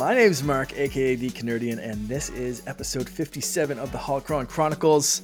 My 0.00 0.14
name's 0.14 0.42
Mark, 0.42 0.72
aka 0.78 1.14
The 1.14 1.28
Canardian, 1.28 1.78
and 1.78 2.08
this 2.08 2.30
is 2.30 2.62
episode 2.66 3.06
57 3.06 3.78
of 3.78 3.92
the 3.92 3.98
Holocron 3.98 4.48
Chronicles. 4.48 5.20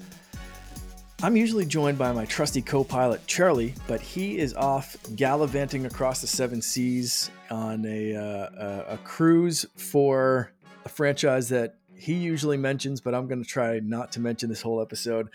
I'm 1.22 1.34
usually 1.34 1.64
joined 1.64 1.96
by 1.96 2.12
my 2.12 2.26
trusty 2.26 2.60
co 2.60 2.84
pilot, 2.84 3.26
Charlie, 3.26 3.72
but 3.86 4.02
he 4.02 4.36
is 4.36 4.52
off 4.52 4.94
gallivanting 5.16 5.86
across 5.86 6.20
the 6.20 6.26
seven 6.26 6.60
seas 6.60 7.30
on 7.50 7.86
a, 7.86 8.16
uh, 8.16 8.84
a, 8.90 8.94
a 8.96 8.98
cruise 8.98 9.64
for 9.76 10.52
a 10.84 10.90
franchise 10.90 11.48
that 11.48 11.76
he 11.94 12.12
usually 12.12 12.58
mentions, 12.58 13.00
but 13.00 13.14
I'm 13.14 13.28
going 13.28 13.42
to 13.42 13.48
try 13.48 13.80
not 13.80 14.12
to 14.12 14.20
mention 14.20 14.50
this 14.50 14.60
whole 14.60 14.82
episode. 14.82 15.30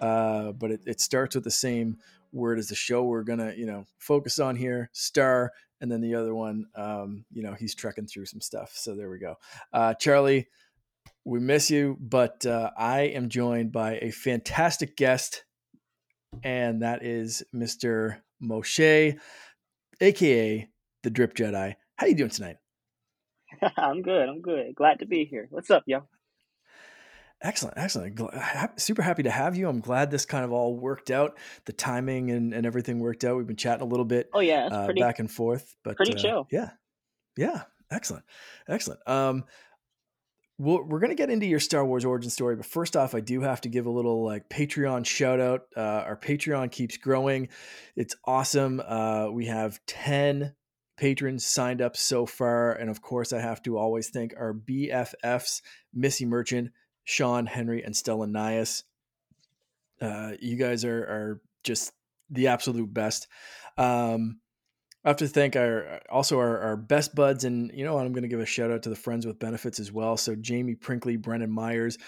Uh, 0.00 0.50
but 0.50 0.72
it, 0.72 0.80
it 0.84 1.00
starts 1.00 1.36
with 1.36 1.44
the 1.44 1.50
same 1.52 1.96
word 2.32 2.58
as 2.58 2.66
the 2.66 2.74
show 2.74 3.04
we're 3.04 3.22
going 3.22 3.38
to, 3.38 3.56
you 3.56 3.66
know, 3.66 3.86
focus 3.98 4.40
on 4.40 4.56
here 4.56 4.90
Star. 4.92 5.52
And 5.80 5.90
then 5.90 6.00
the 6.00 6.14
other 6.14 6.34
one, 6.34 6.66
um, 6.74 7.24
you 7.32 7.42
know, 7.42 7.54
he's 7.54 7.74
trekking 7.74 8.06
through 8.06 8.26
some 8.26 8.40
stuff. 8.40 8.72
So 8.74 8.94
there 8.94 9.10
we 9.10 9.18
go. 9.18 9.36
Uh, 9.72 9.94
Charlie, 9.94 10.48
we 11.24 11.40
miss 11.40 11.70
you, 11.70 11.96
but 12.00 12.44
uh, 12.46 12.70
I 12.76 13.02
am 13.02 13.28
joined 13.28 13.72
by 13.72 13.98
a 14.02 14.10
fantastic 14.10 14.96
guest, 14.96 15.44
and 16.42 16.82
that 16.82 17.04
is 17.04 17.42
Mr. 17.54 18.18
Moshe, 18.42 19.18
aka 20.00 20.68
the 21.02 21.10
Drip 21.10 21.34
Jedi. 21.34 21.74
How 21.96 22.06
you 22.06 22.14
doing 22.14 22.30
tonight? 22.30 22.56
I'm 23.76 24.02
good. 24.02 24.28
I'm 24.28 24.40
good. 24.40 24.74
Glad 24.74 25.00
to 25.00 25.06
be 25.06 25.24
here. 25.24 25.46
What's 25.50 25.70
up, 25.70 25.84
yo? 25.86 26.08
Excellent, 27.42 27.78
excellent. 27.78 28.20
Super 28.78 29.00
happy 29.00 29.22
to 29.22 29.30
have 29.30 29.56
you. 29.56 29.68
I'm 29.68 29.80
glad 29.80 30.10
this 30.10 30.26
kind 30.26 30.44
of 30.44 30.52
all 30.52 30.76
worked 30.76 31.10
out. 31.10 31.38
The 31.64 31.72
timing 31.72 32.30
and, 32.30 32.52
and 32.52 32.66
everything 32.66 32.98
worked 32.98 33.24
out. 33.24 33.36
We've 33.38 33.46
been 33.46 33.56
chatting 33.56 33.82
a 33.82 33.88
little 33.88 34.04
bit. 34.04 34.28
Oh 34.34 34.40
yeah, 34.40 34.66
uh, 34.66 34.84
pretty, 34.84 35.00
back 35.00 35.20
and 35.20 35.30
forth, 35.30 35.74
but 35.82 35.96
pretty 35.96 36.14
uh, 36.14 36.18
chill. 36.18 36.48
Yeah, 36.50 36.70
yeah, 37.38 37.62
excellent, 37.90 38.24
excellent. 38.68 39.00
Um, 39.08 39.44
well, 40.58 40.84
we're 40.86 41.00
gonna 41.00 41.14
get 41.14 41.30
into 41.30 41.46
your 41.46 41.60
Star 41.60 41.82
Wars 41.82 42.04
origin 42.04 42.28
story, 42.28 42.56
but 42.56 42.66
first 42.66 42.94
off, 42.94 43.14
I 43.14 43.20
do 43.20 43.40
have 43.40 43.62
to 43.62 43.70
give 43.70 43.86
a 43.86 43.90
little 43.90 44.22
like 44.22 44.50
Patreon 44.50 45.06
shout 45.06 45.40
out. 45.40 45.62
Uh, 45.74 45.80
our 45.80 46.16
Patreon 46.16 46.70
keeps 46.70 46.98
growing. 46.98 47.48
It's 47.96 48.14
awesome. 48.26 48.82
Uh, 48.86 49.28
we 49.30 49.46
have 49.46 49.80
ten 49.86 50.54
patrons 50.98 51.46
signed 51.46 51.80
up 51.80 51.96
so 51.96 52.26
far, 52.26 52.72
and 52.72 52.90
of 52.90 53.00
course, 53.00 53.32
I 53.32 53.40
have 53.40 53.62
to 53.62 53.78
always 53.78 54.10
thank 54.10 54.34
our 54.36 54.52
BFFs, 54.52 55.62
Missy 55.94 56.26
Merchant. 56.26 56.72
Sean, 57.10 57.46
Henry, 57.46 57.82
and 57.82 57.96
Stella 57.96 58.26
Nias. 58.26 58.84
Uh, 60.00 60.32
you 60.40 60.56
guys 60.56 60.84
are, 60.84 61.02
are 61.02 61.40
just 61.64 61.92
the 62.30 62.46
absolute 62.46 62.92
best. 62.94 63.26
Um, 63.76 64.38
I 65.04 65.08
have 65.08 65.16
to 65.16 65.28
thank 65.28 65.56
our 65.56 66.00
also 66.08 66.38
our, 66.38 66.58
our 66.60 66.76
best 66.76 67.14
buds, 67.14 67.44
and 67.44 67.72
you 67.74 67.84
know 67.84 67.94
what? 67.94 68.06
I'm 68.06 68.12
going 68.12 68.22
to 68.22 68.28
give 68.28 68.40
a 68.40 68.46
shout 68.46 68.70
out 68.70 68.84
to 68.84 68.90
the 68.90 68.96
friends 68.96 69.26
with 69.26 69.38
benefits 69.38 69.80
as 69.80 69.90
well. 69.90 70.16
So 70.16 70.36
Jamie 70.36 70.76
Prinkley, 70.76 71.16
Brennan 71.16 71.50
Myers, 71.50 71.98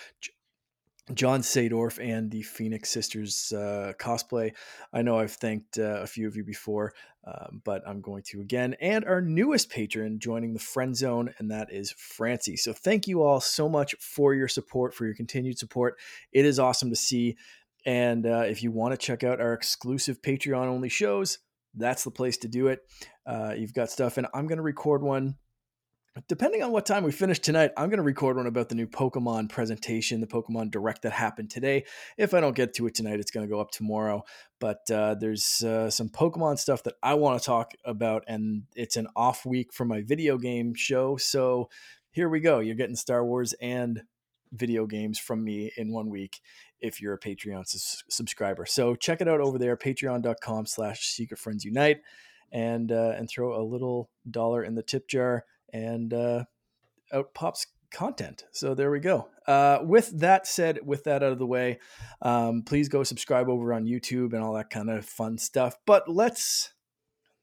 John 1.15 1.41
Sadorf 1.41 1.99
and 2.01 2.31
the 2.31 2.43
Phoenix 2.43 2.89
Sisters 2.89 3.53
uh, 3.53 3.93
cosplay. 3.99 4.53
I 4.93 5.03
know 5.03 5.19
I've 5.19 5.33
thanked 5.33 5.79
uh, 5.79 6.01
a 6.01 6.07
few 6.07 6.29
of 6.29 6.37
you 6.37 6.45
before, 6.45 6.95
um, 7.27 7.61
but 7.65 7.83
I'm 7.87 8.01
going 8.01 8.23
to 8.29 8.41
again. 8.41 8.77
And 8.81 9.05
our 9.05 9.21
newest 9.21 9.69
patron 9.69 10.21
joining 10.21 10.55
the 10.55 10.61
friend 10.61 10.97
zone, 10.97 11.35
and 11.39 11.51
that 11.51 11.73
is 11.73 11.93
Francie. 11.99 12.57
So 12.57 12.73
thank 12.73 13.09
you 13.09 13.23
all 13.23 13.41
so 13.41 13.69
much 13.69 13.97
for 13.99 14.33
your 14.33 14.49
support, 14.49 14.95
for 14.95 15.05
your 15.05 15.15
continued 15.15 15.59
support. 15.59 15.99
It 16.33 16.45
is 16.45 16.61
awesome 16.61 16.91
to 16.91 16.97
see. 16.97 17.37
And 17.85 18.25
uh, 18.25 18.45
if 18.47 18.63
you 18.63 18.71
want 18.71 18.93
to 18.93 18.97
check 18.97 19.25
out 19.25 19.41
our 19.41 19.55
exclusive 19.55 20.23
Patreon 20.23 20.67
only 20.67 20.89
shows, 20.89 21.39
that's 21.75 22.05
the 22.05 22.13
place 22.13 22.37
to 22.39 22.49
do 22.49 22.69
it. 22.69 22.81
Uh, 23.27 23.55
you've 23.57 23.75
got 23.75 23.91
stuff, 23.91 24.19
and 24.19 24.29
I'm 24.33 24.47
going 24.47 24.59
to 24.59 24.63
record 24.63 25.03
one 25.03 25.37
depending 26.29 26.63
on 26.63 26.73
what 26.73 26.85
time 26.85 27.05
we 27.05 27.13
finish 27.13 27.39
tonight, 27.39 27.71
I'm 27.77 27.89
going 27.89 27.99
to 27.99 28.03
record 28.03 28.37
one 28.37 28.47
about 28.47 28.69
the 28.69 28.75
new 28.75 28.87
Pokemon 28.87 29.49
presentation, 29.49 30.21
the 30.21 30.27
Pokemon 30.27 30.71
Direct 30.71 31.03
that 31.03 31.13
happened 31.13 31.51
today. 31.51 31.85
If 32.19 32.35
I 32.35 32.41
don't 32.41 32.55
get 32.55 32.75
to 32.75 32.87
it 32.87 32.95
tonight, 32.95 33.19
it's 33.19 33.31
going 33.31 33.47
to 33.47 33.51
go 33.51 33.61
up 33.61 33.71
tomorrow. 33.71 34.25
But 34.61 34.91
uh, 34.91 35.15
there's 35.15 35.63
uh, 35.63 35.91
some 35.91 36.11
Pokemon 36.11 36.59
stuff 36.59 36.83
that 36.83 36.95
I 37.03 37.15
want 37.15 37.41
to 37.41 37.47
talk 37.47 37.73
about, 37.85 38.25
and 38.29 38.65
it's 38.75 38.97
an 38.97 39.09
off 39.17 39.47
week 39.47 39.73
for 39.73 39.85
my 39.85 40.03
video 40.03 40.37
game 40.37 40.75
show. 40.75 41.17
So 41.17 41.71
here 42.11 42.29
we 42.29 42.41
go. 42.41 42.61
You're 42.61 42.75
getting 42.75 42.97
Star 42.97 43.25
Wars 43.25 43.55
and 43.61 44.03
video 44.53 44.87
games 44.87 45.19
from 45.19 45.43
me 45.43 45.73
in 45.79 45.93
one 45.93 46.11
week 46.11 46.41
if 46.81 47.01
you're 47.01 47.15
a 47.15 47.19
Patreon 47.19 47.65
subscriber. 48.11 48.67
So 48.67 48.95
check 48.95 49.23
it 49.23 49.29
out 49.29 49.41
over 49.41 49.57
there, 49.57 49.79
patreon.com 49.79 50.67
slash 50.67 51.07
secret 51.07 51.41
friends 51.41 51.65
unite 51.65 52.03
and, 52.53 52.93
uh, 52.93 53.15
and 53.17 53.31
throw 53.31 53.59
a 53.59 53.65
little 53.65 54.11
dollar 54.31 54.63
in 54.63 54.75
the 54.75 54.83
tip 54.83 55.09
jar 55.09 55.47
and 55.73 56.13
uh, 56.13 56.45
out 57.13 57.35
pops 57.35 57.67
content. 57.93 58.45
So 58.53 58.75
there 58.75 58.91
we 58.91 59.01
go. 59.01 59.29
Uh, 59.47 59.79
with 59.83 60.21
that 60.21 60.47
said, 60.47 60.81
with 60.85 61.05
that 61.05 61.23
out 61.23 61.33
of 61.33 61.39
the 61.39 61.47
way, 61.47 61.79
um, 62.21 62.63
please 62.63 62.89
go 62.89 63.03
subscribe 63.03 63.49
over 63.49 63.73
on 63.73 63.85
YouTube 63.85 64.33
and 64.33 64.43
all 64.43 64.55
that 64.55 64.71
kind 64.71 64.91
of 64.91 65.05
fun 65.05 65.39
stuff. 65.39 65.77
But 65.87 66.09
let's 66.09 66.73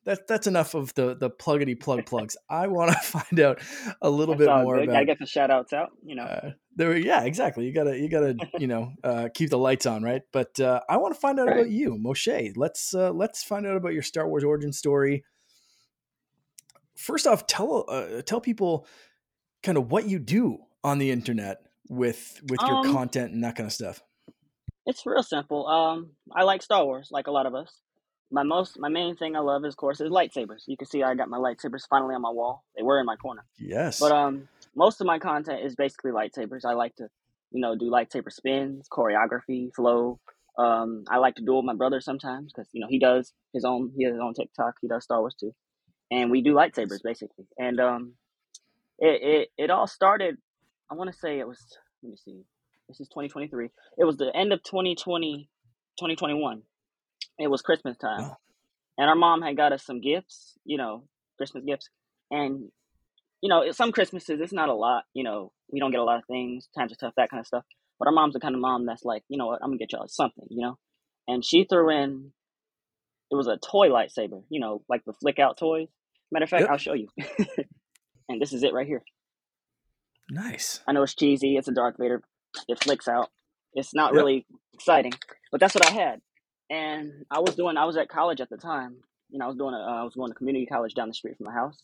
that 0.06 0.28
that's 0.28 0.48
enough 0.48 0.74
of 0.74 0.94
the 0.96 1.16
the 1.16 1.30
pluggity 1.30 1.80
plug 1.80 2.06
plugs. 2.06 2.36
I 2.50 2.68
want 2.68 2.92
to 2.92 2.98
find 3.04 3.40
out 3.40 3.62
a 4.02 4.10
little 4.10 4.36
that's 4.36 4.48
bit 4.48 4.64
more 4.64 4.78
good. 4.78 4.86
about. 4.86 4.94
Gotta 4.94 5.06
get 5.06 5.20
the 5.20 5.26
shout 5.26 5.52
outs 5.52 5.74
out, 5.74 5.92
you 6.04 6.16
know. 6.16 6.24
Uh, 6.24 6.52
there, 6.76 6.98
yeah, 6.98 7.24
exactly. 7.24 7.66
You 7.66 7.74
gotta, 7.74 7.98
you 7.98 8.10
gotta, 8.10 8.36
you 8.58 8.68
know, 8.68 8.94
uh, 9.04 9.30
keep 9.34 9.50
the 9.50 9.58
lights 9.58 9.86
on, 9.86 10.02
right? 10.02 10.22
But 10.32 10.60
uh, 10.60 10.80
I 10.90 10.98
want 10.98 11.14
to 11.14 11.20
find 11.20 11.40
out 11.40 11.48
right. 11.48 11.58
about 11.58 11.70
you, 11.70 12.00
Moshe. 12.02 12.54
Let's 12.56 12.94
uh, 12.94 13.12
let's 13.12 13.44
find 13.44 13.68
out 13.68 13.76
about 13.76 13.94
your 13.94 14.04
Star 14.04 14.28
Wars 14.28 14.44
origin 14.44 14.72
story 14.72 15.24
first 17.00 17.26
off, 17.28 17.48
tell 17.48 17.86
uh, 17.88 18.22
tell 18.22 18.42
people 18.42 18.86
kind 19.64 19.78
of 19.78 19.92
what 19.92 20.08
you 20.08 20.20
do 20.20 20.60
on 20.84 20.98
the 21.00 21.12
internet 21.12 21.58
with 21.90 22.42
with 22.50 22.60
your 22.62 22.78
Um, 22.86 22.94
content 22.94 23.34
and 23.34 23.44
that 23.44 23.56
kind 23.56 23.68
of 23.68 23.74
stuff. 23.74 24.02
it's 24.86 25.06
real 25.06 25.24
simple. 25.24 25.68
Um, 25.68 26.12
I 26.32 26.44
like 26.44 26.62
Star 26.62 26.84
Wars, 26.86 27.10
like 27.12 27.28
a 27.28 27.32
lot 27.32 27.46
of 27.46 27.54
us. 27.56 27.82
My 28.32 28.44
most, 28.44 28.78
my 28.80 28.90
main 28.90 29.16
thing 29.16 29.36
I 29.36 29.40
love, 29.40 29.66
is, 29.66 29.74
of 29.74 29.78
course, 29.78 30.00
is 30.02 30.12
lightsabers. 30.12 30.64
You 30.68 30.78
can 30.78 30.88
see 30.88 31.02
I 31.02 31.16
got 31.16 31.30
my 31.30 31.38
lightsabers 31.38 31.88
finally 31.90 32.14
on 32.14 32.22
my 32.22 32.30
wall. 32.30 32.64
They 32.76 32.84
were 32.84 33.00
in 33.00 33.06
my 33.08 33.16
corner, 33.16 33.44
Yes. 33.58 34.00
but 34.00 34.12
um, 34.12 34.48
most 34.76 35.02
of 35.02 35.08
my 35.08 35.18
content 35.18 35.62
is 35.66 35.76
basically 35.76 36.12
lightsabers. 36.12 36.64
I 36.64 36.74
like 36.74 36.96
to, 36.98 37.10
you 37.52 37.60
know, 37.62 37.76
do 37.76 37.90
lightsaber 37.90 38.32
spins, 38.32 38.88
choreography, 38.88 39.74
flow. 39.76 40.20
Um, 40.60 41.06
I 41.10 41.18
like 41.18 41.36
to 41.36 41.44
duel 41.44 41.64
my 41.64 41.74
brother 41.74 42.02
sometimes 42.02 42.52
because 42.54 42.70
you 42.74 42.82
know 42.82 42.88
he 42.90 43.00
does 43.00 43.34
his 43.54 43.66
own. 43.66 43.92
He 43.98 44.04
has 44.06 44.14
his 44.14 44.22
own 44.22 44.34
TikTok. 44.36 44.76
He 44.82 44.88
does 44.88 45.04
Star 45.06 45.20
Wars 45.22 45.36
too, 45.40 45.54
and 46.12 46.32
we 46.32 46.42
do 46.42 46.54
lightsabers 46.54 47.04
basically. 47.04 47.46
And 47.58 47.80
um, 47.80 48.14
it 49.00 49.22
it 49.58 49.64
it 49.66 49.70
all 49.70 49.88
started. 49.88 50.38
I 50.92 50.96
want 50.96 51.12
to 51.12 51.18
say 51.18 51.40
it 51.40 51.48
was. 51.48 51.60
Let 52.04 52.12
me 52.12 52.18
see. 52.18 52.42
This 52.88 53.00
is 53.00 53.08
2023. 53.10 53.70
It 53.98 54.04
was 54.04 54.18
the 54.18 54.32
end 54.36 54.52
of 54.52 54.64
2020, 54.64 55.50
2021. 56.00 56.62
It 57.38 57.48
was 57.48 57.62
Christmas 57.62 57.98
time, 57.98 58.32
and 58.98 59.10
our 59.10 59.16
mom 59.16 59.42
had 59.42 59.58
got 59.58 59.74
us 59.74 59.86
some 59.86 60.02
gifts. 60.02 60.58
You 60.66 60.78
know, 60.78 61.04
Christmas 61.38 61.64
gifts, 61.66 61.90
and 62.32 62.70
you 63.42 63.50
know, 63.50 63.72
some 63.72 63.92
Christmases 63.92 64.40
it's 64.42 64.54
not 64.54 64.70
a 64.70 64.74
lot. 64.74 65.04
You 65.14 65.24
know, 65.24 65.52
we 65.72 65.80
don't 65.80 65.92
get 65.92 66.00
a 66.00 66.04
lot 66.04 66.18
of 66.18 66.26
things. 66.26 66.68
Times 66.78 66.92
are 66.92 66.96
tough, 66.96 67.14
that 67.18 67.30
kind 67.30 67.40
of 67.40 67.48
stuff. 67.48 67.64
But 67.98 68.08
our 68.08 68.14
mom's 68.14 68.34
the 68.34 68.40
kind 68.40 68.56
of 68.56 68.62
mom 68.62 68.86
that's 68.86 69.04
like, 69.04 69.24
you 69.28 69.38
know 69.38 69.48
what, 69.48 69.60
I'm 69.62 69.70
gonna 69.70 69.78
get 69.78 69.92
y'all 69.92 70.08
something. 70.08 70.46
You 70.50 70.62
know, 70.62 70.78
and 71.28 71.44
she 71.46 71.66
threw 71.66 71.90
in. 71.90 72.32
It 73.32 73.36
was 73.36 73.48
a 73.48 73.58
toy 73.58 73.90
lightsaber. 73.90 74.44
You 74.50 74.60
know, 74.60 74.84
like 74.90 75.06
the 75.06 75.14
flick 75.14 75.38
out 75.38 75.58
toys. 75.58 75.90
Matter 76.32 76.44
of 76.44 76.50
fact, 76.50 76.62
Yep. 76.62 76.70
I'll 76.70 76.78
show 76.78 76.94
you. 76.94 77.08
and 78.30 78.42
this 78.42 78.54
is 78.54 78.64
it 78.64 78.74
right 78.74 78.88
here. 78.88 79.04
Nice. 80.30 80.82
I 80.88 80.92
know 80.92 81.04
it's 81.04 81.16
cheesy. 81.16 81.58
It's 81.58 81.68
a 81.68 81.72
Darth 81.72 81.96
Vader. 82.00 82.22
It 82.68 82.84
flicks 82.84 83.08
out. 83.08 83.30
It's 83.74 83.94
not 83.94 84.14
Yep. 84.14 84.18
really 84.20 84.46
exciting, 84.74 85.14
but 85.52 85.60
that's 85.60 85.74
what 85.76 85.86
I 85.88 85.92
had. 85.92 86.22
And 86.70 87.26
I 87.32 87.40
was 87.40 87.56
doing. 87.56 87.78
I 87.78 87.86
was 87.86 87.98
at 87.98 88.10
college 88.10 88.42
at 88.42 88.50
the 88.50 88.58
time. 88.58 88.98
You 89.30 89.40
know, 89.40 89.46
I 89.46 89.48
was 89.48 89.58
doing. 89.58 89.74
A, 89.74 89.78
uh, 89.78 90.02
I 90.02 90.04
was 90.04 90.14
going 90.16 90.30
to 90.32 90.36
community 90.36 90.66
college 90.68 90.94
down 90.94 91.08
the 91.08 91.14
street 91.14 91.38
from 91.38 91.48
my 91.48 91.54
house, 91.54 91.82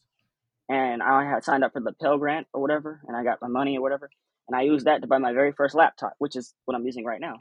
and 0.70 1.02
I 1.02 1.26
had 1.28 1.44
signed 1.44 1.64
up 1.64 1.74
for 1.74 1.82
the 1.82 1.94
Pell 1.94 2.18
Grant 2.18 2.48
or 2.54 2.62
whatever, 2.62 3.02
and 3.08 3.16
I 3.18 3.24
got 3.24 3.42
my 3.42 3.48
money 3.48 3.78
or 3.78 3.82
whatever, 3.82 4.10
and 4.48 4.56
I 4.56 4.62
used 4.62 4.86
that 4.86 5.02
to 5.02 5.08
buy 5.08 5.18
my 5.18 5.34
very 5.34 5.52
first 5.54 5.74
laptop, 5.76 6.14
which 6.20 6.36
is 6.36 6.54
what 6.66 6.76
I'm 6.76 6.86
using 6.86 7.04
right 7.06 7.22
now. 7.22 7.36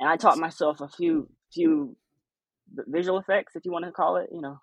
And 0.00 0.08
I 0.08 0.16
taught 0.16 0.38
myself 0.38 0.80
a 0.80 0.88
few 0.88 1.28
few 1.52 1.96
visual 2.88 3.18
effects, 3.18 3.54
if 3.54 3.64
you 3.64 3.70
want 3.72 3.84
to 3.84 3.92
call 3.92 4.16
it. 4.16 4.30
You 4.32 4.40
know, 4.40 4.60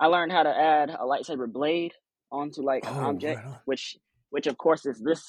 I 0.00 0.06
learned 0.06 0.32
how 0.32 0.44
to 0.44 0.50
add 0.50 0.90
a 0.90 1.04
lightsaber 1.04 1.52
blade 1.52 1.92
onto 2.32 2.62
like 2.62 2.84
an 2.86 2.96
Oh, 2.96 3.06
object, 3.10 3.44
right 3.46 3.60
which 3.66 3.98
which 4.30 4.46
of 4.48 4.58
course 4.58 4.86
is 4.86 5.00
this. 5.00 5.22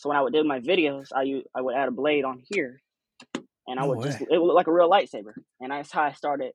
So 0.00 0.10
when 0.10 0.18
I 0.18 0.22
would 0.22 0.34
do 0.34 0.44
my 0.44 0.60
videos, 0.60 1.08
I 1.16 1.22
use, 1.22 1.44
I 1.56 1.62
would 1.62 1.76
add 1.76 1.88
a 1.88 1.92
blade 1.92 2.24
on 2.24 2.42
here, 2.48 2.80
and 3.66 3.80
I 3.80 3.84
No 3.84 3.88
would 3.88 4.02
just 4.02 4.20
it 4.20 4.28
would 4.30 4.46
look 4.46 4.56
like 4.56 4.68
a 4.68 4.72
real 4.72 4.90
lightsaber, 4.90 5.34
and 5.60 5.72
that's 5.72 5.92
how 5.92 6.02
I 6.04 6.12
started. 6.12 6.52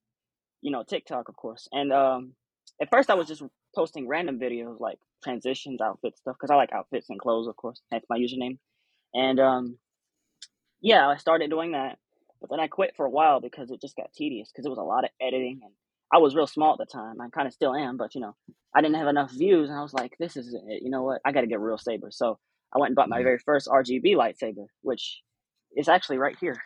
You 0.61 0.71
know, 0.71 0.83
TikTok, 0.83 1.29
of 1.29 1.35
course. 1.35 1.67
And 1.73 1.91
um, 1.93 2.33
at 2.81 2.89
first, 2.91 3.09
I 3.09 3.15
was 3.15 3.27
just 3.27 3.43
posting 3.75 4.07
random 4.07 4.39
videos 4.39 4.79
like 4.79 4.99
transitions, 5.23 5.81
outfit 5.81 6.17
stuff, 6.17 6.35
because 6.39 6.51
I 6.51 6.55
like 6.55 6.73
outfits 6.73 7.09
and 7.09 7.19
clothes, 7.19 7.47
of 7.47 7.57
course. 7.57 7.81
That's 7.91 8.05
my 8.09 8.17
username. 8.17 8.59
And 9.13 9.39
um, 9.39 9.77
yeah, 10.81 11.07
I 11.07 11.17
started 11.17 11.49
doing 11.49 11.73
that, 11.73 11.97
but 12.41 12.49
then 12.49 12.59
I 12.59 12.67
quit 12.67 12.93
for 12.95 13.05
a 13.05 13.09
while 13.09 13.41
because 13.41 13.71
it 13.71 13.81
just 13.81 13.95
got 13.97 14.13
tedious 14.13 14.51
because 14.51 14.65
it 14.65 14.69
was 14.69 14.79
a 14.79 14.83
lot 14.83 15.03
of 15.05 15.09
editing, 15.21 15.61
and 15.63 15.73
I 16.13 16.19
was 16.19 16.35
real 16.35 16.45
small 16.45 16.73
at 16.73 16.77
the 16.77 16.85
time. 16.85 17.19
I 17.19 17.29
kind 17.29 17.47
of 17.47 17.53
still 17.53 17.73
am, 17.73 17.97
but 17.97 18.13
you 18.13 18.21
know, 18.21 18.35
I 18.75 18.81
didn't 18.81 18.97
have 18.97 19.07
enough 19.07 19.31
views, 19.31 19.69
and 19.69 19.77
I 19.77 19.81
was 19.81 19.93
like, 19.93 20.15
this 20.19 20.37
is 20.37 20.53
it. 20.53 20.83
You 20.83 20.91
know 20.91 21.01
what? 21.01 21.21
I 21.25 21.31
got 21.31 21.41
to 21.41 21.47
get 21.47 21.59
real 21.59 21.77
saber. 21.77 22.09
So 22.11 22.37
I 22.73 22.79
went 22.79 22.89
and 22.89 22.95
bought 22.95 23.09
my 23.09 23.23
very 23.23 23.39
first 23.39 23.67
RGB 23.67 24.15
lightsaber, 24.15 24.67
which 24.81 25.21
is 25.75 25.89
actually 25.89 26.19
right 26.19 26.35
here. 26.39 26.61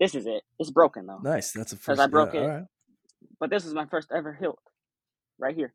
This 0.00 0.14
is 0.16 0.26
it. 0.26 0.42
It's 0.58 0.70
broken 0.70 1.06
though, 1.06 1.20
Nice. 1.22 1.52
That's 1.52 1.72
a 1.72 1.76
first. 1.76 2.00
I 2.00 2.08
broke 2.08 2.34
yeah, 2.34 2.40
it. 2.40 2.46
Right. 2.46 2.64
but 3.38 3.50
this 3.50 3.64
is 3.64 3.74
my 3.74 3.86
first 3.86 4.08
ever 4.14 4.32
hilt, 4.32 4.60
right 5.38 5.54
here. 5.54 5.72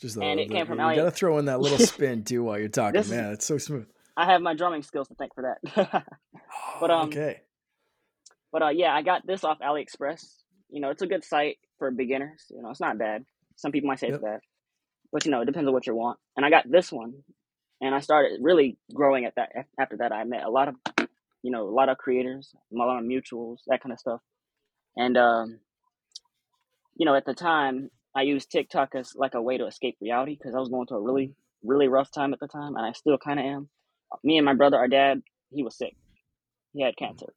Just 0.00 0.16
the, 0.16 0.22
And 0.22 0.40
it 0.40 0.50
came 0.50 0.66
from 0.66 0.78
you 0.78 0.84
Ali- 0.84 0.96
got 0.96 1.04
to 1.04 1.10
throw 1.10 1.38
in 1.38 1.44
that 1.46 1.60
little 1.60 1.78
spin 1.86 2.24
too 2.24 2.44
while 2.44 2.58
you're 2.58 2.68
talking. 2.68 3.00
This 3.00 3.10
Man, 3.10 3.32
it's 3.32 3.46
so 3.46 3.58
smooth. 3.58 3.86
I 4.16 4.26
have 4.26 4.42
my 4.42 4.54
drumming 4.54 4.82
skills 4.82 5.06
to 5.08 5.14
thank 5.14 5.34
for 5.34 5.54
that. 5.74 6.04
But, 6.80 6.90
um, 6.92 7.08
okay. 7.08 7.40
But 8.52 8.62
uh, 8.62 8.68
yeah, 8.68 8.94
I 8.94 9.02
got 9.02 9.26
this 9.26 9.42
off 9.42 9.58
AliExpress. 9.58 10.24
You 10.70 10.80
know, 10.80 10.90
it's 10.90 11.02
a 11.02 11.06
good 11.06 11.24
site 11.24 11.58
for 11.78 11.90
beginners. 11.90 12.44
You 12.50 12.62
know, 12.62 12.70
it's 12.70 12.80
not 12.80 12.98
bad. 12.98 13.24
Some 13.56 13.72
people 13.72 13.88
might 13.88 13.98
say 14.00 14.08
Yep. 14.08 14.16
it's 14.16 14.24
bad, 14.24 14.40
but 15.12 15.24
you 15.24 15.30
know, 15.30 15.40
it 15.42 15.46
depends 15.46 15.66
on 15.68 15.74
what 15.74 15.86
you 15.86 15.94
want. 15.94 16.18
And 16.36 16.44
I 16.46 16.50
got 16.50 16.70
this 16.70 16.92
one, 16.92 17.14
and 17.80 17.94
I 17.94 18.00
started 18.00 18.38
really 18.42 18.78
growing 18.94 19.24
at 19.24 19.34
that. 19.36 19.50
After 19.78 19.96
that, 19.98 20.12
I 20.12 20.24
met 20.24 20.44
a 20.44 20.50
lot 20.50 20.68
of, 20.68 20.74
you 21.42 21.50
know, 21.50 21.68
a 21.68 21.70
lot 21.74 21.88
of 21.88 21.98
creators, 21.98 22.54
a 22.72 22.76
lot 22.76 22.98
of 22.98 23.04
mutuals, 23.04 23.58
that 23.66 23.82
kind 23.82 23.92
of 23.92 23.98
stuff. 23.98 24.20
And 24.96 25.16
um, 25.16 25.60
you 26.96 27.06
know, 27.06 27.14
at 27.14 27.24
the 27.24 27.34
time, 27.34 27.90
I 28.14 28.22
used 28.22 28.50
TikTok 28.50 28.94
as 28.94 29.14
like 29.14 29.34
a 29.34 29.42
way 29.42 29.58
to 29.58 29.66
escape 29.66 29.96
reality 30.00 30.36
because 30.36 30.54
I 30.54 30.58
was 30.58 30.68
going 30.68 30.86
through 30.86 30.98
a 30.98 31.02
really, 31.02 31.34
really 31.62 31.88
rough 31.88 32.10
time 32.10 32.32
at 32.32 32.40
the 32.40 32.48
time, 32.48 32.76
and 32.76 32.84
I 32.84 32.92
still 32.92 33.18
kind 33.18 33.38
of 33.38 33.46
am. 33.46 33.68
Me 34.24 34.38
and 34.38 34.44
my 34.44 34.54
brother, 34.54 34.76
our 34.76 34.88
dad, 34.88 35.22
he 35.52 35.62
was 35.62 35.76
sick. 35.76 35.96
He 36.72 36.82
had 36.82 36.96
cancer. 36.96 37.32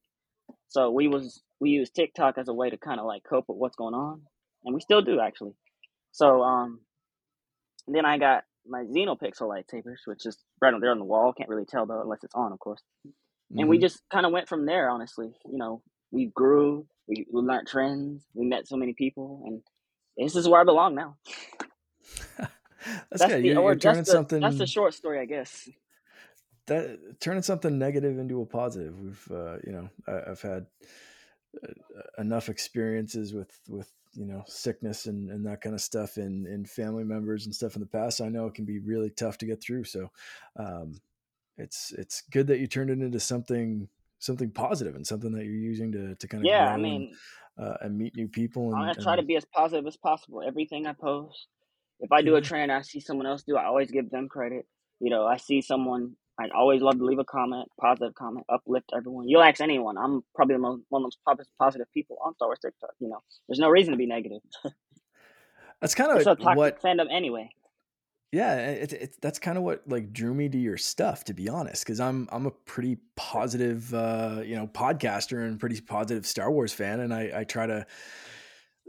So 0.71 0.89
we 0.89 1.09
was 1.09 1.43
we 1.59 1.71
use 1.71 1.91
TikTok 1.91 2.37
as 2.37 2.47
a 2.47 2.53
way 2.53 2.69
to 2.69 2.77
kind 2.77 2.99
of 3.01 3.05
like 3.05 3.23
cope 3.29 3.45
with 3.49 3.57
what's 3.57 3.75
going 3.75 3.93
on, 3.93 4.21
and 4.63 4.73
we 4.73 4.79
still 4.81 5.01
do 5.01 5.19
actually. 5.19 5.53
So 6.13 6.43
um, 6.43 6.79
then 7.87 8.05
I 8.05 8.17
got 8.17 8.45
my 8.65 8.83
Xenopixel 8.83 9.41
lightsabers, 9.49 9.99
which 10.05 10.25
is 10.25 10.37
right 10.61 10.73
on 10.73 10.79
there 10.79 10.91
on 10.91 10.99
the 10.99 11.05
wall. 11.05 11.33
Can't 11.33 11.49
really 11.49 11.65
tell 11.65 11.85
though 11.85 12.01
unless 12.01 12.23
it's 12.23 12.35
on, 12.35 12.53
of 12.53 12.59
course. 12.59 12.81
And 13.57 13.67
we 13.67 13.79
Mhm. 13.79 13.81
just 13.81 14.01
kind 14.09 14.25
of 14.25 14.31
went 14.31 14.47
from 14.47 14.65
there. 14.65 14.89
Honestly, 14.89 15.33
you 15.45 15.57
know, 15.57 15.83
we 16.11 16.27
grew, 16.27 16.87
we, 17.07 17.25
we 17.33 17.41
learned 17.41 17.67
trends, 17.67 18.25
we 18.33 18.45
met 18.47 18.65
so 18.65 18.77
many 18.77 18.93
people, 18.93 19.43
and 19.45 19.61
this 20.17 20.37
is 20.37 20.47
where 20.47 20.61
I 20.61 20.63
belong 20.63 20.95
now. 20.95 21.17
that's, 23.11 23.25
good. 23.25 23.43
the 23.43 23.47
You're, 23.49 23.59
or 23.59 23.71
you're 23.71 23.75
turning 23.75 23.97
that's 23.97 24.07
the, 24.07 24.13
something 24.13 24.39
That's 24.41 24.57
the 24.57 24.67
short 24.67 24.93
story, 24.93 25.19
I 25.19 25.25
guess. 25.25 25.67
That 26.71 27.19
turning 27.19 27.43
something 27.43 27.77
negative 27.77 28.17
into 28.17 28.41
a 28.41 28.45
positive. 28.45 28.99
We've, 28.99 29.27
uh, 29.31 29.57
you 29.65 29.71
know, 29.73 29.89
I, 30.07 30.31
I've 30.31 30.41
had 30.41 30.65
uh, 31.63 31.67
enough 32.17 32.49
experiences 32.49 33.33
with 33.33 33.59
with 33.67 33.91
you 34.13 34.25
know 34.25 34.43
sickness 34.47 35.05
and, 35.05 35.29
and 35.29 35.45
that 35.45 35.61
kind 35.61 35.75
of 35.75 35.81
stuff 35.81 36.17
in 36.17 36.45
in 36.47 36.65
family 36.65 37.03
members 37.03 37.45
and 37.45 37.53
stuff 37.53 37.75
in 37.75 37.81
the 37.81 37.87
past. 37.87 38.21
I 38.21 38.29
know 38.29 38.47
it 38.47 38.53
can 38.53 38.65
be 38.65 38.79
really 38.79 39.09
tough 39.09 39.37
to 39.39 39.45
get 39.45 39.61
through. 39.61 39.83
So, 39.83 40.11
um, 40.55 40.93
it's 41.57 41.91
it's 41.97 42.23
good 42.31 42.47
that 42.47 42.59
you 42.59 42.67
turned 42.67 42.89
it 42.89 43.01
into 43.01 43.19
something 43.19 43.87
something 44.19 44.51
positive 44.51 44.95
and 44.95 45.05
something 45.05 45.31
that 45.31 45.45
you're 45.45 45.53
using 45.55 45.91
to 45.91 46.15
to 46.15 46.27
kind 46.27 46.43
of 46.43 46.49
Yeah, 46.49 46.69
I 46.69 46.73
and, 46.73 46.83
mean, 46.83 47.15
uh, 47.57 47.77
and 47.81 47.97
meet 47.97 48.15
new 48.15 48.27
people. 48.27 48.71
And, 48.71 48.75
I'm 48.75 48.93
gonna 48.93 49.03
try 49.03 49.15
to 49.15 49.23
be 49.23 49.35
as 49.35 49.45
positive 49.45 49.85
as 49.87 49.97
possible. 49.97 50.41
Everything 50.45 50.87
I 50.87 50.93
post, 50.93 51.47
if 51.99 52.11
I 52.11 52.21
do 52.21 52.35
a 52.35 52.41
trend, 52.41 52.71
I 52.71 52.81
see 52.81 52.99
someone 52.99 53.27
else 53.27 53.43
do, 53.43 53.57
I 53.57 53.65
always 53.65 53.91
give 53.91 54.09
them 54.09 54.29
credit. 54.29 54.65
You 54.99 55.09
know, 55.09 55.25
I 55.25 55.37
see 55.37 55.61
someone, 55.61 56.15
I 56.41 56.57
always 56.57 56.81
love 56.81 56.97
to 56.97 57.05
leave 57.05 57.19
a 57.19 57.23
comment, 57.25 57.67
positive 57.79 58.15
comment, 58.15 58.45
uplift 58.49 58.91
everyone. 58.95 59.27
You'll 59.27 59.43
ask 59.43 59.61
anyone. 59.61 59.97
I'm 59.97 60.23
probably 60.35 60.55
the 60.55 60.59
most, 60.59 60.81
one 60.89 61.03
of 61.03 61.11
the 61.25 61.35
most 61.35 61.49
positive 61.59 61.87
people 61.93 62.17
on 62.25 62.33
Star 62.35 62.47
Wars 62.47 62.59
TikTok. 62.63 62.91
You 62.99 63.09
know, 63.09 63.19
there's 63.47 63.59
no 63.59 63.69
reason 63.69 63.91
to 63.91 63.97
be 63.97 64.05
negative. 64.07 64.41
that's 65.81 65.95
kind 65.95 66.11
It's 66.15 66.25
a 66.27 66.31
of 66.31 66.39
toxic 66.39 66.55
what 66.57 66.81
fandom 66.81 67.07
anyway. 67.11 67.49
yeah 68.31 68.69
it, 68.69 68.93
it, 68.93 69.15
that's 69.21 69.39
kind 69.39 69.57
of 69.57 69.63
what 69.63 69.81
like 69.87 70.13
drew 70.13 70.33
me 70.33 70.47
to 70.49 70.57
your 70.57 70.77
stuff 70.77 71.25
to 71.25 71.33
be 71.33 71.49
honest 71.49 71.83
because 71.83 71.99
i'm 71.99 72.29
i'm 72.31 72.45
a 72.45 72.51
pretty 72.51 72.97
positive 73.15 73.93
uh 73.93 74.41
you 74.45 74.55
know 74.55 74.67
podcaster 74.67 75.45
and 75.45 75.59
pretty 75.59 75.81
positive 75.81 76.25
star 76.25 76.49
wars 76.51 76.71
fan 76.71 76.99
and 77.01 77.13
i 77.13 77.31
i 77.35 77.43
try 77.43 77.65
to 77.67 77.85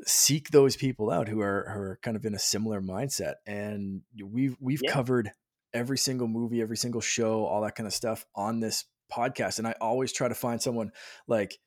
seek 0.04 0.50
those 0.50 0.76
people 0.76 1.10
out 1.10 1.28
who 1.28 1.40
are 1.40 1.70
who 1.72 1.80
are 1.80 1.98
kind 2.02 2.16
of 2.16 2.24
in 2.24 2.34
a 2.34 2.38
similar 2.38 2.80
mindset 2.80 3.34
and 3.46 4.02
we've 4.24 4.56
we've 4.60 4.82
Yeah. 4.82 4.90
covered 4.92 5.32
every 5.74 5.98
single 5.98 6.28
movie 6.28 6.60
every 6.60 6.76
single 6.76 7.00
show 7.00 7.44
all 7.44 7.62
that 7.62 7.74
kind 7.74 7.86
of 7.86 7.92
stuff 7.92 8.24
on 8.34 8.60
this 8.60 8.84
podcast 9.12 9.58
and 9.58 9.66
i 9.68 9.74
always 9.80 10.12
try 10.12 10.28
to 10.28 10.34
find 10.34 10.60
someone 10.62 10.90
like 11.26 11.58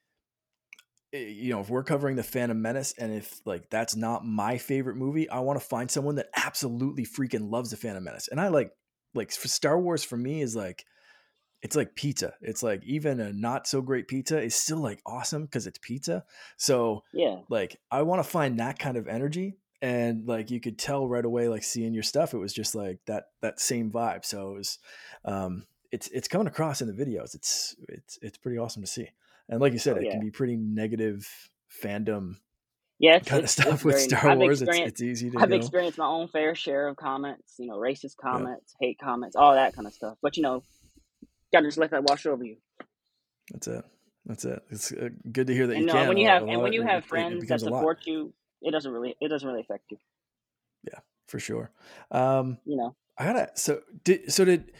eh, 1.14 1.20
you 1.28 1.52
know, 1.52 1.62
if 1.62 1.70
we're 1.70 1.84
covering 1.84 2.16
the 2.16 2.24
Phantom 2.24 2.60
Menace 2.60 2.94
and 2.98 3.14
if 3.14 3.40
like 3.46 3.70
that's 3.70 3.96
not 3.96 4.26
my 4.26 4.58
favorite 4.58 4.96
movie, 4.98 5.30
I 5.30 5.40
want 5.40 5.60
to 5.60 5.66
find 5.66 5.90
someone 5.90 6.16
that 6.16 6.30
absolutely 6.36 7.06
freaking 7.06 7.50
loves 7.52 7.70
the 7.72 7.78
Phantom 7.78 8.04
Menace. 8.04 8.28
And 8.30 8.42
I 8.42 8.48
like 8.50 8.72
like 9.14 9.32
for 9.32 9.48
Star 9.48 9.80
Wars 9.80 10.04
for 10.04 10.18
me 10.18 10.42
is 10.42 10.56
like 10.56 10.86
it's 11.62 11.76
like 11.76 11.96
pizza. 11.96 12.34
It's 12.42 12.62
like 12.62 12.84
even 12.86 13.20
a 13.20 13.34
not 13.34 13.66
so 13.68 13.82
great 13.82 14.08
pizza 14.08 14.42
is 14.42 14.56
still 14.56 14.80
like 14.80 15.02
awesome 15.06 15.46
because 15.46 15.68
it's 15.68 15.80
pizza. 15.80 16.24
So 16.58 17.04
Yeah. 17.14 17.38
like 17.50 17.80
I 17.92 18.02
want 18.04 18.24
to 18.24 18.30
find 18.30 18.60
that 18.60 18.78
kind 18.78 18.98
of 18.98 19.08
energy 19.08 19.58
and 19.82 20.28
like 20.28 20.52
you 20.52 20.60
could 20.60 20.78
tell 20.78 21.08
right 21.08 21.26
away 21.26 21.48
like 21.48 21.64
seeing 21.64 21.94
your 21.94 22.04
stuff 22.04 22.34
it 22.34 22.38
was 22.38 22.54
just 22.54 22.76
like 22.76 23.00
that 23.08 23.26
that 23.42 23.60
same 23.60 23.92
vibe. 23.92 24.26
So 24.26 24.52
it 24.52 24.58
was 24.58 24.80
um 25.26 25.66
it's 25.92 26.08
it's 26.10 26.28
coming 26.28 26.48
across 26.48 26.82
in 26.82 26.88
the 26.88 26.94
videos. 27.06 27.36
It's 27.36 27.76
it's 27.90 28.20
it's 28.22 28.38
pretty 28.38 28.58
awesome 28.58 28.84
to 28.84 28.88
see. 28.88 29.10
And 29.48 29.62
like 29.62 29.74
you 29.74 29.80
said, 29.80 29.98
Oh, 29.98 30.02
it 30.02 30.10
can 30.12 30.20
be 30.20 30.32
pretty 30.32 30.56
negative 30.58 31.28
fandom 31.84 32.38
Yeah, 32.98 33.18
it's, 33.18 33.30
kind 33.30 33.44
of 33.44 33.50
stuff 33.50 33.86
with 33.86 33.96
very, 33.96 34.08
Star 34.08 34.32
I've 34.32 34.38
Wars. 34.40 34.62
It's, 34.62 34.78
it's 34.78 35.02
easy 35.02 35.30
to 35.32 35.40
I've 35.40 35.50
go. 35.50 35.56
experienced 35.56 35.98
my 35.98 36.08
own 36.08 36.28
fair 36.28 36.56
share 36.56 36.88
of 36.88 36.96
comments, 36.96 37.54
you 37.60 37.68
know, 37.68 37.78
racist 37.78 38.18
comments, 38.18 38.74
hate 38.80 38.98
comments, 39.00 39.36
all 39.36 39.54
that 39.54 39.76
kind 39.76 39.88
of 39.88 39.94
stuff. 39.94 40.18
But 40.22 40.38
you 40.38 40.44
know, 40.44 40.64
gotta 41.52 41.68
just 41.68 41.78
let 41.78 41.92
that 41.92 42.04
wash 42.04 42.26
over 42.26 42.44
you. 42.44 42.58
That's 43.52 43.68
it. 43.68 43.86
That's 44.26 44.46
it. 44.46 44.64
It's 44.72 44.92
uh, 44.92 45.10
good 45.32 45.48
to 45.48 45.54
hear 45.54 45.68
that 45.68 45.74
And 45.74 45.82
you 45.82 45.88
no, 45.88 45.94
can. 45.94 46.08
when 46.08 46.18
you 46.18 46.28
have 46.28 46.44
and 46.48 46.62
when 46.62 46.74
you 46.74 46.82
have 46.82 47.06
friends 47.06 47.48
that 47.48 47.60
support 47.62 48.00
you, 48.06 48.34
it 48.62 48.72
doesn't 48.72 48.92
really 48.92 49.16
it 49.22 49.28
doesn't 49.30 49.48
really 49.48 49.62
affect 49.62 49.84
you. 49.92 49.98
Yeah, 50.84 51.00
for 51.28 51.40
sure. 51.40 51.72
Um, 52.12 52.58
You 52.66 52.78
know, 52.78 52.96
I 53.18 53.26
gotta. 53.26 53.50
So 53.56 53.82
did 54.04 54.32
so 54.32 54.46
did 54.46 54.72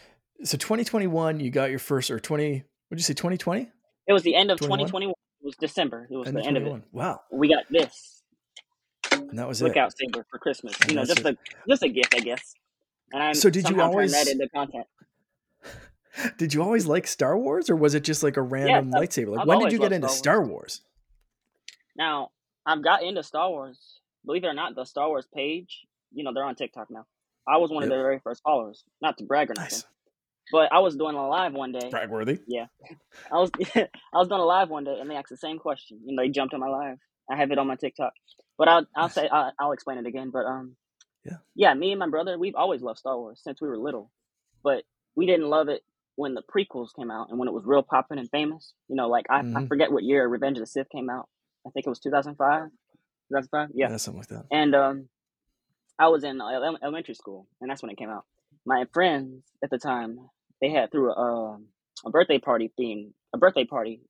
so 0.44 0.56
2021. 0.56 1.40
You 1.40 1.50
got 1.50 1.70
your 1.70 1.78
first 1.78 2.10
or 2.10 2.20
20. 2.20 2.64
What'd 2.88 3.00
you 3.00 3.02
say? 3.02 3.14
2020. 3.14 3.70
it 4.06 4.12
was 4.12 4.22
the 4.22 4.34
end 4.34 4.50
of 4.50 4.58
21? 4.58 4.78
2021. 4.88 5.12
It 5.42 5.44
was 5.46 5.56
December. 5.56 6.06
It 6.10 6.16
was 6.16 6.28
End 6.28 6.36
the 6.36 6.44
end 6.44 6.56
of 6.56 6.66
it. 6.66 6.82
Wow. 6.92 7.20
We 7.32 7.48
got 7.48 7.64
this 7.70 8.22
And 9.12 9.38
that 9.38 9.48
was 9.48 9.60
it. 9.62 9.66
lookout 9.66 9.92
saber 9.96 10.24
for 10.30 10.38
Christmas. 10.38 10.78
And 10.80 10.90
You 10.90 10.96
know, 10.96 11.04
just 11.04 11.24
a 11.24 11.36
just 11.68 11.82
a 11.82 11.88
gift, 11.88 12.14
I 12.14 12.20
guess. 12.20 12.54
And 13.12 13.22
I'm 13.22 13.34
So 13.34 13.48
did 13.50 13.62
you 13.64 13.68
somehow 13.76 13.92
turned 13.92 14.10
that 14.10 14.16
always- 14.16 14.28
into 14.28 14.48
content. 14.48 14.86
Did 16.38 16.54
you 16.54 16.62
always 16.62 16.86
like 16.86 17.06
Star 17.06 17.36
Wars, 17.38 17.68
or 17.68 17.76
was 17.76 17.94
it 17.94 18.02
just 18.02 18.22
like 18.22 18.38
a 18.38 18.42
random 18.42 18.90
I've- 18.94 19.06
lightsaber? 19.06 19.32
Like 19.32 19.40
I've 19.40 19.46
when 19.48 19.58
did 19.58 19.72
you 19.72 19.78
get 19.78 19.92
into 19.92 20.08
Star 20.08 20.36
Star 20.36 20.44
Wars? 20.46 20.80
Now, 21.94 22.30
I've 22.66 22.82
got 22.84 23.02
into 23.04 23.22
Star 23.22 23.48
Wars. 23.50 24.00
Believe 24.24 24.44
it 24.44 24.48
or 24.48 24.54
not, 24.54 24.74
the 24.74 24.84
Star 24.84 25.08
Wars 25.08 25.26
page, 25.34 25.86
you 26.12 26.24
know, 26.24 26.32
they're 26.34 26.44
on 26.44 26.56
TikTok 26.56 26.90
now. 26.90 27.06
I 27.48 27.58
was 27.58 27.70
one 27.70 27.84
of 27.84 27.88
Yep. 27.88 27.96
their 27.96 28.02
very 28.04 28.20
first 28.20 28.42
followers. 28.42 28.84
Not 29.00 29.18
to 29.18 29.24
brag 29.24 29.50
or 29.50 29.54
nothing, 29.54 29.78
Nice. 29.78 29.84
but 30.52 30.72
I 30.72 30.80
was 30.80 30.96
doing 30.96 31.16
a 31.16 31.28
live 31.28 31.54
one 31.54 31.72
day. 31.72 31.90
Bragworthy. 31.90 32.40
I 33.32 33.36
was 33.38 33.50
I 33.76 33.88
was 34.14 34.28
doing 34.28 34.40
a 34.40 34.44
live 34.46 34.70
one 34.70 34.84
day, 34.84 34.98
and 35.00 35.10
they 35.10 35.16
asked 35.16 35.30
the 35.30 35.36
same 35.36 35.58
question. 35.58 36.00
You 36.04 36.14
know, 36.16 36.22
they 36.22 36.28
jumped 36.28 36.54
on 36.54 36.60
my 36.60 36.68
live. 36.68 36.98
I 37.30 37.36
have 37.36 37.50
it 37.52 37.58
on 37.58 37.66
my 37.66 37.76
TikTok, 37.76 38.12
but 38.58 38.68
I'll 38.68 38.86
I'll 38.96 39.04
Nice. 39.08 39.14
say 39.14 39.28
I'll, 39.28 39.52
I'll 39.60 39.72
explain 39.72 39.98
it 39.98 40.06
again. 40.06 40.30
But 40.32 40.46
um, 40.46 40.76
Yeah. 41.24 41.38
yeah. 41.54 41.74
Me 41.74 41.92
and 41.92 41.98
my 42.00 42.08
brother, 42.08 42.38
we've 42.38 42.54
always 42.56 42.82
loved 42.82 42.98
Star 43.00 43.16
Wars 43.18 43.40
since 43.42 43.60
we 43.60 43.68
were 43.68 43.78
little, 43.78 44.10
but 44.64 44.84
we 45.16 45.26
didn't 45.26 45.48
love 45.48 45.68
it 45.68 45.82
when 46.16 46.34
the 46.34 46.42
prequels 46.42 46.94
came 46.96 47.10
out 47.10 47.30
and 47.30 47.38
when 47.38 47.48
it 47.48 47.54
was 47.54 47.64
real 47.66 47.82
popping 47.82 48.18
and 48.18 48.30
famous. 48.30 48.74
You 48.88 48.96
know, 48.96 49.08
like 49.08 49.26
I, 49.30 49.44
I 49.54 49.62
Mhm. 49.62 49.68
forget 49.68 49.92
what 49.92 50.04
year 50.04 50.26
Revenge 50.28 50.58
of 50.58 50.62
the 50.62 50.66
Sith 50.66 50.88
came 50.90 51.10
out. 51.10 51.28
I 51.66 51.70
think 51.70 51.86
it 51.86 51.90
was 51.90 51.98
two 51.98 52.10
thousand 52.10 52.36
five. 52.36 52.68
Two 53.28 53.34
thousand 53.34 53.48
five. 53.50 53.68
Yeah. 53.74 53.90
Yeah, 53.90 53.96
something 53.96 54.20
like 54.20 54.28
that. 54.28 54.44
And 54.50 54.74
um, 54.74 55.08
I 55.98 56.08
was 56.08 56.24
in 56.24 56.40
elementary 56.40 57.14
school, 57.14 57.46
and 57.60 57.70
that's 57.70 57.82
when 57.82 57.90
it 57.90 57.98
came 57.98 58.10
out. 58.10 58.24
My 58.64 58.86
friends 58.92 59.44
at 59.62 59.70
the 59.70 59.78
time, 59.78 60.18
they 60.60 60.70
had 60.70 60.90
through 60.90 61.12
a, 61.12 61.54
um, 61.54 61.66
a 62.04 62.10
birthday 62.10 62.38
party 62.38 62.72
theme, 62.76 63.14
a 63.34 63.38
birthday 63.38 63.64
party, 63.64 64.00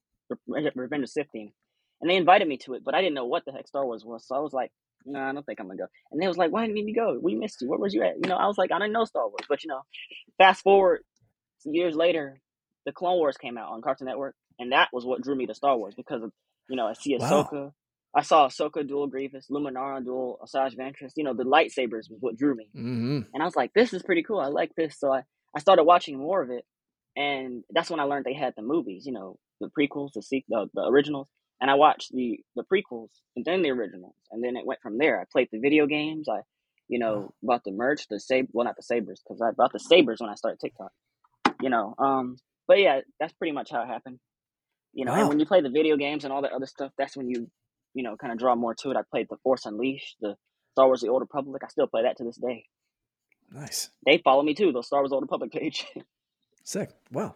Revenge 0.46 1.04
of 1.04 1.08
Sith 1.10 1.28
theme, 1.32 1.52
and 2.00 2.10
they 2.10 2.16
invited 2.16 2.48
me 2.48 2.56
to 2.58 2.74
it, 2.74 2.84
but 2.84 2.94
I 2.94 3.00
didn't 3.00 3.14
know 3.14 3.26
what 3.26 3.44
the 3.44 3.52
heck 3.52 3.68
Star 3.68 3.84
Wars 3.84 4.04
was, 4.04 4.26
so 4.26 4.34
I 4.34 4.40
was 4.40 4.52
like, 4.52 4.70
no, 5.04 5.20
I 5.20 5.32
don't 5.32 5.46
think 5.46 5.60
I'm 5.60 5.66
gonna 5.66 5.78
go. 5.78 5.86
And 6.10 6.20
they 6.20 6.26
was 6.26 6.36
like, 6.36 6.50
why 6.50 6.66
didn't 6.66 6.88
you 6.88 6.94
go? 6.94 7.18
We 7.22 7.36
missed 7.36 7.60
you. 7.60 7.68
Where 7.68 7.78
was 7.78 7.94
you 7.94 8.02
at? 8.02 8.16
You 8.16 8.28
know, 8.28 8.36
I 8.36 8.46
was 8.46 8.58
like, 8.58 8.72
I 8.72 8.78
didn't 8.78 8.92
know 8.92 9.04
Star 9.04 9.28
Wars, 9.28 9.46
but 9.48 9.62
you 9.62 9.68
know, 9.68 9.82
fast 10.38 10.62
forward 10.62 11.02
years 11.64 11.94
later, 11.94 12.40
the 12.86 12.92
Clone 12.92 13.18
Wars 13.18 13.36
came 13.36 13.56
out 13.56 13.70
on 13.70 13.82
Cartoon 13.82 14.06
Network, 14.06 14.34
and 14.58 14.72
that 14.72 14.88
was 14.92 15.04
what 15.04 15.22
drew 15.22 15.36
me 15.36 15.46
to 15.46 15.54
Star 15.54 15.76
Wars 15.76 15.94
because 15.94 16.22
of 16.22 16.32
you 16.68 16.76
know 16.76 16.86
I 16.86 16.92
see 16.94 17.16
Wow. 17.18 17.44
Ahsoka. 17.50 17.72
I 18.14 18.22
saw 18.22 18.48
Ahsoka 18.48 18.86
duel 18.86 19.08
Grievous, 19.08 19.48
Luminara 19.50 20.02
duel 20.04 20.38
Asajj 20.42 20.76
Ventress. 20.76 21.12
You 21.16 21.24
know, 21.24 21.34
the 21.34 21.44
lightsabers 21.44 22.08
was 22.10 22.18
what 22.20 22.36
drew 22.36 22.54
me. 22.54 22.68
hmm 22.72 23.20
And 23.34 23.42
I 23.42 23.44
was 23.44 23.56
like, 23.56 23.72
this 23.74 23.92
is 23.92 24.02
pretty 24.02 24.22
cool. 24.22 24.40
I 24.40 24.46
like 24.46 24.72
this. 24.74 24.98
So 24.98 25.12
I, 25.12 25.22
I 25.54 25.60
started 25.60 25.84
watching 25.84 26.16
more 26.18 26.40
of 26.42 26.50
it. 26.50 26.64
And 27.14 27.62
that's 27.70 27.90
when 27.90 28.00
I 28.00 28.04
learned 28.04 28.24
they 28.24 28.34
had 28.34 28.54
the 28.56 28.62
movies, 28.62 29.04
you 29.06 29.12
know, 29.12 29.38
the 29.60 29.68
prequels, 29.78 30.12
the, 30.14 30.22
se- 30.22 30.44
the, 30.48 30.66
the 30.74 30.82
originals. 30.82 31.28
and 31.60 31.70
I 31.70 31.74
watched 31.74 32.10
the 32.12 32.38
the 32.54 32.64
prequels 32.70 33.08
and 33.34 33.44
then 33.44 33.62
the 33.62 33.70
originals, 33.70 34.14
and 34.30 34.42
then 34.44 34.56
it 34.56 34.66
went 34.66 34.80
from 34.82 34.98
there. 34.98 35.20
I 35.20 35.24
played 35.30 35.48
the 35.52 35.58
video 35.58 35.86
games. 35.86 36.28
I, 36.28 36.40
you 36.88 36.98
know, 36.98 37.34
bought 37.42 37.64
the 37.64 37.72
merch, 37.72 38.06
the 38.08 38.20
saber. 38.20 38.48
Well, 38.52 38.64
not 38.66 38.76
the 38.76 38.82
sabers, 38.82 39.20
because 39.22 39.40
I 39.42 39.50
bought 39.52 39.72
the 39.72 39.78
sabers 39.80 40.18
when 40.20 40.30
I 40.30 40.34
started 40.36 40.60
TikTok. 40.60 40.92
You 41.62 41.70
know, 41.70 41.94
um, 41.98 42.36
but 42.68 42.78
yeah, 42.80 43.00
that's 43.18 43.32
pretty 43.32 43.52
much 43.52 43.70
how 43.70 43.82
it 43.82 43.88
happened. 43.88 44.18
You 44.96 45.04
know, 45.04 45.12
and 45.12 45.28
when 45.28 45.38
you 45.38 45.44
play 45.44 45.60
the 45.60 45.68
video 45.68 45.98
games 45.98 46.24
and 46.24 46.32
all 46.32 46.40
that 46.40 46.52
other 46.52 46.64
stuff, 46.64 46.90
that's 46.96 47.18
when 47.18 47.28
you, 47.28 47.50
you 47.92 48.02
know, 48.02 48.16
kind 48.16 48.32
of 48.32 48.38
draw 48.38 48.54
more 48.54 48.74
to 48.76 48.90
it. 48.90 48.96
I 48.96 49.02
played 49.10 49.26
the 49.28 49.36
Force 49.42 49.66
Unleashed, 49.66 50.16
the 50.22 50.36
Star 50.72 50.86
Wars: 50.86 51.02
The 51.02 51.08
Old 51.08 51.20
Republic. 51.20 51.62
I 51.62 51.68
still 51.68 51.86
play 51.86 52.04
that 52.04 52.16
to 52.16 52.24
this 52.24 52.38
day. 52.38 52.64
Nice. 53.52 53.90
They 54.06 54.16
follow 54.24 54.42
me 54.42 54.54
too. 54.54 54.72
The 54.72 54.82
Star 54.82 55.00
Wars: 55.00 55.12
Old 55.12 55.22
Republic 55.22 55.52
page. 55.52 55.84
Sick. 56.64 56.88
Wow. 57.12 57.34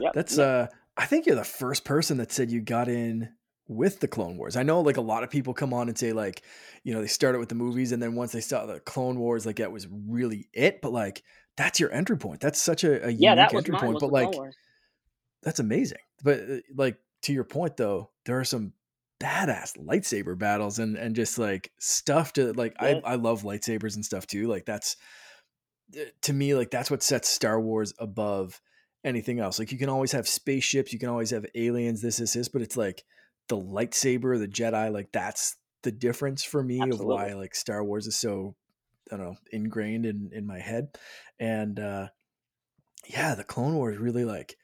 yep. 0.00 0.12
That's 0.12 0.38
yep. 0.38 0.46
uh 0.46 0.74
I 0.96 1.06
think 1.06 1.26
you're 1.26 1.36
the 1.36 1.44
first 1.44 1.84
person 1.84 2.16
that 2.16 2.32
said 2.32 2.50
you 2.50 2.60
got 2.60 2.88
in 2.88 3.28
with 3.68 4.00
the 4.00 4.08
Clone 4.08 4.36
Wars. 4.36 4.56
I 4.56 4.64
know 4.64 4.80
like 4.80 4.96
a 4.96 5.02
lot 5.02 5.22
of 5.22 5.30
people 5.30 5.54
come 5.54 5.72
on 5.72 5.88
and 5.88 5.96
say 5.96 6.12
like, 6.12 6.42
you 6.82 6.92
know, 6.92 7.00
they 7.00 7.06
started 7.06 7.38
with 7.38 7.48
the 7.48 7.54
movies 7.54 7.92
and 7.92 8.02
then 8.02 8.16
once 8.16 8.32
they 8.32 8.40
saw 8.40 8.66
the 8.66 8.80
Clone 8.80 9.20
Wars, 9.20 9.46
like 9.46 9.56
that 9.56 9.70
was 9.70 9.86
really 9.88 10.48
it. 10.52 10.82
But 10.82 10.92
like 10.92 11.22
that's 11.56 11.78
your 11.78 11.92
entry 11.92 12.18
point. 12.18 12.40
That's 12.40 12.60
such 12.60 12.82
a, 12.82 13.06
a 13.06 13.10
yeah, 13.10 13.34
unique 13.34 13.54
entry 13.54 13.74
point. 13.76 14.00
But 14.00 14.10
like 14.10 14.32
Wars. 14.32 14.56
That's 15.48 15.60
amazing. 15.60 15.98
But 16.22 16.40
uh, 16.40 16.56
like 16.76 16.98
to 17.22 17.32
your 17.32 17.44
point 17.44 17.78
though, 17.78 18.10
there 18.26 18.38
are 18.38 18.44
some 18.44 18.74
badass 19.18 19.78
lightsaber 19.78 20.38
battles 20.38 20.78
and 20.78 20.94
and 20.96 21.16
just 21.16 21.38
like 21.38 21.72
stuff 21.80 22.34
to 22.34 22.52
like 22.52 22.74
Yeah. 22.82 23.00
I 23.04 23.12
I 23.12 23.14
love 23.14 23.44
lightsabers 23.44 23.94
and 23.94 24.04
stuff 24.04 24.26
too. 24.26 24.46
Like 24.46 24.66
that's 24.66 24.96
uh, 25.98 26.04
to 26.22 26.34
me 26.34 26.54
like 26.54 26.70
that's 26.70 26.90
what 26.90 27.02
sets 27.02 27.30
Star 27.30 27.58
Wars 27.58 27.94
above 27.98 28.60
anything 29.04 29.40
else. 29.40 29.58
Like 29.58 29.72
you 29.72 29.78
can 29.78 29.88
always 29.88 30.12
have 30.12 30.28
spaceships, 30.28 30.92
you 30.92 30.98
can 30.98 31.08
always 31.08 31.30
have 31.30 31.46
aliens, 31.54 32.02
this 32.02 32.20
is 32.20 32.34
this, 32.34 32.48
but 32.48 32.60
it's 32.60 32.76
like 32.76 33.04
the 33.48 33.56
lightsaber, 33.56 34.38
the 34.38 34.48
Jedi, 34.48 34.92
like 34.92 35.12
that's 35.12 35.56
the 35.82 35.92
difference 35.92 36.44
for 36.44 36.62
me 36.62 36.78
of 36.82 37.00
why 37.00 37.32
like 37.32 37.54
Star 37.54 37.82
Wars 37.82 38.06
is 38.06 38.16
so 38.18 38.54
I 39.10 39.16
don't 39.16 39.24
know 39.24 39.36
ingrained 39.50 40.04
in 40.04 40.28
in 40.34 40.46
my 40.46 40.58
head. 40.58 40.88
And 41.40 41.80
uh 41.80 42.08
yeah, 43.06 43.34
the 43.34 43.44
Clone 43.44 43.76
Wars 43.76 43.96
really 43.96 44.26
like 44.26 44.58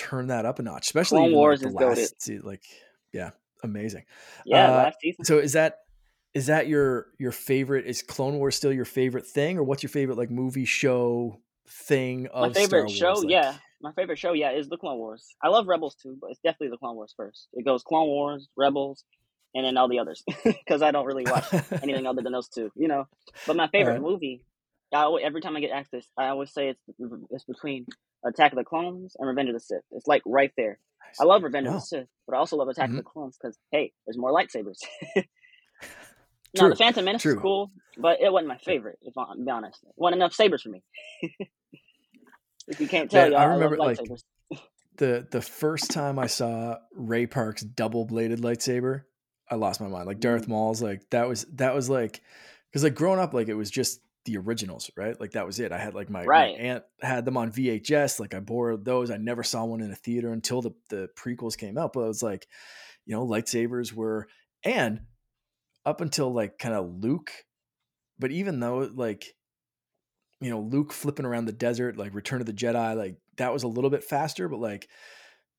turn 0.00 0.28
that 0.28 0.46
up 0.46 0.58
a 0.58 0.62
notch, 0.62 0.86
especially 0.86 1.20
Clone 1.20 1.32
Wars 1.32 1.62
like 1.62 1.72
the 1.74 1.90
is 1.90 1.98
last 1.98 2.44
like 2.44 2.62
yeah, 3.12 3.30
amazing. 3.62 4.04
Yeah, 4.44 4.68
Uh 4.68 4.76
last 4.84 4.98
season. 5.00 5.24
so 5.24 5.38
is 5.38 5.52
that 5.52 5.78
is 6.34 6.46
that 6.46 6.68
your 6.68 7.08
your 7.18 7.32
favorite 7.32 7.86
is 7.86 8.02
Clone 8.02 8.38
Wars 8.38 8.56
still 8.56 8.72
your 8.72 8.84
favorite 8.84 9.26
thing 9.26 9.58
or 9.58 9.64
what's 9.64 9.82
your 9.82 9.90
favorite 9.90 10.16
like 10.18 10.30
movie 10.30 10.64
show 10.64 11.40
thing 11.68 12.28
My 12.34 12.46
of 12.46 12.52
Star 12.56 12.66
favorite 12.66 12.90
show, 12.90 13.12
like 13.14 13.30
yeah, 13.30 13.54
my 13.80 13.92
favorite 13.92 14.18
show, 14.18 14.32
yeah, 14.32 14.50
is 14.50 14.68
the 14.68 14.76
Clone 14.76 14.98
Wars. 14.98 15.26
I 15.42 15.48
love 15.48 15.66
Rebels 15.66 15.94
too, 15.94 16.16
but 16.20 16.30
it's 16.30 16.40
definitely 16.40 16.70
the 16.70 16.78
Clone 16.78 16.96
Wars 16.96 17.14
first. 17.16 17.48
It 17.52 17.64
goes 17.64 17.82
Clone 17.82 18.08
Wars, 18.08 18.48
Rebels, 18.56 19.04
and 19.54 19.64
then 19.64 19.76
all 19.76 19.88
the 19.88 19.98
others 19.98 20.22
because 20.44 20.82
I 20.82 20.90
don't 20.90 21.06
really 21.06 21.24
watch 21.24 21.52
anything 21.82 22.06
other 22.06 22.22
than 22.22 22.32
those 22.32 22.48
two, 22.48 22.70
you 22.74 22.88
know. 22.88 23.06
But 23.46 23.56
my 23.56 23.68
favorite 23.72 23.94
right. 23.94 24.02
movie, 24.02 24.44
I 24.92 25.02
always, 25.02 25.24
every 25.24 25.40
time 25.40 25.56
I 25.56 25.60
get 25.60 25.70
asked 25.70 25.92
this, 25.92 26.06
I 26.18 26.28
always 26.28 26.52
say 26.52 26.68
it's 26.68 26.80
it's 27.30 27.44
between 27.44 27.86
Attack 28.24 28.52
of 28.52 28.58
the 28.58 28.64
Clones 28.64 29.16
and 29.18 29.28
Revenge 29.28 29.48
of 29.50 29.54
the 29.54 29.60
Sith. 29.60 29.82
It's 29.92 30.06
like 30.06 30.22
right 30.26 30.52
there. 30.56 30.78
I 31.20 31.24
love 31.24 31.42
Revenge 31.42 31.66
of 31.66 31.74
the 31.74 31.80
Sith, 31.80 32.08
but 32.26 32.34
I 32.36 32.38
also 32.38 32.56
love 32.56 32.68
Attack 32.68 32.90
of 32.90 32.94
Mhm. 32.94 32.98
the 32.98 33.02
Clones 33.04 33.36
because 33.40 33.58
hey, 33.72 33.92
there's 34.06 34.18
more 34.18 34.32
lightsabers. 34.32 34.78
now 36.54 36.68
the 36.68 36.76
Phantom 36.76 37.04
Menace 37.04 37.24
is 37.24 37.34
cool, 37.34 37.70
but 37.98 38.20
it 38.20 38.32
wasn't 38.32 38.48
my 38.48 38.58
favorite. 38.58 38.98
If 39.02 39.16
I'm 39.16 39.44
be 39.44 39.50
honest, 39.50 39.82
it 39.84 39.92
wasn't 39.96 40.16
enough 40.16 40.32
sabers 40.34 40.62
for 40.62 40.70
me. 40.70 40.82
if 42.68 42.80
you 42.80 42.88
can't 42.88 43.10
tell, 43.10 43.24
I 43.24 43.28
y'all, 43.28 43.38
I 43.40 43.44
remember 43.44 43.76
like 43.76 43.98
the 44.96 45.26
the 45.30 45.40
first 45.40 45.90
time 45.90 46.18
I 46.18 46.26
saw 46.26 46.78
Ray 46.94 47.26
Park's 47.26 47.62
double 47.62 48.04
bladed 48.04 48.40
lightsaber, 48.40 49.02
I 49.50 49.54
lost 49.54 49.80
my 49.80 49.88
mind. 49.88 50.06
Like 50.06 50.20
Darth 50.20 50.46
Mm, 50.46 50.48
Maul's, 50.48 50.82
like 50.82 51.08
that 51.10 51.28
was 51.28 51.44
that 51.54 51.74
was 51.74 51.88
like 51.88 52.22
because 52.70 52.84
like 52.84 52.94
growing 52.94 53.18
up, 53.20 53.34
like 53.34 53.48
it 53.48 53.54
was 53.54 53.70
just 53.70 54.00
the 54.24 54.36
originals, 54.36 54.90
right? 54.96 55.18
Like 55.18 55.32
that 55.32 55.46
was 55.46 55.60
it. 55.60 55.72
I 55.72 55.78
had 55.78 55.94
like 55.94 56.10
my 56.10 56.24
my 56.56 56.62
aunt 56.62 56.84
had 57.00 57.24
them 57.24 57.36
on 57.36 57.52
VHS. 57.52 58.20
Like 58.20 58.34
I 58.34 58.40
borrowed 58.40 58.84
those. 58.84 59.10
I 59.10 59.16
never 59.16 59.42
saw 59.42 59.64
one 59.64 59.80
in 59.80 59.90
a 59.90 59.96
theater 59.96 60.32
until 60.32 60.62
the 60.62 60.72
the 60.88 61.08
prequels 61.16 61.56
came 61.56 61.78
out. 61.78 61.92
But 61.92 62.00
it 62.02 62.08
was 62.08 62.22
like, 62.22 62.46
you 63.06 63.14
know, 63.14 63.26
lightsabers 63.26 63.92
were 63.92 64.28
and 64.62 65.00
up 65.86 66.00
until 66.00 66.32
like 66.32 66.58
kind 66.58 66.74
of 66.74 67.02
Luke. 67.02 67.32
But 68.18 68.30
even 68.30 68.60
though 68.60 68.90
like 68.94 69.34
you 70.40 70.50
know 70.50 70.60
Luke 70.60 70.92
flipping 70.92 71.26
around 71.26 71.46
the 71.46 71.52
desert, 71.52 71.96
like 71.96 72.14
Return 72.14 72.40
of 72.40 72.46
the 72.46 72.52
Jedi, 72.52 72.96
like 72.96 73.16
that 73.38 73.52
was 73.52 73.62
a 73.62 73.68
little 73.68 73.90
bit 73.90 74.04
faster. 74.04 74.48
But 74.48 74.60
like 74.60 74.88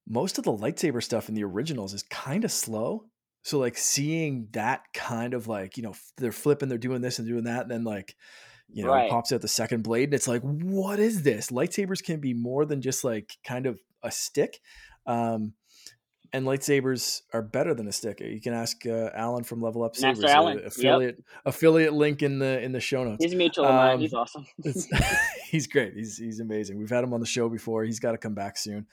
most 0.08 0.38
of 0.38 0.44
the 0.44 0.54
lightsaber 0.54 1.04
stuff 1.04 1.30
in 1.30 1.36
the 1.36 1.44
originals 1.44 1.94
is 1.94 2.04
kind 2.04 2.44
of 2.44 2.52
slow. 2.52 3.06
So 3.44 3.58
like 3.58 3.78
seeing 3.78 4.50
that 4.52 4.84
kind 4.94 5.34
of 5.34 5.48
like 5.48 5.78
you 5.78 5.84
know 5.84 5.96
they're 6.18 6.32
flipping, 6.32 6.70
they're 6.70 6.78
doing 6.78 7.02
this 7.02 7.18
and 7.18 7.28
doing 7.28 7.46
that, 7.46 7.64
and 7.64 7.72
then 7.72 7.84
like 7.84 8.16
you 8.74 8.84
know 8.84 8.94
he 8.94 9.00
Right. 9.02 9.10
pops 9.12 9.32
out 9.32 9.42
the 9.42 9.48
second 9.48 9.84
blade, 9.84 10.06
and 10.06 10.14
it's 10.14 10.28
like 10.28 10.42
what 10.42 11.00
is 11.00 11.24
this? 11.24 11.50
Lightsabers 11.52 12.04
can 12.04 12.20
be 12.20 12.34
more 12.34 12.66
than 12.66 12.82
just 12.82 13.04
like 13.04 13.38
kind 13.44 13.66
of 13.66 13.80
a 14.04 14.12
stick. 14.12 14.60
Um, 15.06 15.54
and 16.34 16.46
lightsabers 16.46 17.24
are 17.34 17.42
better 17.42 17.74
than 17.74 17.90
a 17.90 17.92
stick. 17.92 18.22
You 18.22 18.40
can 18.40 18.54
ask 18.54 18.86
uh, 18.86 19.10
Alan 19.14 19.44
from 19.44 19.60
Level 19.62 19.84
Up 19.84 19.98
Sabers, 19.98 20.24
uh, 20.24 20.28
Allen. 20.30 20.58
Yep. 20.60 20.68
affiliate 20.68 21.24
affiliate 21.46 21.94
link 21.94 22.22
in 22.24 22.40
the 22.40 22.62
in 22.62 22.72
the 22.72 22.80
show 22.80 23.04
notes. 23.04 23.22
He's 23.24 23.36
mutual 23.36 23.66
of 23.66 23.76
mine. 23.76 24.00
He's 24.00 24.14
Um, 24.14 24.20
awesome. 24.22 24.46
he's 25.50 25.68
great. 25.68 25.94
He's 25.94 26.18
he's 26.18 26.40
amazing. 26.40 26.78
We've 26.80 26.90
had 26.90 27.04
him 27.04 27.14
on 27.14 27.20
the 27.20 27.26
show 27.26 27.50
before. 27.50 27.84
He's 27.84 28.00
got 28.00 28.14
to 28.14 28.18
come 28.18 28.34
back 28.34 28.58
soon. 28.58 28.88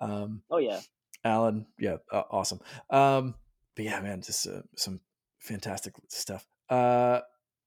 Um, 0.00 0.42
oh 0.50 0.58
yeah. 0.58 0.80
Alan, 1.24 1.66
yeah, 1.78 1.96
uh, 2.10 2.24
awesome. 2.30 2.60
Um, 2.90 3.36
but 3.74 3.84
yeah, 3.86 4.00
man, 4.00 4.20
just 4.20 4.46
uh, 4.46 4.60
some 4.76 5.00
fantastic 5.38 5.94
stuff. 6.08 6.46
Uh, 6.68 7.20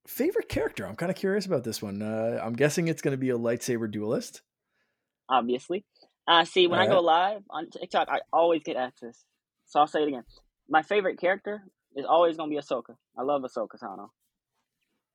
favorite 0.06 0.48
character? 0.48 0.86
I'm 0.86 0.96
kind 0.96 1.10
of 1.10 1.16
curious 1.16 1.46
about 1.46 1.64
this 1.64 1.80
one. 1.82 2.02
Uh, 2.02 2.40
I'm 2.42 2.54
guessing 2.54 2.88
it's 2.88 3.02
going 3.02 3.12
to 3.12 3.18
be 3.18 3.30
a 3.30 3.38
lightsaber 3.38 3.90
duelist. 3.90 4.42
Obviously. 5.28 5.84
Uh 6.28 6.44
see 6.44 6.66
when 6.66 6.80
All 6.80 6.84
I 6.86 6.88
go 6.88 6.94
right. 6.96 7.04
live 7.34 7.42
on 7.50 7.70
TikTok, 7.70 8.08
I 8.10 8.20
always 8.32 8.62
get 8.64 8.76
asked 8.76 9.00
this. 9.00 9.24
So 9.66 9.80
I'll 9.80 9.86
say 9.86 10.02
it 10.02 10.08
again. 10.08 10.24
My 10.68 10.82
favorite 10.82 11.20
character 11.20 11.62
is 11.96 12.04
always 12.04 12.36
gonna 12.36 12.50
be 12.50 12.56
Ahsoka. 12.56 12.96
I 13.18 13.22
love 13.22 13.42
Ahsoka 13.42 13.78
Tano. 13.82 14.08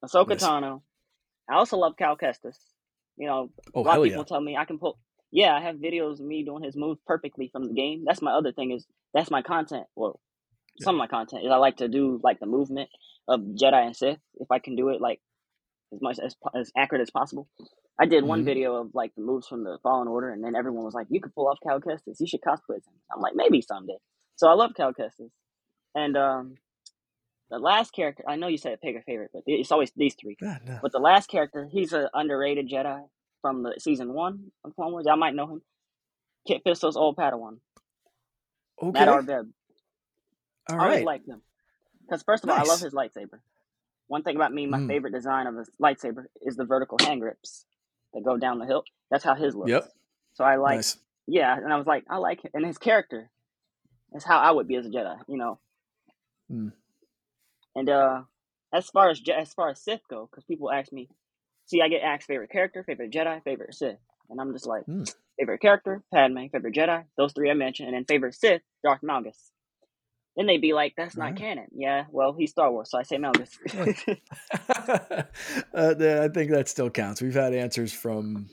Ahsoka 0.03 0.29
Nice. 0.29 0.43
Tano. 0.43 0.81
I 1.49 1.55
also 1.55 1.77
love 1.77 1.93
Cal 1.97 2.15
Kestis. 2.17 2.57
You 3.17 3.27
know, 3.27 3.49
Oh 3.75 3.81
a 3.81 3.83
lot 3.83 3.97
of 3.97 4.03
people 4.05 4.19
yeah! 4.19 4.23
tell 4.25 4.41
me 4.41 4.55
I 4.57 4.65
can 4.65 4.79
pull. 4.79 4.99
Yeah, 5.31 5.53
I 5.55 5.61
have 5.61 5.75
videos 5.77 6.13
of 6.19 6.25
me 6.25 6.43
doing 6.45 6.63
his 6.63 6.75
moves 6.75 6.99
perfectly 7.05 7.49
from 7.51 7.65
the 7.67 7.73
game. 7.73 8.03
That's 8.05 8.21
my 8.21 8.31
other 8.31 8.51
thing 8.53 8.71
is 8.71 8.85
that's 9.13 9.29
my 9.31 9.41
content. 9.41 9.85
Well, 9.95 10.19
Yeah. 10.79 10.85
some 10.85 10.95
of 10.95 10.99
my 10.99 11.07
content 11.07 11.45
is 11.45 11.51
I 11.51 11.57
like 11.57 11.77
to 11.77 11.87
do 11.89 12.19
like 12.23 12.39
the 12.39 12.45
movement 12.45 12.89
of 13.27 13.41
Jedi 13.41 13.85
and 13.87 13.95
Sith 13.95 14.19
if 14.39 14.51
I 14.51 14.59
can 14.59 14.75
do 14.75 14.89
it 14.89 15.01
like 15.01 15.21
as 15.93 16.01
much 16.01 16.19
as 16.19 16.35
as 16.55 16.71
accurate 16.77 17.01
as 17.03 17.11
possible. 17.11 17.47
I 17.99 18.05
did 18.07 18.23
one 18.25 18.43
hmm 18.43 18.45
video 18.45 18.75
of 18.75 18.91
like 18.95 19.13
the 19.15 19.23
moves 19.23 19.47
from 19.47 19.63
the 19.65 19.79
Fallen 19.83 20.07
Order, 20.07 20.31
and 20.31 20.43
then 20.43 20.55
everyone 20.55 20.85
was 20.85 20.93
like, 20.95 21.07
"You 21.09 21.21
could 21.21 21.35
pull 21.35 21.47
off 21.49 21.59
Cal 21.63 21.81
Kestis. 21.81 22.19
You 22.19 22.27
should 22.27 22.41
cosplay 22.41 22.77
him." 22.77 22.93
I'm 23.13 23.21
like, 23.21 23.35
maybe 23.35 23.61
someday. 23.61 23.97
So 24.37 24.49
I 24.49 24.53
love 24.53 24.73
Cal 24.75 24.93
Kestis, 24.93 25.31
and 25.95 26.17
um, 26.17 26.55
the 27.51 27.59
last 27.59 27.93
character 27.93 28.23
I 28.27 28.37
know 28.37 28.47
you 28.47 28.57
said 28.57 28.81
pick 28.81 28.97
a 28.97 29.01
favorite, 29.03 29.31
but 29.33 29.43
it's 29.47 29.71
always 29.71 29.91
these 29.95 30.15
three. 30.15 30.37
No. 30.41 30.81
But 30.81 30.93
the 30.93 30.99
last 30.99 31.29
character, 31.29 31.67
he's 31.71 31.93
an 31.93 32.07
underrated 32.13 32.69
Jedi 32.69 33.03
from 33.41 33.63
the 33.63 33.75
season 33.79 34.13
one 34.13 34.51
of 34.65 34.75
Clone 34.75 34.93
Wars. 34.93 35.05
Y'all 35.07 35.17
might 35.17 35.35
know 35.35 35.47
him. 35.47 35.61
Kit 36.47 36.61
Fisto's 36.65 36.97
old 36.97 37.17
Padawan, 37.17 37.57
Matt 38.93 39.07
Okay. 39.07 39.09
Arbeb. 39.09 39.49
All 40.69 40.79
I 40.79 40.83
always 40.83 41.01
right. 41.01 41.03
liked 41.03 41.27
him 41.27 41.41
because 42.11 42.23
first 42.23 42.43
of 42.43 42.49
all, 42.49 42.57
I 42.57 42.63
love 42.63 42.81
his 42.81 42.93
lightsaber. 42.93 43.39
One 44.07 44.21
thing 44.23 44.35
about 44.35 44.53
me, 44.53 44.65
my 44.67 44.79
Mm. 44.79 44.87
favorite 44.87 45.13
design 45.13 45.47
of 45.47 45.55
his 45.55 45.69
lightsaber 45.81 46.25
is 46.41 46.57
the 46.57 46.65
vertical 46.65 46.97
hand 46.97 47.21
grips 47.21 47.65
that 48.13 48.21
go 48.25 48.35
down 48.35 48.59
the 48.59 48.65
hilt. 48.65 48.85
That's 49.09 49.23
how 49.23 49.33
his 49.33 49.55
looks. 49.55 49.69
Yep. 49.69 49.89
So 50.33 50.43
I 50.43 50.57
like, 50.57 50.75
Nice. 50.79 50.97
yeah, 51.27 51.55
and 51.55 51.71
I 51.71 51.77
was 51.77 51.87
like, 51.87 52.03
I 52.09 52.17
like 52.17 52.43
it. 52.43 52.51
And 52.53 52.65
his 52.65 52.77
character 52.77 53.29
is 54.13 54.25
how 54.25 54.39
I 54.39 54.51
would 54.51 54.67
be 54.67 54.75
as 54.75 54.85
a 54.85 54.89
Jedi, 54.89 55.17
you 55.29 55.37
know. 55.37 55.59
Mm. 56.51 56.73
And 57.75 57.89
uh, 57.89 58.23
as 58.73 58.89
far 58.89 59.09
as 59.09 59.21
as 59.33 59.53
far 59.53 59.69
as 59.69 59.81
Sith 59.81 60.05
go, 60.09 60.27
because 60.29 60.43
people 60.43 60.69
ask 60.69 60.91
me, 60.91 61.07
see, 61.67 61.81
I 61.81 61.87
get 61.87 62.01
asked 62.01 62.27
favorite 62.27 62.49
character, 62.51 62.83
favorite 62.83 63.11
Jedi, 63.11 63.41
favorite 63.45 63.73
Sith, 63.73 63.99
and 64.29 64.41
I'm 64.41 64.51
just 64.51 64.67
like, 64.67 64.85
Mm. 64.87 65.09
favorite 65.39 65.59
character, 65.61 66.03
Padme, 66.13 66.47
favorite 66.51 66.75
Jedi, 66.75 67.05
those 67.15 67.31
three 67.31 67.49
I 67.49 67.53
mentioned, 67.53 67.87
and 67.87 67.95
then 67.95 68.03
favorite 68.03 68.35
Sith, 68.35 68.61
Darth 68.83 69.01
Malgus. 69.01 69.51
Then 70.37 70.45
they'd 70.47 70.61
be 70.61 70.73
like, 70.73 70.93
that's 70.95 71.17
not 71.17 71.35
canon. 71.35 71.67
Yeah, 71.75 72.05
well, 72.09 72.33
he's 72.33 72.51
Star 72.51 72.71
Wars, 72.71 72.89
so 72.89 72.97
I 72.97 73.03
say 73.03 73.17
no. 73.17 73.31
uh, 73.33 75.23
I 75.73 76.29
think 76.29 76.51
that 76.51 76.67
still 76.67 76.89
counts. 76.89 77.21
We've 77.21 77.33
had 77.33 77.53
answers 77.53 77.91
from 77.91 78.49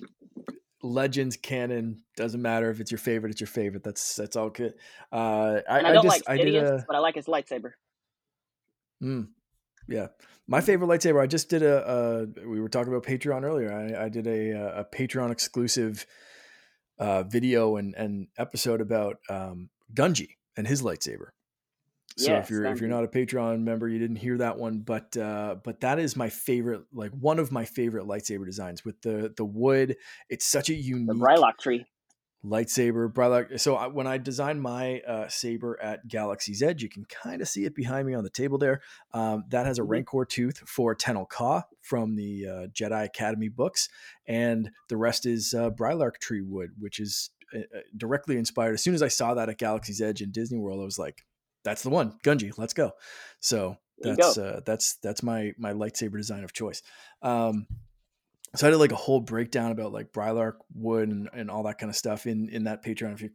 legends, 0.82 1.36
canon. 1.36 2.02
Doesn't 2.16 2.42
matter 2.42 2.70
if 2.70 2.80
it's 2.80 2.90
your 2.90 2.98
favorite; 2.98 3.30
it's 3.30 3.40
your 3.40 3.48
favorite. 3.48 3.84
That's 3.84 4.16
that's 4.16 4.34
all 4.34 4.50
good. 4.50 4.74
Uh, 5.12 5.60
I, 5.68 5.78
I 5.78 5.78
I 5.78 5.92
don't 5.92 6.04
just 6.04 6.06
like 6.06 6.22
I 6.26 6.36
did 6.42 6.56
a 6.56 6.84
but 6.86 6.96
I 6.96 6.98
like 6.98 7.14
his 7.14 7.26
lightsaber. 7.26 7.72
mm, 9.02 9.28
yeah. 9.88 10.08
My 10.48 10.60
favorite 10.60 10.88
lightsaber. 10.88 11.22
I 11.22 11.26
just 11.26 11.48
did 11.48 11.62
a. 11.62 11.86
Uh, 11.86 12.26
we 12.46 12.60
were 12.60 12.68
talking 12.68 12.92
about 12.92 13.04
Patreon 13.04 13.44
earlier. 13.44 13.72
I, 13.72 14.06
I 14.06 14.08
did 14.08 14.26
a 14.26 14.80
a 14.80 14.84
Patreon 14.84 15.30
exclusive 15.30 16.06
uh, 16.98 17.22
video 17.22 17.76
and 17.76 17.94
and 17.94 18.28
episode 18.36 18.80
about 18.80 19.18
um, 19.30 19.68
Gungi 19.94 20.30
and 20.56 20.66
his 20.66 20.82
lightsaber. 20.82 21.28
So 22.18 22.32
Yes, 22.32 22.44
if 22.46 22.50
you're 22.50 22.64
if 22.66 22.80
you're 22.80 22.90
not 22.90 23.04
a 23.04 23.08
Patreon 23.08 23.60
member, 23.62 23.88
you 23.88 23.98
didn't 24.00 24.16
hear 24.16 24.38
that 24.38 24.58
one, 24.58 24.80
but 24.80 25.16
uh, 25.16 25.56
but 25.62 25.80
that 25.80 25.98
is 26.00 26.16
my 26.16 26.28
favorite, 26.28 26.82
like 26.92 27.12
one 27.12 27.38
of 27.38 27.52
my 27.52 27.64
favorite 27.64 28.06
lightsaber 28.06 28.44
designs 28.44 28.84
with 28.84 29.00
the 29.02 29.32
the 29.36 29.44
wood. 29.44 29.96
It's 30.28 30.44
such 30.44 30.68
a 30.68 30.74
The 30.74 30.80
unique 30.80 31.22
Brylark 31.22 31.58
tree. 31.60 31.86
lightsaber. 32.44 33.12
Brother, 33.12 33.58
so 33.58 33.76
I, 33.76 33.86
when 33.88 34.06
I 34.06 34.18
designed 34.18 34.62
my 34.62 35.00
uh, 35.00 35.28
saber 35.28 35.78
at 35.82 36.06
Galaxy's 36.08 36.62
Edge, 36.62 36.82
you 36.82 36.88
can 36.88 37.04
kind 37.04 37.40
of 37.42 37.48
see 37.48 37.64
it 37.64 37.74
behind 37.74 38.06
me 38.06 38.14
on 38.14 38.24
the 38.24 38.30
table 38.30 38.58
there. 38.58 38.80
Um, 39.12 39.44
that 39.50 39.66
has 39.66 39.78
a 39.78 39.82
Mhm. 39.82 39.88
Rancor 39.90 40.24
tooth 40.24 40.58
for 40.66 40.94
Tenel 40.94 41.28
Ka 41.28 41.64
from 41.82 42.16
the 42.16 42.46
uh, 42.46 42.66
Jedi 42.68 43.04
Academy 43.04 43.48
books, 43.48 43.88
and 44.26 44.70
the 44.88 44.96
rest 44.96 45.26
is 45.26 45.54
uh, 45.54 45.70
Brylark 45.70 46.18
tree 46.18 46.42
wood, 46.42 46.72
which 46.78 47.00
is 47.00 47.30
uh, 47.54 47.58
uh, 47.60 47.80
directly 47.96 48.36
inspired. 48.36 48.74
As 48.74 48.82
soon 48.82 48.94
as 48.94 49.02
I 49.02 49.08
saw 49.08 49.34
that 49.34 49.48
at 49.48 49.58
Galaxy's 49.58 50.00
Edge 50.00 50.20
in 50.22 50.30
Disney 50.30 50.58
World, 50.58 50.80
I 50.80 50.84
was 50.84 50.98
like, 50.98 51.24
"That's 51.68 51.82
the 51.82 51.90
one, 51.90 52.14
Gungi. 52.24 52.56
Let's 52.56 52.74
go." 52.74 52.92
So 53.40 53.76
that's 54.00 54.36
go. 54.36 54.44
uh, 54.44 54.60
that's 54.64 54.96
that's 54.96 55.22
my 55.22 55.52
my 55.58 55.72
lightsaber 55.72 56.16
design 56.16 56.44
of 56.44 56.52
choice. 56.52 56.82
Um, 57.22 57.66
so 58.56 58.66
I 58.66 58.70
did 58.70 58.76
like 58.78 58.92
a 58.92 58.96
whole 58.96 59.20
breakdown 59.20 59.72
about 59.72 59.92
like 59.92 60.12
Brylark 60.12 60.54
wood 60.74 61.08
and, 61.08 61.28
and 61.32 61.50
all 61.50 61.64
that 61.64 61.78
kind 61.78 61.90
of 61.90 61.96
stuff 61.96 62.26
in 62.26 62.48
in 62.48 62.64
that 62.64 62.84
Patreon. 62.84 63.14
If 63.14 63.20
you're 63.20 63.30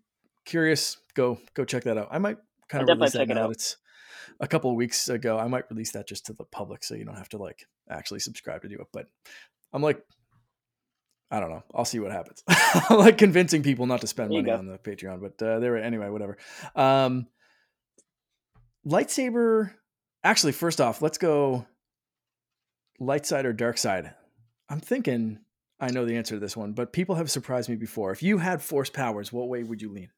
curious, 0.46 0.98
go 1.14 1.38
go 1.54 1.66
check 1.66 1.84
that 1.84 1.98
out. 1.98 2.08
I 2.12 2.18
might 2.18 2.38
kind 2.70 2.84
I'll 2.84 2.92
of 2.92 2.98
release 2.98 3.14
that 3.14 3.20
check 3.20 3.30
it 3.30 3.38
out. 3.38 3.52
It's 3.52 3.78
a 4.40 4.48
couple 4.48 4.72
of 4.72 4.76
weeks 4.76 5.10
ago. 5.10 5.38
I 5.38 5.48
might 5.48 5.70
release 5.70 5.92
that 5.92 6.08
just 6.08 6.26
to 6.28 6.34
the 6.34 6.46
public, 6.46 6.84
so 6.84 6.96
you 6.96 7.06
don't 7.06 7.18
have 7.18 7.30
to 7.30 7.38
like 7.38 7.66
actually 7.90 8.22
subscribe 8.22 8.62
to 8.64 8.70
do 8.70 8.76
it. 8.76 8.88
But 8.92 9.08
I'm 9.72 9.82
like, 9.82 10.02
I 11.30 11.40
don't 11.40 11.50
know. 11.50 11.64
I'll 11.74 11.86
see 11.86 12.00
what 12.00 12.12
happens. 12.12 12.44
Like 12.90 13.20
convincing 13.20 13.62
people 13.62 13.86
not 13.86 14.02
to 14.02 14.08
spend 14.08 14.32
money 14.32 14.44
go. 14.44 14.56
on 14.56 14.66
the 14.66 14.80
Patreon, 14.80 15.22
but 15.22 15.46
uh, 15.46 15.60
there 15.60 15.78
anyway. 15.78 16.10
Whatever. 16.10 16.38
Um, 16.76 17.28
lightsaber. 18.86 19.72
Actually, 20.24 20.54
first 20.54 20.80
off, 20.80 21.02
let's 21.02 21.18
go 21.18 21.66
light 23.00 23.26
side 23.26 23.46
or 23.46 23.54
dark 23.54 23.78
side. 23.78 24.14
I'm 24.70 24.80
thinking 24.80 25.40
I 25.80 25.92
know 25.92 26.06
the 26.06 26.16
answer 26.16 26.36
to 26.36 26.40
this 26.40 26.56
one, 26.56 26.74
but 26.74 26.94
people 26.94 27.16
have 27.16 27.30
surprised 27.30 27.70
me 27.70 27.76
before. 27.76 28.12
If 28.12 28.24
you 28.24 28.38
had 28.38 28.62
force 28.62 28.90
powers, 28.90 29.34
what 29.34 29.50
way 29.50 29.64
would 29.64 29.82
you 29.82 29.92
lean? 29.92 30.10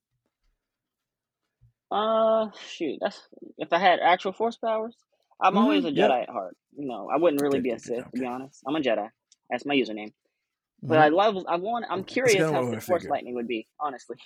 Uh, 1.92 2.50
shoot. 2.68 2.98
That's 3.02 3.22
if 3.58 3.72
I 3.72 3.80
had 3.80 4.00
actual 4.00 4.34
force 4.34 4.58
powers. 4.58 4.96
I'm 5.42 5.58
always 5.58 5.84
Mhm, 5.84 5.88
a 5.88 5.92
yep. 5.92 6.12
Jedi 6.12 6.22
at 6.24 6.30
heart. 6.30 6.56
You 6.78 6.88
know, 6.88 7.10
I 7.14 7.18
wouldn't 7.18 7.42
really 7.42 7.60
be 7.62 7.72
a 7.72 7.80
Sith 7.80 8.10
to 8.12 8.20
be 8.20 8.26
honest. 8.26 8.62
I'm 8.66 8.76
a 8.76 8.80
Jedi. 8.80 9.10
That's 9.50 9.66
my 9.66 9.76
username. 9.76 10.14
But 10.82 10.98
Mhm. 10.98 11.02
I 11.02 11.08
love. 11.10 11.46
I 11.48 11.56
want. 11.58 11.86
I'm 11.90 12.04
curious 12.04 12.44
how 12.52 12.70
the 12.70 12.82
force 12.82 13.06
lightning 13.06 13.36
would 13.36 13.48
be. 13.48 13.68
Honestly, 13.80 14.18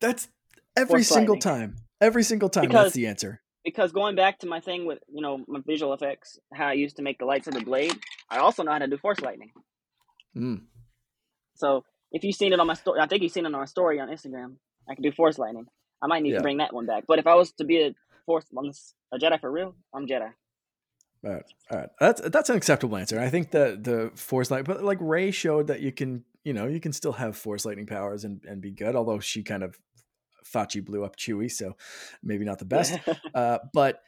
That's 0.00 0.28
every 0.76 1.02
Force 1.02 1.08
single 1.08 1.34
lightning. 1.34 1.40
time. 1.40 1.76
Every 2.00 2.22
single 2.22 2.48
time. 2.48 2.64
Because- 2.66 2.84
that's 2.86 2.94
the 2.94 3.06
answer. 3.06 3.40
because 3.64 3.92
going 3.92 4.14
back 4.16 4.38
to 4.38 4.46
my 4.46 4.60
thing 4.60 4.86
with 4.86 4.98
you 5.08 5.20
know 5.20 5.44
my 5.48 5.60
visual 5.66 5.92
effects, 5.92 6.38
how 6.54 6.66
I 6.68 6.72
used 6.74 6.96
to 6.96 7.02
make 7.02 7.18
the 7.18 7.24
lights 7.26 7.46
of 7.48 7.54
the 7.54 7.60
blade. 7.60 7.98
I 8.30 8.38
also 8.38 8.62
know 8.62 8.72
how 8.72 8.78
to 8.78 8.86
do 8.86 8.96
force 8.98 9.20
lightning. 9.20 9.50
Mm. 10.36 10.62
So 11.56 11.84
if 12.12 12.24
you've 12.24 12.36
seen 12.36 12.52
it 12.52 12.60
on 12.60 12.66
my 12.66 12.74
story, 12.74 13.00
I 13.00 13.06
think 13.06 13.22
you've 13.22 13.32
seen 13.32 13.44
it 13.44 13.52
on 13.52 13.52
my 13.52 13.64
story 13.66 14.00
on 14.00 14.08
Instagram. 14.08 14.56
I 14.88 14.94
can 14.94 15.02
do 15.02 15.12
force 15.12 15.38
lightning. 15.38 15.66
I 16.00 16.06
might 16.06 16.22
need 16.22 16.30
Yeah. 16.32 16.38
to 16.38 16.42
bring 16.42 16.58
that 16.58 16.72
one 16.72 16.86
back. 16.86 17.04
But 17.06 17.18
if 17.18 17.26
I 17.26 17.34
was 17.34 17.52
to 17.52 17.64
be 17.64 17.82
a 17.82 17.94
force, 18.26 18.46
a 19.12 19.18
Jedi 19.18 19.40
for 19.40 19.50
real, 19.50 19.74
I'm 19.94 20.06
Jedi. 20.06 20.32
All 21.24 21.32
right, 21.32 21.42
all 21.70 21.78
right. 21.78 21.88
That's 21.98 22.20
that's 22.20 22.48
an 22.48 22.56
acceptable 22.56 22.96
answer. 22.96 23.18
I 23.18 23.28
think 23.28 23.50
that 23.50 23.82
the 23.82 24.12
force 24.14 24.50
light, 24.52 24.64
but 24.64 24.84
like 24.84 24.98
Rey 25.00 25.32
showed 25.32 25.66
that 25.66 25.80
you 25.80 25.90
can, 25.90 26.24
you 26.44 26.52
know, 26.52 26.66
you 26.68 26.78
can 26.78 26.92
still 26.92 27.12
have 27.14 27.36
force 27.36 27.64
lightning 27.66 27.86
powers 27.86 28.22
and 28.24 28.40
and 28.44 28.60
be 28.62 28.70
good. 28.70 28.94
Although 28.94 29.18
she 29.18 29.42
kind 29.42 29.64
of 29.64 29.76
thought 30.52 30.72
she 30.72 30.80
blew 30.80 31.04
up 31.04 31.16
Chewie, 31.16 31.50
so 31.50 31.76
maybe 32.22 32.44
not 32.44 32.58
the 32.58 32.64
best. 32.64 32.98
Uh, 33.34 33.58
but 33.72 34.02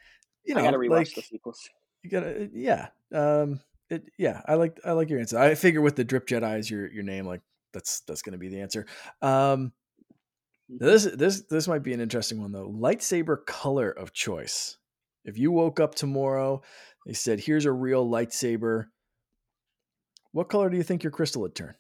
you 0.44 0.55
know, 0.55 0.61
I 0.61 0.64
gotta 0.64 0.79
rewatch 0.79 0.90
like 0.90 1.14
the 1.14 1.22
sequels. 1.22 1.68
you 2.03 2.11
gotta, 2.11 2.48
yeah, 2.53 2.88
um, 3.12 3.61
it, 3.88 4.05
yeah. 4.18 4.40
I 4.46 4.55
like 4.55 4.81
I 4.85 4.92
like 4.92 5.11
your 5.11 5.20
answer. 5.20 5.38
I 5.38 5.55
figure 5.55 5.81
with 5.81 5.96
the 5.96 6.05
drip 6.05 6.26
Jedi 6.26 6.59
as 6.59 6.70
your 6.70 6.90
your 6.90 7.03
name, 7.03 7.26
like 7.26 7.42
that's 7.72 8.00
that's 8.00 8.22
gonna 8.22 8.38
be 8.38 8.48
the 8.48 8.61
answer. 8.61 8.87
Um, 9.22 9.72
this 10.68 11.05
this 11.05 11.42
this 11.42 11.68
might 11.68 11.83
be 11.83 11.92
an 11.92 12.00
interesting 12.00 12.40
one 12.40 12.53
though. 12.53 12.68
Lightsaber 12.68 13.44
color 13.44 13.90
of 13.90 14.12
choice. 14.12 14.79
If 15.24 15.37
you 15.38 15.53
woke 15.53 15.81
up 15.81 15.94
tomorrow, 15.94 16.62
they 17.07 17.12
said, 17.12 17.40
"Here's 17.40 17.66
a 17.66 17.72
real 17.72 18.09
lightsaber." 18.09 18.87
What 20.33 20.48
color 20.48 20.70
do 20.70 20.76
you 20.76 20.85
think 20.85 21.03
your 21.03 21.11
crystal 21.11 21.42
would 21.42 21.55
turn? 21.55 21.74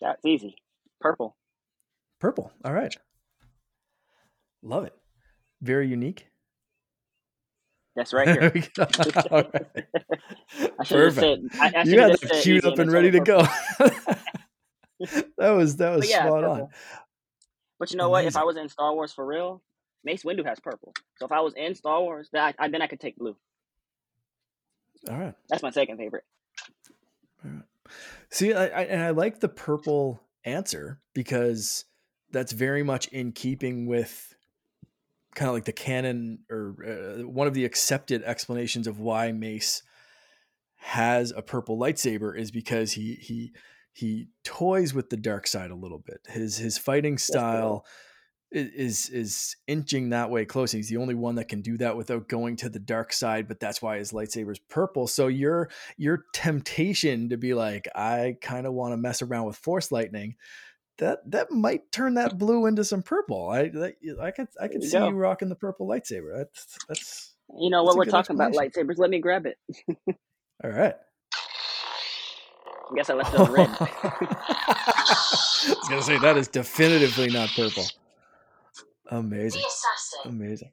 That's 0.00 0.24
easy. 0.26 0.56
Purple. 1.00 1.36
Purple. 2.20 2.52
All 2.64 2.72
right. 2.72 2.94
Love 4.64 4.84
it. 4.84 4.94
Very 5.60 5.86
unique. 5.88 6.26
That's 7.94 8.12
right 8.12 8.26
here. 8.26 8.40
There 8.40 8.52
we 8.54 8.60
go. 8.74 8.86
All 9.30 9.42
right. 9.42 9.66
I 10.80 10.84
Perfect. 10.84 11.14
said. 11.14 11.40
I, 11.60 11.72
I 11.76 11.82
you 11.84 12.00
had 12.00 12.12
that 12.12 12.40
queued 12.42 12.64
up 12.64 12.78
and 12.78 12.90
ready 12.90 13.12
to 13.12 13.20
go. 13.20 13.46
that 15.38 15.50
was 15.50 15.76
that 15.76 15.96
was 15.96 16.10
yeah, 16.10 16.26
spot 16.26 16.44
on. 16.44 16.68
But 17.78 17.90
you 17.92 17.98
know 17.98 18.08
what? 18.08 18.24
If 18.24 18.36
I 18.36 18.44
was 18.44 18.56
in 18.56 18.68
Star 18.68 18.92
Wars 18.94 19.12
for 19.12 19.24
real, 19.24 19.62
Mace 20.02 20.24
Windu 20.24 20.44
has 20.44 20.58
purple. 20.58 20.92
So 21.18 21.26
if 21.26 21.32
I 21.32 21.40
was 21.40 21.54
in 21.54 21.74
Star 21.74 22.00
Wars, 22.00 22.30
then 22.32 22.42
I, 22.42 22.54
I 22.58 22.68
then 22.68 22.82
I 22.82 22.86
could 22.86 23.00
take 23.00 23.16
blue. 23.16 23.36
All 25.08 25.18
right. 25.18 25.34
That's 25.48 25.62
my 25.62 25.70
second 25.70 25.98
favorite. 25.98 26.24
See, 28.30 28.54
I, 28.54 28.64
I 28.64 28.82
and 28.84 29.02
I 29.02 29.10
like 29.10 29.40
the 29.40 29.48
purple 29.48 30.22
answer 30.44 31.00
because 31.14 31.84
that's 32.32 32.52
very 32.52 32.82
much 32.82 33.06
in 33.08 33.32
keeping 33.32 33.86
with 33.86 34.33
kind 35.34 35.48
of 35.48 35.54
like 35.54 35.64
the 35.64 35.72
canon 35.72 36.40
or 36.50 36.76
uh, 36.86 37.26
one 37.26 37.46
of 37.46 37.54
the 37.54 37.64
accepted 37.64 38.22
explanations 38.22 38.86
of 38.86 38.98
why 38.98 39.32
Mace 39.32 39.82
has 40.76 41.32
a 41.34 41.42
purple 41.42 41.78
lightsaber 41.78 42.38
is 42.38 42.50
because 42.50 42.92
he 42.92 43.14
he 43.14 43.52
he 43.92 44.28
toys 44.42 44.92
with 44.92 45.10
the 45.10 45.16
dark 45.16 45.46
side 45.46 45.70
a 45.70 45.76
little 45.76 45.98
bit. 45.98 46.20
His 46.26 46.58
his 46.58 46.76
fighting 46.76 47.16
style 47.16 47.86
is 48.50 49.08
is 49.08 49.56
inching 49.66 50.10
that 50.10 50.30
way 50.30 50.44
close. 50.44 50.72
He's 50.72 50.88
the 50.88 50.98
only 50.98 51.14
one 51.14 51.36
that 51.36 51.48
can 51.48 51.60
do 51.60 51.76
that 51.78 51.96
without 51.96 52.28
going 52.28 52.56
to 52.56 52.68
the 52.68 52.78
dark 52.78 53.12
side, 53.12 53.48
but 53.48 53.60
that's 53.60 53.82
why 53.82 53.98
his 53.98 54.12
lightsaber's 54.12 54.58
purple. 54.58 55.06
So 55.06 55.26
your 55.26 55.70
your 55.96 56.24
temptation 56.32 57.30
to 57.30 57.36
be 57.36 57.54
like, 57.54 57.88
I 57.94 58.36
kind 58.40 58.66
of 58.66 58.72
want 58.74 58.92
to 58.92 58.96
mess 58.96 59.22
around 59.22 59.46
with 59.46 59.56
force 59.56 59.90
lightning, 59.90 60.36
that 60.98 61.30
that 61.30 61.50
might 61.50 61.90
turn 61.92 62.14
that 62.14 62.38
blue 62.38 62.66
into 62.66 62.84
some 62.84 63.02
purple. 63.02 63.48
I 63.48 63.68
that, 63.68 63.94
I 64.20 64.30
could 64.30 64.48
I 64.60 64.68
could 64.68 64.82
you 64.82 64.88
see 64.88 64.98
go. 64.98 65.08
you 65.08 65.14
rocking 65.14 65.48
the 65.48 65.54
purple 65.54 65.86
lightsaber. 65.86 66.36
That's 66.36 66.78
that's 66.88 67.34
You 67.58 67.70
know 67.70 67.84
That's 67.84 67.96
what 67.96 68.06
we're 68.06 68.10
talking 68.10 68.36
about 68.36 68.52
lightsabers. 68.52 68.98
Let 68.98 69.10
me 69.10 69.20
grab 69.20 69.46
it. 69.46 69.58
all 70.62 70.70
right. 70.70 70.94
I 72.90 72.94
guess 72.94 73.10
I 73.10 73.14
left 73.14 73.34
it 73.34 73.40
on 73.40 73.52
red. 73.52 73.68
I 73.80 75.14
was 75.66 75.88
gonna 75.88 76.02
say 76.02 76.18
that 76.18 76.36
is 76.36 76.48
definitively 76.48 77.30
not 77.30 77.48
purple. 77.56 77.84
Amazing, 79.10 79.62
amazing. 80.24 80.70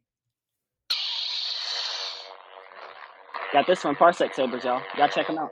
Got 3.53 3.67
this 3.67 3.79
from 3.81 3.95
Parsec 3.95 4.33
Sabers, 4.33 4.63
y'all. 4.63 4.81
Y'all 4.97 5.09
check 5.09 5.27
them 5.27 5.37
out. 5.37 5.51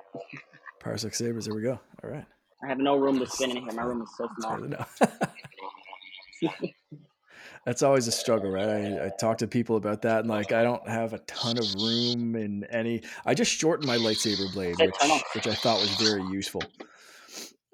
Parsec 0.81 1.13
sabers. 1.13 1.45
There 1.45 1.55
we 1.55 1.61
go. 1.61 1.79
All 2.03 2.09
right. 2.09 2.25
I 2.63 2.67
have 2.67 2.77
no 2.77 2.97
room 2.97 3.19
to 3.19 3.27
spin 3.27 3.51
in 3.51 3.57
here. 3.63 3.73
My 3.73 3.83
room 3.83 4.01
is 4.01 4.09
so 4.17 4.27
small. 4.37 4.49
hard 4.49 4.63
to 4.63 4.69
know. 4.69 4.85
That's 7.65 7.83
always 7.83 8.07
a 8.07 8.11
struggle, 8.11 8.49
right? 8.49 8.67
I, 8.67 9.05
I 9.05 9.11
talk 9.19 9.39
to 9.39 9.47
people 9.47 9.75
about 9.75 10.01
that, 10.03 10.21
and 10.21 10.29
like 10.29 10.51
I 10.51 10.63
don't 10.63 10.87
have 10.87 11.13
a 11.13 11.19
ton 11.19 11.57
of 11.57 11.75
room 11.75 12.35
in 12.35 12.63
any. 12.65 13.03
I 13.25 13.33
just 13.33 13.51
shortened 13.51 13.87
my 13.87 13.97
lightsaber 13.97 14.51
blade, 14.53 14.77
which 14.79 14.95
which 15.35 15.47
I 15.47 15.53
thought 15.53 15.79
was 15.79 15.89
very 15.95 16.23
useful 16.31 16.63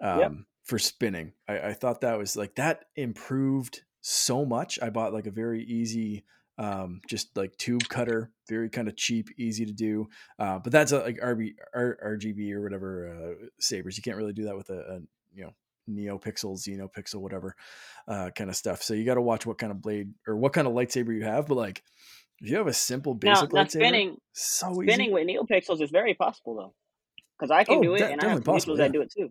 um, 0.01 0.19
Yep. 0.19 0.31
for 0.63 0.79
spinning. 0.79 1.33
I, 1.47 1.59
I 1.69 1.73
thought 1.73 2.01
that 2.01 2.17
was 2.17 2.35
like 2.35 2.55
that 2.55 2.85
improved 2.95 3.81
so 4.01 4.45
much. 4.45 4.79
I 4.81 4.89
bought 4.89 5.13
like 5.13 5.27
a 5.27 5.31
very 5.31 5.63
easy, 5.63 6.25
um, 6.57 7.01
just 7.09 7.35
like 7.35 7.55
tube 7.57 7.87
cutter, 7.89 8.31
very 8.47 8.69
kind 8.69 8.87
of 8.87 8.95
cheap, 8.95 9.29
easy 9.37 9.65
to 9.65 9.73
do. 9.73 10.07
Uh, 10.39 10.59
but 10.59 10.71
that's 10.71 10.91
a, 10.91 10.99
like 10.99 11.17
RB, 11.19 11.55
R, 11.73 11.97
RGB 12.17 12.51
or 12.53 12.61
whatever 12.61 13.09
uh, 13.41 13.45
sabers. 13.59 13.97
You 13.97 14.03
can't 14.03 14.17
really 14.17 14.33
do 14.33 14.45
that 14.45 14.55
with 14.57 14.69
a, 14.69 14.79
a 14.79 14.99
you 15.33 15.43
know 15.45 15.53
NeoPixel, 15.89 16.57
Xenopixel, 16.57 17.15
whatever 17.21 17.55
uh, 18.07 18.29
kind 18.35 18.49
of 18.49 18.55
stuff. 18.55 18.81
So 18.83 18.93
you 18.93 19.05
got 19.05 19.15
to 19.15 19.21
watch 19.21 19.45
what 19.45 19.57
kind 19.57 19.71
of 19.71 19.81
blade 19.81 20.13
or 20.27 20.35
what 20.37 20.53
kind 20.53 20.67
of 20.67 20.73
lightsaber 20.73 21.13
you 21.15 21.23
have. 21.25 21.47
But 21.47 21.55
like, 21.55 21.83
if 22.41 22.49
you 22.49 22.57
have 22.57 22.67
a 22.67 22.73
simple 22.73 23.13
Now, 23.21 23.33
basic 23.33 23.53
now 23.53 23.63
lightsaber, 23.63 23.69
spinning 23.71 24.17
so 24.33 24.73
spinning 24.73 25.07
easy. 25.07 25.13
with 25.13 25.27
neopixels 25.27 25.81
is 25.81 25.91
very 25.91 26.13
possible 26.13 26.55
though, 26.55 26.73
because 27.37 27.51
I 27.51 27.63
can 27.65 27.77
Oh, 27.77 27.81
do 27.83 27.95
it, 27.95 27.99
de- 27.99 28.11
and 28.11 28.21
I 28.21 28.29
have 28.29 28.43
possible, 28.43 28.77
yeah. 28.77 28.85
that 28.85 28.93
do 28.93 29.01
it 29.01 29.11
too. 29.11 29.29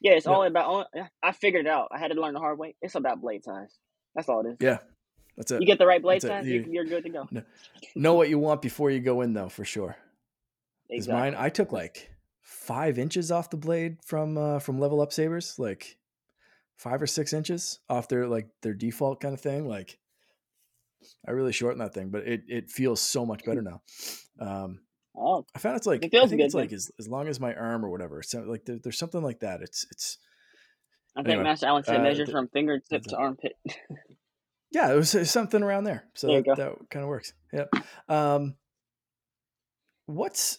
Yeah, 0.00 0.12
it's 0.12 0.26
Yeah. 0.26 0.32
all 0.32 0.44
about. 0.44 0.86
I 1.22 1.32
figured 1.32 1.66
it 1.66 1.68
out. 1.70 1.88
I 1.90 1.98
had 1.98 2.12
to 2.12 2.20
learn 2.20 2.34
the 2.34 2.40
hard 2.40 2.58
way. 2.58 2.76
It's 2.80 2.94
about 2.94 3.20
blade 3.20 3.42
size. 3.44 3.76
That's 4.14 4.28
all 4.28 4.46
it 4.46 4.50
is. 4.50 4.56
Yeah, 4.60 4.78
that's 5.38 5.50
it. 5.52 5.60
You 5.62 5.66
get 5.66 5.78
the 5.78 5.86
right 5.86 6.02
blade 6.02 6.20
size, 6.20 6.46
You- 6.46 6.66
you're 6.68 6.84
good 6.84 7.04
to 7.04 7.08
go. 7.08 7.28
know 7.96 8.12
what 8.14 8.28
you 8.28 8.38
want 8.38 8.60
before 8.60 8.90
you 8.90 9.00
go 9.00 9.22
in, 9.22 9.32
though, 9.32 9.48
for 9.48 9.64
sure. 9.64 9.96
Because 10.88 11.06
Exactly. 11.06 11.20
mine, 11.30 11.34
I 11.38 11.48
took 11.48 11.72
like 11.72 12.10
five 12.42 12.98
inches 12.98 13.30
off 13.32 13.48
the 13.50 13.56
blade 13.56 13.98
from 14.04 14.36
uh, 14.36 14.58
from 14.58 14.78
level 14.78 15.00
up 15.00 15.12
sabers, 15.12 15.58
like 15.58 15.96
five 16.76 17.00
or 17.02 17.06
six 17.06 17.32
inches 17.32 17.78
off 17.88 18.08
their 18.08 18.26
like 18.26 18.48
their 18.62 18.74
default 18.74 19.20
kind 19.20 19.32
of 19.34 19.40
thing. 19.40 19.66
Like 19.68 19.98
I 21.26 21.30
really 21.32 21.52
shortened 21.52 21.80
that 21.82 21.94
thing, 21.94 22.08
but 22.10 22.26
it 22.26 22.42
it 22.48 22.70
feels 22.70 23.00
so 23.00 23.24
much 23.26 23.44
better 23.44 23.62
now. 23.62 23.82
Um, 24.40 24.80
Oh, 25.20 25.44
I 25.54 25.58
found 25.58 25.76
it's 25.76 25.86
like 25.86 26.04
It 26.04 26.10
feels 26.12 26.26
I 26.26 26.28
think 26.28 26.40
good 26.40 26.44
it's 26.46 26.54
like 26.54 26.72
as, 26.72 26.92
as 26.98 27.08
long 27.08 27.26
as 27.26 27.40
my 27.40 27.52
arm 27.52 27.84
or 27.84 27.90
whatever. 27.90 28.22
So 28.22 28.42
like 28.42 28.64
there, 28.64 28.78
there's 28.78 28.98
something 28.98 29.22
like 29.22 29.40
that. 29.40 29.62
It's 29.62 29.84
it's 29.90 30.16
I 31.16 31.20
think 31.20 31.30
Anyway, 31.30 31.44
Master 31.44 31.66
Allen 31.66 31.82
said 31.84 31.96
uh, 32.00 32.02
measure 32.04 32.26
from 32.26 32.46
fingertip 32.48 33.02
to 33.04 33.16
armpit. 33.16 33.56
yeah, 34.70 34.92
it 34.92 34.96
was 34.96 35.14
uh, 35.14 35.24
something 35.24 35.62
around 35.62 35.84
there. 35.84 36.04
So 36.14 36.26
There 36.28 36.42
that, 36.42 36.56
that 36.56 36.90
kind 36.90 37.02
of 37.02 37.08
works. 37.08 37.32
Yep. 37.52 37.70
Um, 38.08 38.54
what's 40.06 40.58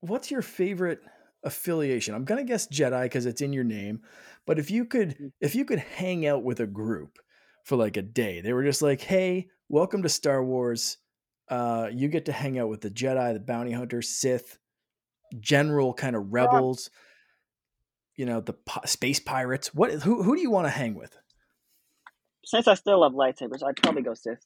what's 0.00 0.30
your 0.30 0.42
favorite 0.42 1.00
affiliation? 1.44 2.14
I'm 2.14 2.24
gonna 2.24 2.44
guess 2.44 2.68
Jedi 2.68 3.02
because 3.04 3.26
it's 3.26 3.40
in 3.40 3.52
your 3.52 3.64
name. 3.64 4.00
But 4.46 4.58
if 4.58 4.70
you 4.70 4.84
could 4.84 5.16
Mm. 5.18 5.32
if 5.40 5.54
you 5.54 5.64
could 5.64 5.78
hang 5.80 6.26
out 6.26 6.42
with 6.42 6.60
a 6.60 6.66
group 6.66 7.18
for 7.64 7.76
like 7.76 7.96
a 7.96 8.02
day, 8.02 8.40
they 8.40 8.52
were 8.52 8.64
just 8.64 8.82
like, 8.82 9.00
"Hey, 9.00 9.48
welcome 9.68 10.02
to 10.02 10.08
Star 10.08 10.42
Wars. 10.44 10.98
Uh, 11.48 11.88
you 11.92 12.08
get 12.08 12.26
to 12.26 12.32
hang 12.32 12.58
out 12.58 12.68
with 12.68 12.80
the 12.82 12.90
Jedi, 12.90 13.32
the 13.32 13.40
bounty 13.40 13.72
hunter, 13.72 14.02
Sith, 14.02 14.58
general 15.40 15.94
kind 15.94 16.14
of 16.16 16.32
rebels. 16.32 16.90
You 18.16 18.26
know, 18.26 18.40
the 18.40 18.54
space 18.84 19.20
pirates. 19.20 19.72
What? 19.74 19.92
Who? 20.02 20.22
Who 20.22 20.34
do 20.34 20.42
you 20.42 20.50
want 20.50 20.66
to 20.66 20.70
hang 20.70 20.94
with? 20.94 21.16
Since 22.48 22.66
I 22.66 22.74
still 22.74 23.00
love 23.00 23.12
lightsabers, 23.12 23.62
I'd 23.62 23.76
probably 23.76 24.00
go 24.00 24.14
Sith. 24.14 24.42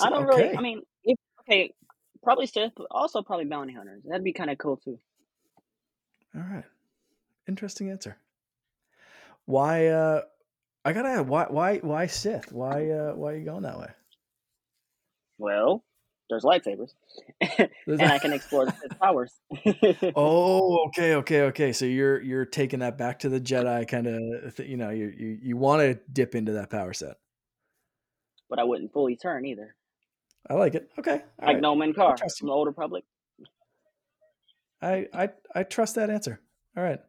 I 0.00 0.10
don't 0.10 0.26
really. 0.26 0.56
I 0.56 0.60
mean, 0.60 0.82
if, 1.04 1.16
okay, 1.42 1.72
probably 2.20 2.48
Sith, 2.48 2.72
but 2.76 2.88
also 2.90 3.22
probably 3.22 3.44
bounty 3.44 3.74
hunters. 3.74 4.02
That'd 4.04 4.24
be 4.24 4.32
kind 4.32 4.50
of 4.50 4.58
cool 4.58 4.78
too. 4.78 4.98
All 6.34 6.42
right. 6.42 6.64
Interesting 7.46 7.90
answer. 7.90 8.16
Why 9.44 9.86
uh 9.86 10.22
I 10.84 10.92
gotta 10.92 11.10
ask, 11.10 11.28
why 11.28 11.46
why 11.48 11.78
why 11.78 12.08
Sith? 12.08 12.50
Why 12.50 12.90
uh 12.90 13.12
why 13.14 13.34
are 13.34 13.36
you 13.36 13.44
going 13.44 13.62
that 13.62 13.78
way? 13.78 13.92
Well, 15.38 15.84
there's 16.28 16.44
lightsabers, 16.44 16.92
and 17.58 18.02
I 18.02 18.18
can 18.18 18.32
explore 18.32 18.66
the 18.66 18.72
powers. 19.00 19.32
oh, 20.16 20.86
okay, 20.88 21.14
okay, 21.16 21.42
okay. 21.42 21.72
So 21.72 21.84
you're 21.84 22.20
you're 22.20 22.44
taking 22.44 22.80
that 22.80 22.98
back 22.98 23.20
to 23.20 23.28
the 23.28 23.40
Jedi 23.40 23.86
kind 23.88 24.06
of 24.06 24.56
th- 24.56 24.68
you 24.68 24.76
know, 24.76 24.90
you 24.90 25.12
you, 25.16 25.38
you 25.42 25.56
want 25.56 25.80
to 25.82 25.98
dip 26.12 26.34
into 26.34 26.52
that 26.52 26.70
power 26.70 26.92
set. 26.92 27.16
but 28.50 28.58
I 28.58 28.64
wouldn't 28.64 28.92
fully 28.92 29.16
turn 29.16 29.44
either. 29.46 29.74
I 30.48 30.54
like 30.54 30.74
it. 30.74 30.88
Okay. 30.98 31.12
All 31.40 31.46
Like 31.46 31.54
right. 31.54 31.60
Nolan 31.60 31.92
Carr 31.94 32.16
trust 32.16 32.38
from 32.38 32.48
the 32.48 32.54
Old 32.54 32.68
Republic. 32.68 33.04
I 34.80 35.06
I 35.12 35.30
I 35.54 35.62
trust 35.64 35.96
that 35.96 36.10
answer. 36.10 36.40
All 36.76 36.82
right. 36.82 37.00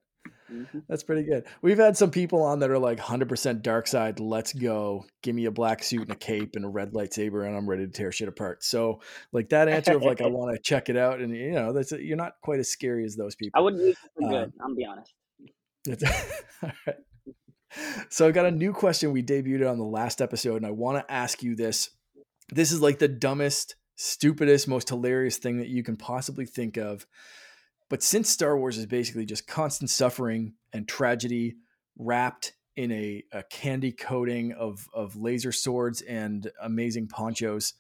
Hmm 0.50 0.80
That's 0.88 1.04
pretty 1.04 1.24
good. 1.24 1.46
We've 1.62 1.78
had 1.78 1.98
some 1.98 2.12
people 2.12 2.44
on 2.44 2.60
that 2.60 2.70
are 2.70 2.80
like 2.80 3.00
100% 3.00 3.62
dark 3.62 3.88
side. 3.88 4.20
Let's 4.20 4.54
go. 4.54 5.06
Give 5.22 5.36
me 5.36 5.46
a 5.46 5.52
black 5.52 5.84
suit 5.84 6.02
and 6.02 6.12
a 6.12 6.16
cape 6.16 6.56
and 6.56 6.66
a 6.66 6.70
red 6.70 6.94
lightsaber, 6.94 7.46
and 7.46 7.56
I'm 7.56 7.70
ready 7.70 7.86
to 7.86 7.92
tear 7.92 8.12
shit 8.12 8.28
apart. 8.28 8.64
So, 8.64 9.02
like 9.32 9.50
that 9.50 9.68
answer 9.68 9.96
of 9.96 10.04
like 10.04 10.22
I 10.22 10.28
want 10.28 10.56
to 10.56 10.62
check 10.62 10.90
it 10.90 10.98
out, 10.98 11.20
and 11.20 11.36
you 11.36 11.52
know, 11.52 11.74
that's 11.74 11.92
you're 11.92 12.18
not 12.18 12.34
quite 12.42 12.60
as 12.60 12.70
scary 12.70 13.06
as 13.06 13.16
those 13.16 13.36
people. 13.36 13.60
I 13.60 13.62
wouldn't 13.62 13.84
use 13.84 13.98
it 14.04 14.12
for 14.18 14.24
Um, 14.24 14.30
good. 14.30 14.54
I'm 14.64 14.76
be 14.76 14.86
honest. 14.86 15.14
All 16.64 16.72
right. 16.86 16.96
So 18.10 18.28
I 18.28 18.32
got 18.32 18.46
a 18.46 18.52
new 18.52 18.74
question 18.74 19.12
we 19.12 19.24
debuted 19.24 19.70
on 19.70 19.78
the 19.78 19.86
last 19.86 20.22
episode, 20.22 20.58
and 20.58 20.66
I 20.66 20.72
want 20.72 20.98
to 20.98 21.14
ask 21.14 21.44
you 21.44 21.56
this. 21.56 21.92
This 22.52 22.72
is 22.72 22.82
like 22.82 22.98
the 22.98 23.08
dumbest, 23.08 23.76
stupidest, 23.96 24.68
most 24.68 24.90
hilarious 24.90 25.38
thing 25.38 25.60
that 25.60 25.68
you 25.68 25.84
can 25.84 25.96
possibly 25.96 26.46
think 26.46 26.78
of. 26.78 27.06
But 27.90 28.04
since 28.04 28.30
Star 28.30 28.58
Wars 28.58 28.78
is 28.78 28.86
basically 28.86 29.26
just 29.26 29.48
constant 29.48 29.90
suffering 29.90 30.54
and 30.74 30.88
tragedy 30.88 31.56
wrapped 31.98 32.54
in 32.76 32.92
a, 32.92 33.24
a 33.34 33.44
candy 33.44 33.92
coating 33.92 34.54
of, 34.54 34.88
of 34.94 35.16
laser 35.16 35.52
swords 35.52 36.02
and 36.02 36.50
amazing 36.62 37.08
ponchos, 37.08 37.74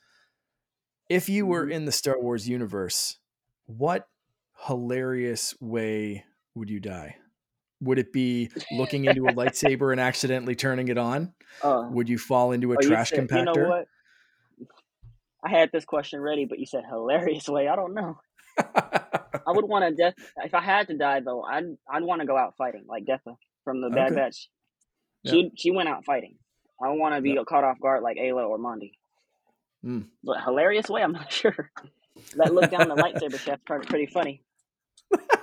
if 1.08 1.30
you 1.30 1.46
were 1.46 1.66
Mhm. 1.68 1.74
in 1.74 1.86
the 1.86 1.92
Star 1.92 2.20
Wars 2.20 2.48
universe, 2.50 3.18
what 3.66 4.08
hilarious 4.68 5.56
way 5.62 6.26
would 6.56 6.70
you 6.70 6.80
die? 6.80 7.16
Would 7.82 7.98
it 8.00 8.12
be 8.12 8.50
looking 8.72 9.06
into 9.06 9.28
a 9.28 9.32
lightsaber 9.34 9.92
and 9.92 10.02
accidentally 10.02 10.56
turning 10.56 10.90
it 10.90 10.98
on? 10.98 11.34
Uh, 11.64 11.88
Would 11.92 12.10
you 12.10 12.18
fall 12.18 12.52
into 12.52 12.74
a 12.74 12.76
oh, 12.76 12.82
trash 12.88 13.12
said- 13.12 13.20
compactor? 13.30 13.56
You 13.56 13.62
know 13.64 13.70
what? 13.70 13.88
I 15.42 15.50
had 15.50 15.72
this 15.72 15.86
question 15.86 16.20
ready, 16.20 16.44
but 16.46 16.60
you 16.60 16.66
said 16.66 16.84
hilarious 16.90 17.48
way. 17.48 17.70
I 17.70 17.76
don't 17.78 17.94
know. 17.94 18.20
I 18.60 19.52
would 19.52 19.66
want 19.66 19.86
to 19.86 19.96
death 19.96 20.14
if 20.44 20.54
I 20.54 20.62
had 20.62 20.88
to 20.88 20.98
die 20.98 21.22
though. 21.22 21.42
I'd 21.44 21.66
I'd 21.92 22.04
want 22.04 22.22
to 22.22 22.28
go 22.28 22.38
out 22.38 22.56
fighting 22.58 22.86
like 22.88 23.06
Depa 23.06 23.36
from 23.64 23.82
the 23.82 23.90
Bad 23.90 24.12
Okay. 24.12 24.16
Batch. 24.16 24.50
Yeah. 25.24 25.32
She 25.32 25.52
she 25.56 25.72
went 25.72 25.90
out 25.90 26.06
fighting. 26.06 26.36
I 26.82 26.88
don't 26.88 27.00
want 27.00 27.16
to 27.16 27.22
be 27.22 27.32
Yeah. 27.32 27.44
caught 27.48 27.64
off 27.64 27.80
guard 27.80 28.04
like 28.04 28.18
Aayla 28.18 28.48
or 28.48 28.58
Mundi. 28.58 28.94
Mm. 29.86 30.06
But 30.24 30.44
hilarious 30.44 30.90
way, 30.90 31.02
I'm 31.02 31.14
not 31.14 31.32
sure. 31.42 31.72
That 32.36 32.54
look 32.54 32.70
down 32.70 32.90
the 32.90 32.96
lightsaber 32.96 33.40
shaft 33.40 33.66
part 33.66 33.84
is 33.84 33.88
pretty 33.88 34.08
funny. 34.08 34.44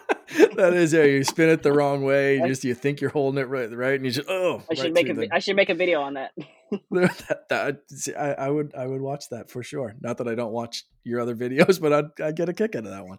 that 0.57 0.73
is 0.75 0.93
yeah, 0.93 1.05
you 1.05 1.25
spin 1.25 1.49
it 1.49 1.63
the 1.63 1.73
wrong 1.73 2.03
way. 2.05 2.39
You 2.39 2.47
just 2.47 2.65
you 2.65 2.75
think 2.75 3.01
you're 3.01 3.11
holding 3.11 3.41
it 3.41 3.49
right, 3.49 3.71
right, 3.75 3.95
and 3.95 4.05
you 4.05 4.11
just 4.11 4.29
oh, 4.29 4.63
I 4.71 4.75
should 4.75 4.83
right 4.85 4.93
make 4.93 5.09
a 5.09 5.15
vi- 5.15 5.29
I 5.33 5.39
should 5.39 5.57
make 5.57 5.69
a 5.71 5.75
video 5.75 6.01
on 6.03 6.15
that. 6.15 6.33
that, 6.91 7.45
that- 7.49 7.81
see, 7.89 8.15
I, 8.15 8.47
I 8.47 8.49
would 8.51 8.75
I 8.75 8.87
would 8.87 9.01
watch 9.01 9.29
that 9.31 9.51
for 9.51 9.63
sure. 9.63 9.95
Not 10.01 10.19
that 10.19 10.29
I 10.29 10.35
don't 10.35 10.53
watch 10.53 10.85
your 11.05 11.21
other 11.21 11.37
videos, 11.45 11.81
but 11.81 11.93
I'd 11.93 12.21
I 12.21 12.33
get 12.33 12.49
a 12.49 12.53
kick 12.53 12.75
out 12.77 12.85
of 12.85 12.91
that 12.91 13.07
one. 13.07 13.19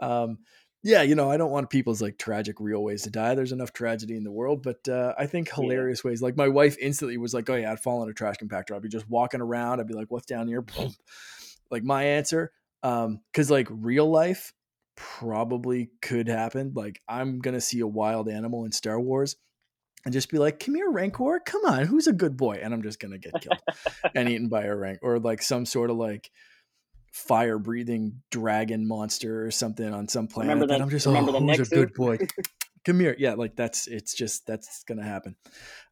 Um, 0.00 0.38
yeah, 0.84 1.02
you 1.02 1.16
know, 1.16 1.28
I 1.28 1.36
don't 1.36 1.50
want 1.50 1.70
people's 1.70 2.00
like 2.00 2.18
tragic 2.18 2.56
real 2.60 2.82
ways 2.84 3.02
to 3.02 3.10
die. 3.10 3.34
There's 3.34 3.50
enough 3.52 3.72
tragedy 3.72 4.16
in 4.16 4.22
the 4.22 4.30
world, 4.30 4.62
but 4.62 4.86
uh, 4.88 5.12
I 5.18 5.26
think 5.26 5.48
Yeah. 5.48 5.56
hilarious 5.56 6.04
ways. 6.04 6.22
Like 6.22 6.36
my 6.36 6.46
wife 6.48 6.76
instantly 6.80 7.16
was 7.18 7.34
like, 7.34 7.50
"Oh 7.50 7.56
yeah, 7.56 7.72
I'd 7.72 7.80
fall 7.80 8.02
in 8.04 8.08
a 8.08 8.14
trash 8.14 8.36
compactor. 8.42 8.76
I'd 8.76 8.82
be 8.82 8.88
just 8.88 9.08
walking 9.10 9.40
around. 9.40 9.80
I'd 9.80 9.88
be 9.88 9.94
like, 9.94 10.10
what's 10.10 10.26
down 10.26 10.46
here?" 10.48 10.64
like 11.70 11.82
my 11.82 12.04
answer, 12.04 12.52
um, 12.82 13.20
because 13.32 13.50
like 13.50 13.66
real 13.70 14.08
life 14.08 14.52
probably 14.98 15.90
could 16.02 16.28
happen. 16.28 16.72
Like 16.74 17.00
I'm 17.08 17.38
gonna 17.38 17.60
see 17.60 17.80
a 17.80 17.86
wild 17.86 18.28
animal 18.28 18.64
in 18.64 18.72
Star 18.72 19.00
Wars. 19.00 19.36
And 20.04 20.12
just 20.12 20.30
be 20.30 20.38
like, 20.38 20.60
come 20.60 20.76
here, 20.76 20.90
Rancor. 20.90 21.40
Come 21.44 21.64
on, 21.64 21.84
who's 21.84 22.06
a 22.06 22.12
good 22.12 22.36
boy? 22.36 22.60
And 22.62 22.72
I'm 22.72 22.82
just 22.82 23.00
gonna 23.00 23.18
get 23.18 23.32
killed 23.40 23.58
and 24.14 24.28
eaten 24.28 24.48
by 24.48 24.64
a 24.64 24.74
rank, 24.74 25.00
or 25.02 25.18
like 25.18 25.42
some 25.42 25.66
sort 25.66 25.90
of 25.90 25.96
like 25.96 26.30
fire 27.12 27.58
breathing 27.58 28.22
dragon 28.30 28.86
monster 28.86 29.44
or 29.44 29.50
something 29.50 29.92
on 29.92 30.08
some 30.08 30.28
planet. 30.28 30.50
Remember 30.52 30.72
the- 30.72 30.82
I'm 30.82 30.90
just 30.90 31.06
remember 31.06 31.32
oh, 31.32 31.40
who's 31.40 31.42
a 31.42 31.46
next 31.46 31.68
good 31.70 31.94
boy. 31.94 32.18
Come 32.84 33.00
here, 33.00 33.16
yeah. 33.18 33.34
Like 33.34 33.56
that's 33.56 33.86
it's 33.86 34.14
just 34.14 34.46
that's 34.46 34.84
gonna 34.84 35.04
happen. 35.04 35.36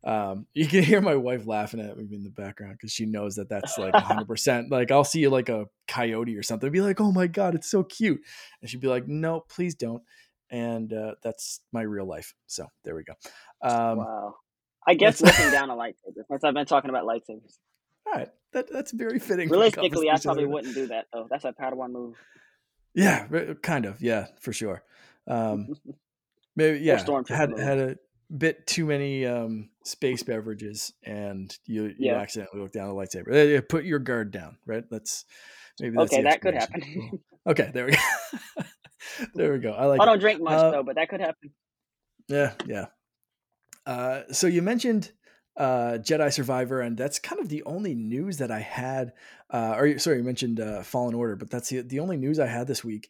Um, 0.05 0.46
you 0.55 0.66
can 0.66 0.83
hear 0.83 1.01
my 1.01 1.14
wife 1.14 1.46
laughing 1.46 1.81
at 1.81 1.96
me 1.96 2.07
in 2.14 2.25
the 2.25 2.31
background 2.31 2.75
because 2.75 2.92
she 2.92 3.07
knows 3.07 3.37
that 3.37 3.49
that's 3.49 3.79
like 3.79 3.94
100. 3.94 4.27
percent 4.27 4.70
Like 4.70 4.90
I'll 4.90 5.05
see 5.05 5.20
you 5.20 5.31
like 5.31 5.49
a 5.49 5.66
coyote 5.88 6.37
or 6.37 6.42
something, 6.42 6.70
be 6.70 6.81
like, 6.81 7.01
oh 7.01 7.12
my 7.12 7.27
god, 7.27 7.55
it's 7.55 7.70
so 7.70 7.83
cute, 7.83 8.20
and 8.61 8.70
she'd 8.70 8.81
be 8.81 8.88
like, 8.88 9.07
no, 9.07 9.40
please 9.40 9.75
don't. 9.75 10.03
And 10.51 10.92
uh, 10.92 11.14
that's 11.22 11.61
my 11.72 11.83
real 11.83 12.07
life. 12.07 12.35
So 12.46 12.66
there 12.85 12.94
we 12.94 13.03
go. 13.03 13.14
Um, 13.62 13.99
wow. 13.99 14.37
I 14.87 14.94
guess 14.94 15.20
looking 15.20 15.51
down 15.51 15.70
a 15.70 15.75
lightsaber. 15.75 16.22
Since 16.29 16.44
I've 16.44 16.55
been 16.55 16.66
talking 16.66 16.90
about 16.90 17.05
lightsabers. 17.05 17.57
All 18.07 18.12
right, 18.12 18.29
that, 18.53 18.72
that's 18.72 18.92
very 18.92 19.18
fitting. 19.18 19.49
Realistically, 19.49 20.09
I 20.09 20.18
probably 20.18 20.46
wouldn't 20.46 20.75
do 20.75 20.87
that 20.88 21.07
though. 21.12 21.27
That's 21.29 21.44
a 21.44 21.53
Padawan 21.53 21.90
move. 21.90 22.14
Yeah, 22.94 23.27
kind 23.62 23.85
of. 23.85 24.01
Yeah, 24.01 24.27
for 24.40 24.53
sure. 24.53 24.83
Um, 25.27 25.75
maybe 26.57 26.81
yeah. 26.81 27.05
Had 27.29 27.59
had 27.59 27.79
a 27.79 27.97
bit 28.37 28.66
too 28.66 28.87
many 28.87 29.25
um, 29.27 29.69
space 29.85 30.23
beverages, 30.23 30.92
and 31.05 31.57
you 31.66 31.85
you 31.85 31.95
Yeah. 31.99 32.16
accidentally 32.16 32.61
look 32.61 32.73
down 32.73 32.88
the 32.88 32.95
lightsaber. 32.95 33.69
Put 33.69 33.85
your 33.85 33.99
guard 34.01 34.31
down. 34.33 34.57
Right. 34.66 34.85
That's 34.90 35.25
maybe 35.81 35.97
that's 35.97 36.12
okay, 36.12 36.23
that 36.23 36.40
could 36.40 36.55
happen. 36.55 37.21
Okay, 37.47 37.71
there 37.73 37.87
we 37.87 37.92
go. 37.92 38.64
there 39.35 39.53
we 39.53 39.59
go. 39.61 39.73
I 39.73 39.85
like. 39.87 40.01
I 40.01 40.05
don't 40.05 40.19
drink 40.19 40.40
much 40.42 40.55
Uh, 40.55 40.71
though, 40.73 40.83
but 40.83 40.97
that 40.97 41.09
could 41.09 41.21
happen. 41.21 41.53
Yeah, 42.29 42.55
yeah. 42.66 42.87
Uh, 43.87 44.23
so 44.33 44.49
you 44.49 44.62
mentioned 44.62 45.12
uh, 45.57 45.99
Jedi 46.03 46.33
Survivor, 46.33 46.81
and 46.81 46.97
that's 46.97 47.21
kind 47.21 47.40
of 47.40 47.49
the 47.49 47.62
only 47.62 47.95
news 47.95 48.38
that 48.38 48.51
I 48.51 48.59
had. 48.59 49.12
Uh, 49.49 49.77
or 49.79 49.99
sorry, 50.01 50.16
you 50.19 50.25
mentioned 50.25 50.59
uh, 50.59 50.83
Fallen 50.83 51.14
Order, 51.14 51.37
but 51.37 51.51
that's 51.51 51.69
the, 51.69 51.83
the 51.83 52.01
only 52.01 52.16
news 52.16 52.40
I 52.40 52.47
had 52.47 52.66
this 52.66 52.83
week. 52.83 53.09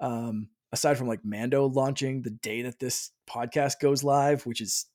Um, 0.00 0.48
aside 0.74 0.98
from 0.98 1.08
like 1.08 1.24
Mando 1.24 1.66
launching 1.66 2.20
the 2.22 2.30
day 2.30 2.62
that 2.62 2.78
this 2.78 3.10
podcast 3.28 3.80
goes 3.80 4.04
live, 4.04 4.44
which 4.44 4.60
is 4.60 4.86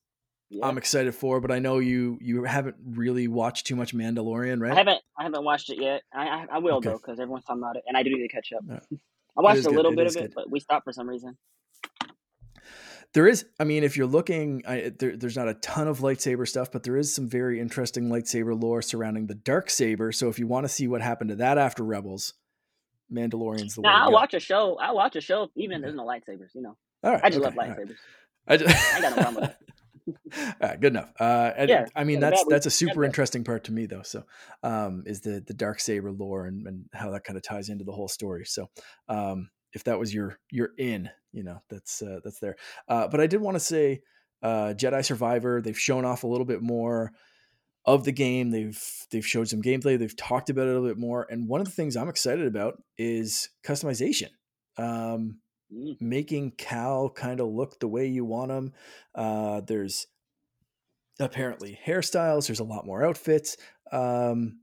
Yeah. 0.50 0.66
I'm 0.66 0.78
excited 0.78 1.14
for. 1.14 1.40
But 1.40 1.50
I 1.50 1.58
know 1.58 1.78
you 1.78 2.18
you 2.20 2.44
haven't 2.44 2.76
really 2.84 3.26
watched 3.28 3.66
too 3.66 3.74
much 3.76 3.94
Mandalorian, 3.94 4.60
right? 4.60 4.72
I 4.72 4.76
haven't 4.76 5.02
I 5.18 5.22
haven't 5.24 5.44
watched 5.44 5.70
it 5.70 5.80
yet. 5.80 6.02
I 6.14 6.28
I, 6.28 6.46
I 6.52 6.58
will 6.58 6.76
Okay. 6.76 6.90
though 6.90 6.98
because 6.98 7.18
everyone's 7.18 7.44
talking 7.44 7.62
about 7.62 7.76
it, 7.76 7.84
and 7.86 7.96
I 7.96 8.02
do 8.02 8.10
need 8.10 8.28
to 8.28 8.28
catch 8.28 8.52
up. 8.52 8.64
I 9.36 9.42
watched 9.42 9.64
a 9.64 9.70
little 9.70 9.92
It 9.92 9.96
bit 9.96 10.06
of 10.06 10.12
good. 10.14 10.24
it, 10.24 10.32
but 10.34 10.50
we 10.50 10.60
stopped 10.60 10.84
for 10.84 10.92
some 10.92 11.08
reason. 11.08 11.36
There 13.12 13.26
is, 13.26 13.44
I 13.58 13.64
mean, 13.64 13.82
if 13.82 13.96
you're 13.96 14.06
looking, 14.06 14.62
I, 14.68 14.92
there, 14.96 15.16
there's 15.16 15.36
not 15.36 15.48
a 15.48 15.54
ton 15.54 15.88
of 15.88 15.98
lightsaber 15.98 16.46
stuff, 16.46 16.70
but 16.70 16.84
there 16.84 16.96
is 16.96 17.12
some 17.12 17.28
very 17.28 17.58
interesting 17.58 18.08
lightsaber 18.08 18.60
lore 18.60 18.82
surrounding 18.82 19.26
the 19.26 19.34
dark 19.34 19.68
saber. 19.68 20.12
So 20.12 20.28
if 20.28 20.38
you 20.38 20.46
want 20.46 20.64
to 20.64 20.68
see 20.68 20.86
what 20.86 21.00
happened 21.00 21.30
to 21.30 21.36
that 21.36 21.58
after 21.58 21.82
Rebels, 21.82 22.34
Mandalorian's 23.12 23.74
the. 23.74 23.82
Now 23.82 24.04
I'll 24.04 24.12
watch 24.12 24.34
a 24.34 24.40
show. 24.40 24.78
I'll 24.78 24.96
watch 24.96 25.16
a 25.16 25.20
show 25.20 25.50
even 25.56 25.76
if 25.76 25.82
there's 25.82 25.94
no 25.94 26.04
lightsabers. 26.04 26.54
You 26.54 26.62
know, 26.62 26.76
All 27.02 27.12
right, 27.12 27.20
I 27.22 27.30
just 27.30 27.44
okay, 27.44 27.56
love 27.56 27.58
all 27.58 27.76
right. 27.76 27.78
lightsabers. 27.78 27.96
I, 28.48 28.56
just, 28.56 28.94
I 28.94 29.00
got 29.00 29.16
no 29.16 29.22
problem 29.22 29.34
with 29.42 29.44
that. 29.44 29.58
all 30.62 30.68
right, 30.68 30.80
good 30.80 30.92
enough. 30.92 31.12
Uh, 31.18 31.52
and, 31.56 31.68
Yeah, 31.68 31.86
I 31.94 32.04
mean 32.04 32.20
that's 32.20 32.44
that's 32.48 32.66
a 32.66 32.70
super 32.70 33.04
interesting 33.04 33.44
part 33.44 33.64
to 33.64 33.72
me 33.72 33.86
though. 33.86 34.02
So, 34.02 34.24
um, 34.62 35.04
is 35.06 35.20
the 35.20 35.42
the 35.46 35.54
dark 35.54 35.80
saber 35.80 36.10
lore 36.10 36.46
and, 36.46 36.66
and 36.66 36.84
how 36.92 37.10
that 37.10 37.24
kind 37.24 37.36
of 37.36 37.42
ties 37.42 37.68
into 37.68 37.84
the 37.84 37.92
whole 37.92 38.08
story. 38.08 38.44
So, 38.44 38.70
um, 39.08 39.50
if 39.72 39.84
that 39.84 39.98
was 39.98 40.12
your 40.12 40.38
your 40.50 40.70
in, 40.78 41.10
you 41.32 41.44
know, 41.44 41.62
that's 41.68 42.02
uh, 42.02 42.20
that's 42.24 42.40
there. 42.40 42.56
Uh, 42.88 43.08
but 43.08 43.20
I 43.20 43.26
did 43.26 43.40
want 43.40 43.56
to 43.56 43.60
say, 43.60 44.02
uh, 44.42 44.74
Jedi 44.76 45.04
Survivor. 45.04 45.60
They've 45.60 45.78
shown 45.78 46.04
off 46.04 46.24
a 46.24 46.28
little 46.28 46.46
bit 46.46 46.62
more 46.62 47.12
of 47.84 48.04
the 48.04 48.12
game. 48.12 48.50
They've 48.50 48.82
they've 49.10 49.26
showed 49.26 49.48
some 49.48 49.62
gameplay. 49.62 49.98
They've 49.98 50.16
talked 50.16 50.50
about 50.50 50.66
it 50.66 50.70
a 50.70 50.74
little 50.74 50.88
bit 50.88 50.98
more. 50.98 51.26
And 51.30 51.48
one 51.48 51.60
of 51.60 51.66
the 51.66 51.72
things 51.72 51.96
I'm 51.96 52.08
excited 52.08 52.46
about 52.46 52.82
is 52.98 53.48
customization. 53.64 54.28
Um, 54.76 55.40
Mm. 55.72 56.00
making 56.00 56.50
Cal 56.58 57.08
kind 57.10 57.38
of 57.38 57.46
look 57.46 57.78
the 57.78 57.86
way 57.86 58.08
you 58.08 58.24
want 58.24 58.50
him. 58.50 58.72
Uh, 59.14 59.60
there's 59.60 60.08
apparently 61.20 61.78
hairstyles. 61.86 62.48
There's 62.48 62.58
a 62.58 62.64
lot 62.64 62.84
more 62.86 63.04
outfits. 63.04 63.56
Um, 63.92 64.62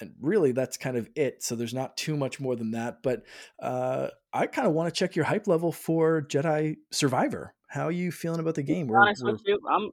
and 0.00 0.14
really, 0.20 0.52
that's 0.52 0.76
kind 0.76 0.96
of 0.96 1.08
it. 1.16 1.42
So 1.42 1.56
there's 1.56 1.74
not 1.74 1.96
too 1.96 2.16
much 2.16 2.38
more 2.38 2.54
than 2.54 2.70
that. 2.70 3.02
But 3.02 3.24
uh, 3.60 4.10
I 4.32 4.46
kind 4.46 4.68
of 4.68 4.72
want 4.74 4.94
to 4.94 4.96
check 4.96 5.16
your 5.16 5.24
hype 5.24 5.48
level 5.48 5.72
for 5.72 6.22
Jedi 6.22 6.76
Survivor. 6.92 7.54
How 7.68 7.86
are 7.88 7.90
you 7.92 8.12
feeling 8.12 8.38
about 8.38 8.54
the 8.54 8.62
game? 8.62 8.86
We're- 8.86 9.02
honest 9.02 9.24
we're- 9.24 9.32
with 9.32 9.42
you, 9.46 9.58
I'm 9.68 9.90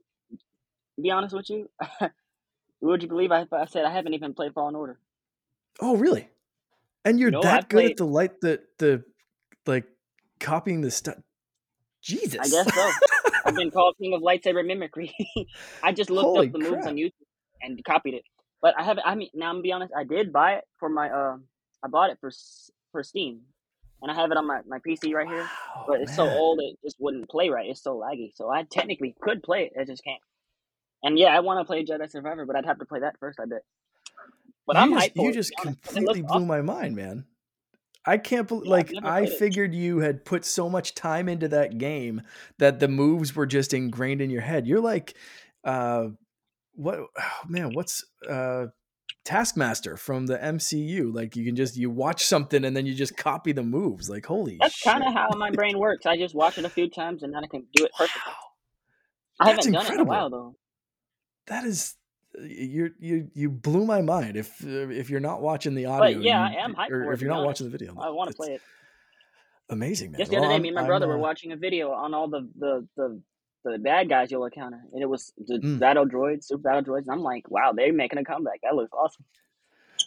be 1.02 1.10
honest 1.10 1.34
with 1.34 1.50
you. 1.50 1.68
would 2.80 3.02
you 3.02 3.08
believe 3.08 3.32
I, 3.32 3.46
I 3.52 3.66
said 3.66 3.84
I 3.84 3.92
haven't 3.92 4.14
even 4.14 4.34
played 4.34 4.54
Fallen 4.54 4.74
Order? 4.74 4.98
oh, 5.80 5.96
really? 5.96 6.28
And 7.04 7.18
you're 7.18 7.30
No, 7.30 7.40
that 7.42 7.64
I 7.64 7.66
good 7.68 7.84
at 7.92 7.96
the 7.96 8.04
light, 8.04 8.40
the 8.40 8.60
the 8.78 9.04
like 9.66 9.86
copying 10.40 10.80
the 10.80 10.90
stuff. 10.90 11.16
Jesus, 12.02 12.38
I 12.40 12.48
guess 12.48 12.74
so. 12.74 12.90
I've 13.44 13.54
been 13.54 13.70
called 13.70 13.96
king 14.00 14.14
of 14.14 14.20
lightsaber 14.20 14.66
mimicry. 14.66 15.14
I 15.82 15.92
just 15.92 16.10
looked 16.10 16.26
Holy 16.26 16.46
up 16.48 16.52
the 16.52 16.58
moves 16.58 16.86
on 16.86 16.96
YouTube 16.96 17.12
and 17.62 17.82
copied 17.84 18.14
it. 18.14 18.22
But 18.60 18.74
I 18.78 18.82
haven't. 18.82 19.06
I 19.06 19.14
mean, 19.14 19.30
now 19.34 19.48
I'm 19.48 19.56
gonna 19.56 19.62
be 19.62 19.72
honest. 19.72 19.92
I 19.96 20.04
did 20.04 20.32
buy 20.32 20.54
it 20.54 20.64
for 20.78 20.88
my. 20.88 21.08
Uh, 21.08 21.36
I 21.82 21.88
bought 21.88 22.10
it 22.10 22.18
for 22.20 22.30
for 22.92 23.02
Steam, 23.02 23.40
and 24.02 24.10
I 24.10 24.14
have 24.14 24.30
it 24.30 24.36
on 24.36 24.46
my, 24.46 24.60
my 24.66 24.78
PC 24.80 25.14
right 25.14 25.28
here. 25.28 25.48
But 25.86 26.00
it's 26.00 26.14
so 26.14 26.28
old 26.28 26.60
it 26.60 26.76
just 26.84 26.96
wouldn't 26.98 27.30
play 27.30 27.48
right. 27.48 27.70
It's 27.70 27.82
so 27.82 27.96
laggy. 27.96 28.32
So 28.34 28.50
I 28.50 28.64
technically 28.64 29.14
could 29.20 29.42
play 29.42 29.64
it. 29.64 29.80
I 29.80 29.84
just 29.84 30.02
can't. 30.04 30.20
And 31.02 31.18
yeah, 31.18 31.28
I 31.28 31.40
want 31.40 31.60
to 31.60 31.64
play 31.64 31.84
Jedi 31.84 32.10
Survivor, 32.10 32.44
but 32.46 32.56
I'd 32.56 32.66
have 32.66 32.78
to 32.80 32.84
play 32.84 33.00
that 33.00 33.16
first. 33.20 33.38
I 33.40 33.44
bet. 33.46 33.62
But 34.66 34.76
you 34.76 34.82
I'm 34.82 34.92
just, 34.92 35.10
you 35.16 35.32
just 35.32 35.50
be 35.50 35.56
honest, 35.62 35.82
'cause 35.82 35.92
it 35.92 35.96
completely 35.96 36.22
blew 36.22 36.28
awesome. 36.36 36.46
my 36.46 36.60
mind, 36.62 36.96
man. 36.96 37.24
I 38.04 38.16
can't 38.18 38.48
believe, 38.48 38.66
Yeah, 38.66 38.70
like, 38.70 38.92
I 39.04 39.20
played 39.20 39.32
it. 39.32 39.38
figured 39.38 39.74
you 39.74 39.98
had 39.98 40.24
put 40.24 40.44
so 40.44 40.68
much 40.70 40.94
time 40.94 41.28
into 41.28 41.48
that 41.48 41.78
game 41.78 42.22
that 42.58 42.80
the 42.80 42.88
moves 42.88 43.34
were 43.36 43.46
just 43.46 43.74
ingrained 43.74 44.20
in 44.22 44.30
your 44.30 44.40
head. 44.40 44.66
You're 44.66 44.80
like, 44.80 45.14
uh, 45.64 46.08
what, 46.74 46.98
oh, 47.00 47.30
man, 47.48 47.72
what's, 47.74 48.04
uh, 48.28 48.66
Taskmaster 49.24 49.98
from 49.98 50.26
the 50.26 50.38
MCU. 50.38 51.12
Like, 51.14 51.36
you 51.36 51.44
can 51.44 51.54
just, 51.54 51.76
you 51.76 51.90
watch 51.90 52.24
something 52.24 52.64
and 52.64 52.74
then 52.74 52.86
you 52.86 52.94
just 52.94 53.14
copy 53.16 53.52
the 53.52 53.62
moves. 53.62 54.08
Like, 54.08 54.24
holy 54.24 54.56
That's 54.60 54.80
kind 54.82 55.02
of 55.04 55.12
how 55.12 55.28
my 55.36 55.50
brain 55.50 55.78
works. 55.78 56.06
I 56.06 56.16
just 56.16 56.34
watch 56.34 56.56
it 56.56 56.64
a 56.64 56.70
few 56.70 56.88
times 56.88 57.22
and 57.22 57.34
then 57.34 57.44
I 57.44 57.46
can 57.46 57.66
do 57.74 57.84
it 57.84 57.90
perfectly. 57.96 58.32
Wow. 58.32 59.46
I 59.46 59.50
haven't 59.50 59.72
done 59.72 59.86
it 59.86 59.92
in 59.92 60.00
a 60.00 60.04
while 60.04 60.30
though. 60.30 60.54
That 61.48 61.64
is, 61.64 61.94
you 62.38 62.92
you 62.98 63.30
you 63.34 63.50
blew 63.50 63.84
my 63.86 64.00
mind. 64.02 64.36
If 64.36 64.62
uh, 64.64 64.88
if 64.90 65.10
you're 65.10 65.20
not 65.20 65.40
watching 65.42 65.74
the 65.74 65.86
audio, 65.86 66.16
But 66.18 66.22
yeah, 66.22 66.48
you- 66.50 66.56
I 66.58 66.64
am 66.64 66.74
hyped 66.74 66.90
or 66.90 67.12
if 67.12 67.20
you're 67.20 67.30
not 67.30 67.44
watching 67.44 67.66
the 67.66 67.70
video, 67.70 67.96
I 67.98 68.10
want 68.10 68.30
to 68.30 68.36
play 68.36 68.54
it. 68.54 68.62
Amazing, 69.70 70.12
man. 70.12 70.18
Just 70.20 70.30
the 70.30 70.36
Well, 70.36 70.46
other 70.46 70.54
day, 70.54 70.60
me 70.60 70.68
and 70.68 70.74
my 70.76 70.80
I'm, 70.82 70.86
brother 70.86 71.04
uh, 71.06 71.08
were 71.08 71.18
watching 71.18 71.52
a 71.52 71.56
video 71.56 71.90
on 71.92 72.14
all 72.14 72.28
the 72.28 72.48
the 72.58 72.86
the, 72.96 73.20
the 73.64 73.78
bad 73.78 74.08
guys 74.08 74.30
you'll 74.30 74.44
encounter, 74.44 74.80
and 74.92 75.02
it 75.02 75.06
was 75.06 75.32
the 75.36 75.58
Mm. 75.58 75.78
battle 75.78 76.06
droids, 76.06 76.44
super 76.44 76.62
battle 76.62 76.82
droids. 76.82 77.02
And 77.02 77.12
I'm 77.12 77.22
like, 77.22 77.50
wow, 77.50 77.72
they're 77.74 77.92
making 77.92 78.18
a 78.18 78.24
comeback. 78.24 78.60
That 78.62 78.74
looks 78.74 78.92
awesome. 78.92 79.24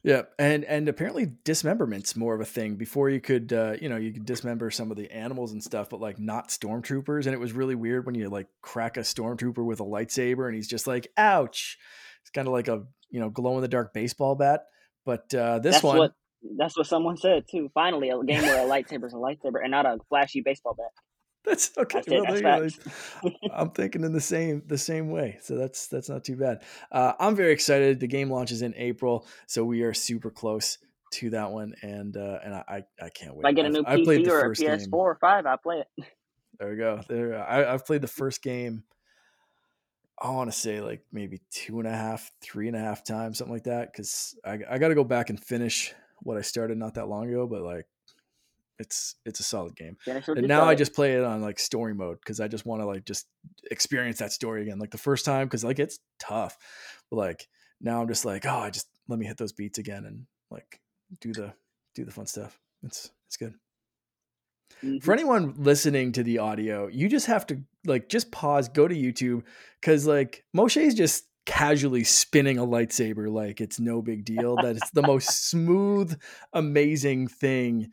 Yeah, 0.03 0.23
and 0.39 0.65
and 0.65 0.89
apparently 0.89 1.31
dismemberment's 1.43 2.15
more 2.15 2.33
of 2.33 2.41
a 2.41 2.45
thing. 2.45 2.75
Before 2.75 3.09
you 3.09 3.21
could, 3.21 3.53
uh, 3.53 3.75
you 3.79 3.87
know, 3.87 3.97
you 3.97 4.11
could 4.11 4.25
dismember 4.25 4.71
some 4.71 4.89
of 4.89 4.97
the 4.97 5.11
animals 5.11 5.51
and 5.51 5.63
stuff, 5.63 5.89
but 5.89 6.01
like 6.01 6.19
not 6.19 6.47
stormtroopers. 6.49 7.27
And 7.27 7.35
it 7.35 7.39
was 7.39 7.53
really 7.53 7.75
weird 7.75 8.07
when 8.07 8.15
you 8.15 8.27
like 8.29 8.47
crack 8.61 8.97
a 8.97 9.01
stormtrooper 9.01 9.63
with 9.63 9.79
a 9.79 9.83
lightsaber, 9.83 10.47
and 10.47 10.55
he's 10.55 10.67
just 10.67 10.87
like, 10.87 11.11
"Ouch!" 11.17 11.77
It's 12.21 12.31
kind 12.31 12.47
of 12.47 12.53
like 12.53 12.67
a 12.67 12.83
you 13.11 13.19
know 13.19 13.29
glow 13.29 13.55
in 13.57 13.61
the 13.61 13.67
dark 13.67 13.93
baseball 13.93 14.33
bat. 14.33 14.61
But 15.05 15.33
uh, 15.35 15.59
this 15.59 15.75
that's 15.75 15.83
one, 15.83 15.97
what 15.99 16.13
that's 16.57 16.75
what 16.75 16.87
someone 16.87 17.17
said 17.17 17.45
too. 17.49 17.69
Finally, 17.75 18.09
a 18.09 18.23
game 18.23 18.41
where 18.41 18.65
a 18.65 18.69
lightsaber's 18.69 19.13
a 19.13 19.17
lightsaber 19.17 19.61
and 19.61 19.69
not 19.69 19.85
a 19.85 19.99
flashy 20.09 20.41
baseball 20.41 20.73
bat. 20.75 20.91
that's 21.45 21.71
okay. 21.77 22.01
That's 22.05 22.09
well, 22.09 22.23
That's 22.23 22.41
there 22.41 22.63
you 23.23 23.31
go. 23.31 23.49
I'm 23.53 23.71
thinking 23.71 24.03
in 24.03 24.13
the 24.13 24.21
same 24.21 24.63
the 24.67 24.77
same 24.77 25.09
way. 25.09 25.39
So 25.41 25.55
that's 25.55 25.87
that's 25.87 26.09
not 26.09 26.23
too 26.23 26.35
bad. 26.35 26.63
Uh, 26.91 27.13
I'm 27.19 27.35
very 27.35 27.51
excited. 27.51 27.99
The 27.99 28.07
game 28.07 28.29
launches 28.29 28.61
in 28.61 28.73
April, 28.77 29.25
so 29.47 29.63
we 29.63 29.81
are 29.81 29.93
super 29.93 30.29
close 30.29 30.77
to 31.13 31.29
that 31.31 31.51
one, 31.51 31.73
and 31.81 32.15
uh, 32.15 32.39
and 32.43 32.53
I 32.53 32.63
I, 32.67 33.05
I 33.05 33.09
can't 33.09 33.35
wait. 33.35 33.41
If 33.41 33.45
I 33.45 33.51
get 33.53 33.65
a 33.65 33.69
new 33.69 33.83
I 33.85 34.03
played 34.03 34.21
PC 34.21 34.25
the 34.25 34.31
or 34.31 34.51
a 34.51 34.55
PS4 34.55 34.79
game. 34.79 34.89
or 34.91 35.17
five, 35.19 35.45
I 35.45 35.55
play 35.55 35.79
it. 35.79 36.05
There 36.59 36.69
we 36.69 36.75
go. 36.75 37.01
There, 37.07 37.43
I, 37.43 37.73
I've 37.73 37.85
played 37.85 38.01
the 38.01 38.07
first 38.07 38.43
game. 38.43 38.83
I 40.21 40.29
want 40.29 40.51
to 40.51 40.57
say 40.57 40.79
like 40.79 41.03
maybe 41.11 41.41
two 41.49 41.79
and 41.79 41.87
a 41.87 41.91
half, 41.91 42.31
three 42.39 42.67
and 42.67 42.77
a 42.77 42.79
half 42.79 43.03
times, 43.03 43.39
something 43.39 43.53
like 43.53 43.63
that. 43.63 43.91
Because 43.91 44.37
I, 44.45 44.59
I 44.69 44.77
got 44.77 44.89
to 44.89 44.95
go 44.95 45.03
back 45.03 45.31
and 45.31 45.43
finish 45.43 45.95
what 46.19 46.37
I 46.37 46.41
started 46.41 46.77
not 46.77 46.93
that 46.93 47.07
long 47.07 47.27
ago. 47.27 47.47
But 47.47 47.63
like, 47.63 47.87
it's 48.81 49.15
it's 49.25 49.39
a 49.39 49.43
solid 49.43 49.75
game. 49.75 49.95
What 50.05 50.27
And 50.27 50.47
now 50.47 50.65
I 50.65 50.75
just 50.75 50.93
play 50.93 51.13
it 51.13 51.23
on 51.23 51.41
like 51.41 51.59
story 51.59 51.93
mode 51.93 52.17
because 52.19 52.39
I 52.41 52.47
just 52.49 52.65
want 52.65 52.81
to 52.81 52.85
like 52.85 53.05
just 53.05 53.27
experience 53.69 54.17
that 54.19 54.33
story 54.33 54.63
again. 54.63 54.79
Like 54.79 54.91
the 54.91 54.97
first 54.97 55.23
time, 55.23 55.47
because 55.47 55.63
like 55.63 55.79
it's 55.79 55.99
tough. 56.19 56.57
But 57.09 57.17
like 57.17 57.47
now 57.79 58.01
I'm 58.01 58.07
just 58.07 58.25
like, 58.25 58.45
oh, 58.45 58.49
I 58.59 58.69
just 58.69 58.87
let 59.07 59.17
me 59.19 59.25
hit 59.25 59.37
those 59.37 59.53
beats 59.53 59.79
again 59.79 60.03
and 60.05 60.25
like 60.49 60.81
do 61.21 61.31
the 61.33 61.53
do 61.95 62.03
the 62.05 62.11
fun 62.11 62.25
stuff. 62.25 62.59
It's 62.83 63.09
it's 63.27 63.37
good 63.37 63.53
Mhm. 64.83 65.03
for 65.03 65.13
anyone 65.13 65.53
listening 65.57 66.11
to 66.13 66.23
the 66.23 66.39
audio, 66.39 66.87
you 66.87 67.07
just 67.09 67.27
have 67.27 67.45
to 67.47 67.61
like 67.85 68.09
just 68.09 68.31
pause, 68.31 68.67
go 68.69 68.87
to 68.87 68.95
YouTube, 68.95 69.43
because 69.79 70.07
like 70.07 70.43
Moshe 70.55 70.81
is 70.81 70.95
just 70.95 71.25
casually 71.45 72.03
spinning 72.03 72.57
a 72.57 72.65
lightsaber 72.65 73.29
like 73.29 73.59
it's 73.61 73.79
no 73.79 74.01
big 74.01 74.23
deal. 74.25 74.55
that 74.57 74.75
it's 74.77 74.89
the 74.91 75.01
most 75.01 75.49
smooth, 75.49 76.17
amazing 76.53 77.27
thing 77.27 77.91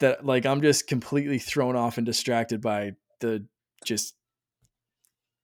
that 0.00 0.24
like 0.24 0.46
I'm 0.46 0.60
just 0.62 0.86
completely 0.86 1.38
thrown 1.38 1.76
off 1.76 1.96
and 1.96 2.06
distracted 2.06 2.60
by 2.60 2.92
the 3.20 3.46
just 3.84 4.14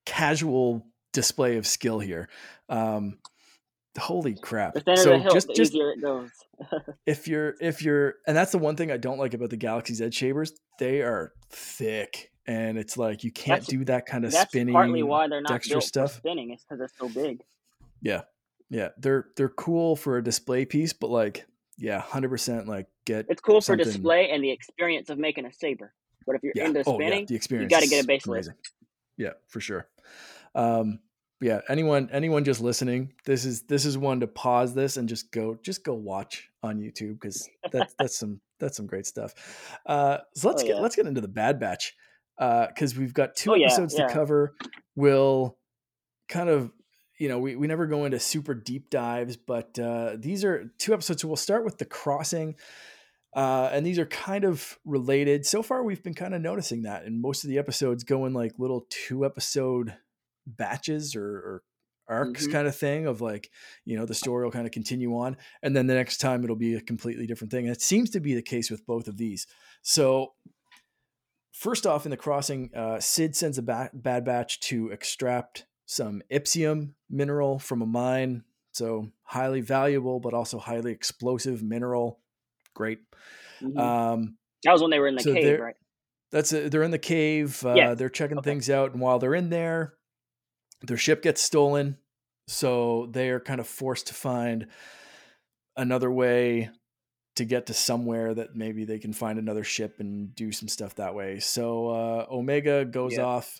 casual 0.05 0.85
display 1.13 1.57
of 1.57 1.65
skill 1.67 1.99
here. 1.99 2.29
Um 2.69 3.17
holy 3.97 4.33
crap. 4.35 4.73
So 4.95 5.11
the 5.11 5.19
hill, 5.19 5.31
just 5.33 5.47
the 5.47 5.53
just 5.53 5.73
easier 5.73 5.91
it 5.91 6.01
goes. 6.01 6.29
if 7.05 7.27
you're 7.27 7.55
if 7.61 7.81
you're 7.83 8.15
and 8.27 8.35
that's 8.35 8.51
the 8.51 8.57
one 8.57 8.75
thing 8.75 8.91
I 8.91 8.97
don't 8.97 9.19
like 9.19 9.33
about 9.33 9.49
the 9.49 9.57
Galaxy's 9.57 10.01
Edge 10.01 10.17
Sabers, 10.17 10.53
they 10.79 11.01
are 11.01 11.31
thick 11.49 12.31
and 12.45 12.77
it's 12.77 12.97
like 12.97 13.23
you 13.23 13.31
can't 13.31 13.61
That's- 13.61 13.67
do 13.67 13.85
that 13.85 14.05
kind 14.05 14.25
of 14.25 14.31
That's 14.31 14.49
spinning. 14.49 14.73
partly 14.73 15.03
why 15.03 15.27
they're 15.27 15.41
not 15.41 15.49
dexter 15.51 15.79
stuff. 15.81 16.13
spinning. 16.17 16.51
It's 16.51 16.63
because 16.63 16.81
it's 16.81 16.97
so 16.97 17.07
big. 17.07 17.41
Yeah. 18.01 18.21
Yeah. 18.69 18.89
They're 18.97 19.27
they're 19.37 19.49
cool 19.49 19.95
for 19.95 20.17
a 20.17 20.23
display 20.23 20.65
piece, 20.65 20.91
but 20.93 21.09
like 21.09 21.45
yeah, 21.83 21.99
hundred 21.99 22.29
percent 22.29 22.65
like 22.65 22.87
get 23.05 23.25
It's 23.27 23.41
cool 23.41 23.59
for 23.59 23.75
display 23.75 24.29
and 24.29 24.41
the 24.41 24.49
experience 24.49 25.09
of 25.09 25.17
making 25.17 25.45
a 25.45 25.51
saber. 25.51 25.93
But 26.25 26.37
if 26.37 26.43
you're 26.43 26.53
yeah. 26.55 26.67
into 26.67 26.81
oh 26.87 26.97
yeah, 26.97 27.07
spinning, 27.07 27.25
the 27.25 27.35
experience. 27.35 27.69
gotta 27.69 27.87
get 27.87 28.05
a 28.05 28.07
base. 28.07 28.25
Yeah, 29.17 29.31
for 29.49 29.59
sure. 29.59 29.89
Um 30.55 30.99
yeah, 31.41 31.59
anyone 31.67 32.07
anyone 32.13 32.45
just 32.45 32.61
listening, 32.61 33.11
this 33.25 33.43
is 33.43 33.63
this 33.63 33.83
is 33.83 33.97
one 33.97 34.21
to 34.21 34.27
pause 34.27 34.73
this 34.73 34.95
and 34.95 35.09
just 35.09 35.29
go 35.33 35.57
just 35.61 35.83
go 35.83 35.93
watch 35.93 36.49
on 36.63 36.79
YouTube 36.79 37.19
because 37.19 37.49
that's 37.73 37.93
that's 37.99 38.17
some 38.17 38.39
that's 38.61 38.77
some 38.77 38.87
great 38.87 39.05
stuff. 39.05 39.33
Uh 39.85 40.19
so 40.35 40.47
let's 40.47 40.63
Oh, 40.63 40.65
get 40.65 40.75
yeah. 40.77 40.81
let's 40.81 40.95
get 40.95 41.05
into 41.05 41.19
the 41.19 41.27
Bad 41.27 41.59
Batch. 41.59 41.93
Uh 42.37 42.67
because 42.67 42.97
we've 42.97 43.13
got 43.13 43.35
two 43.35 43.51
Oh, 43.51 43.55
episodes 43.55 43.95
to 43.95 44.07
cover. 44.07 44.55
We'll 44.95 45.57
kind 46.29 46.47
of 46.47 46.71
you 47.23 47.29
know, 47.29 47.39
we, 47.39 47.55
we 47.55 47.67
never 47.67 47.87
go 47.87 48.03
into 48.03 48.19
super 48.19 48.53
deep 48.53 48.89
dives, 48.89 49.37
but 49.37 49.79
uh, 49.79 50.17
these 50.19 50.43
are 50.43 50.69
two 50.77 50.93
episodes. 50.93 51.21
So 51.21 51.29
we'll 51.29 51.37
start 51.37 51.63
with 51.63 51.77
the 51.77 51.85
crossing. 51.85 52.55
Uh, 53.33 53.69
and 53.71 53.85
these 53.85 53.97
are 53.97 54.05
kind 54.05 54.43
of 54.43 54.77
related. 54.83 55.45
So 55.45 55.63
far, 55.63 55.85
we've 55.85 56.03
been 56.03 56.13
kind 56.15 56.35
of 56.35 56.41
noticing 56.41 56.81
that, 56.81 57.05
and 57.05 57.21
most 57.21 57.45
of 57.45 57.49
the 57.49 57.57
episodes 57.59 58.03
go 58.03 58.25
in 58.25 58.33
like 58.33 58.51
little 58.59 58.85
two 58.89 59.25
episode 59.25 59.95
batches 60.45 61.15
or, 61.15 61.23
or 61.25 61.63
arcs 62.09 62.45
Mhm. 62.45 62.51
kind 62.51 62.67
of 62.67 62.75
thing 62.75 63.07
of 63.07 63.21
like, 63.21 63.49
you 63.85 63.95
know, 63.95 64.05
the 64.05 64.13
story 64.13 64.43
will 64.43 64.51
kind 64.51 64.67
of 64.67 64.73
continue 64.73 65.15
on. 65.15 65.37
And 65.63 65.73
then 65.73 65.87
the 65.87 65.93
next 65.93 66.17
time 66.17 66.43
it'll 66.43 66.57
be 66.57 66.75
a 66.75 66.81
completely 66.81 67.25
different 67.25 67.51
thing. 67.51 67.65
And 67.67 67.73
it 67.73 67.81
seems 67.81 68.09
to 68.09 68.19
be 68.19 68.33
the 68.35 68.41
case 68.41 68.69
with 68.69 68.85
both 68.85 69.07
of 69.07 69.15
these. 69.15 69.47
So, 69.81 70.33
first 71.53 71.87
off, 71.87 72.05
in 72.05 72.11
the 72.11 72.17
crossing, 72.17 72.69
uh, 72.75 72.99
Cid 72.99 73.33
sends 73.37 73.57
a 73.57 73.61
ba- 73.61 73.91
bad 73.93 74.25
batch 74.25 74.59
to 74.67 74.89
extract 74.89 75.65
some 75.85 76.21
ipsium 76.31 76.93
mineral 77.09 77.59
from 77.59 77.81
a 77.81 77.85
mine. 77.85 78.43
So, 78.73 79.11
highly 79.23 79.61
valuable, 79.61 80.19
but 80.19 80.33
also 80.33 80.57
highly 80.57 80.91
explosive 80.91 81.61
mineral. 81.61 82.19
Great. 82.73 82.99
Mhm. 83.61 83.79
Um, 83.79 84.37
that 84.63 84.71
was 84.71 84.81
when 84.81 84.91
they 84.91 84.99
were 84.99 85.07
in 85.07 85.15
the 85.15 85.23
so 85.23 85.33
cave, 85.33 85.59
right? 85.59 85.75
that's 86.31 86.53
a, 86.53 86.69
they're 86.69 86.83
in 86.83 86.91
the 86.91 86.97
cave. 86.99 87.63
Uh, 87.65 87.75
Yeah. 87.75 87.93
They're 87.95 88.09
checking 88.09 88.37
Okay. 88.39 88.51
things 88.51 88.69
out, 88.69 88.91
and 88.93 89.01
while 89.01 89.19
they're 89.19 89.35
in 89.35 89.49
there, 89.49 89.95
their 90.81 90.97
ship 90.97 91.21
gets 91.21 91.41
stolen, 91.41 91.97
so 92.47 93.07
they 93.11 93.29
are 93.29 93.39
kind 93.39 93.59
of 93.59 93.67
forced 93.67 94.07
to 94.07 94.13
find 94.13 94.67
another 95.75 96.11
way 96.11 96.69
to 97.35 97.45
get 97.45 97.67
to 97.67 97.73
somewhere 97.73 98.33
that 98.33 98.55
maybe 98.55 98.85
they 98.85 98.99
can 98.99 99.13
find 99.13 99.39
another 99.39 99.63
ship 99.63 99.99
and 99.99 100.35
do 100.35 100.51
some 100.51 100.67
stuff 100.67 100.95
that 100.95 101.15
way. 101.15 101.39
So 101.39 101.89
uh, 101.89 102.25
Omega 102.29 102.85
goes 102.85 103.17
Yeah. 103.17 103.23
off. 103.25 103.59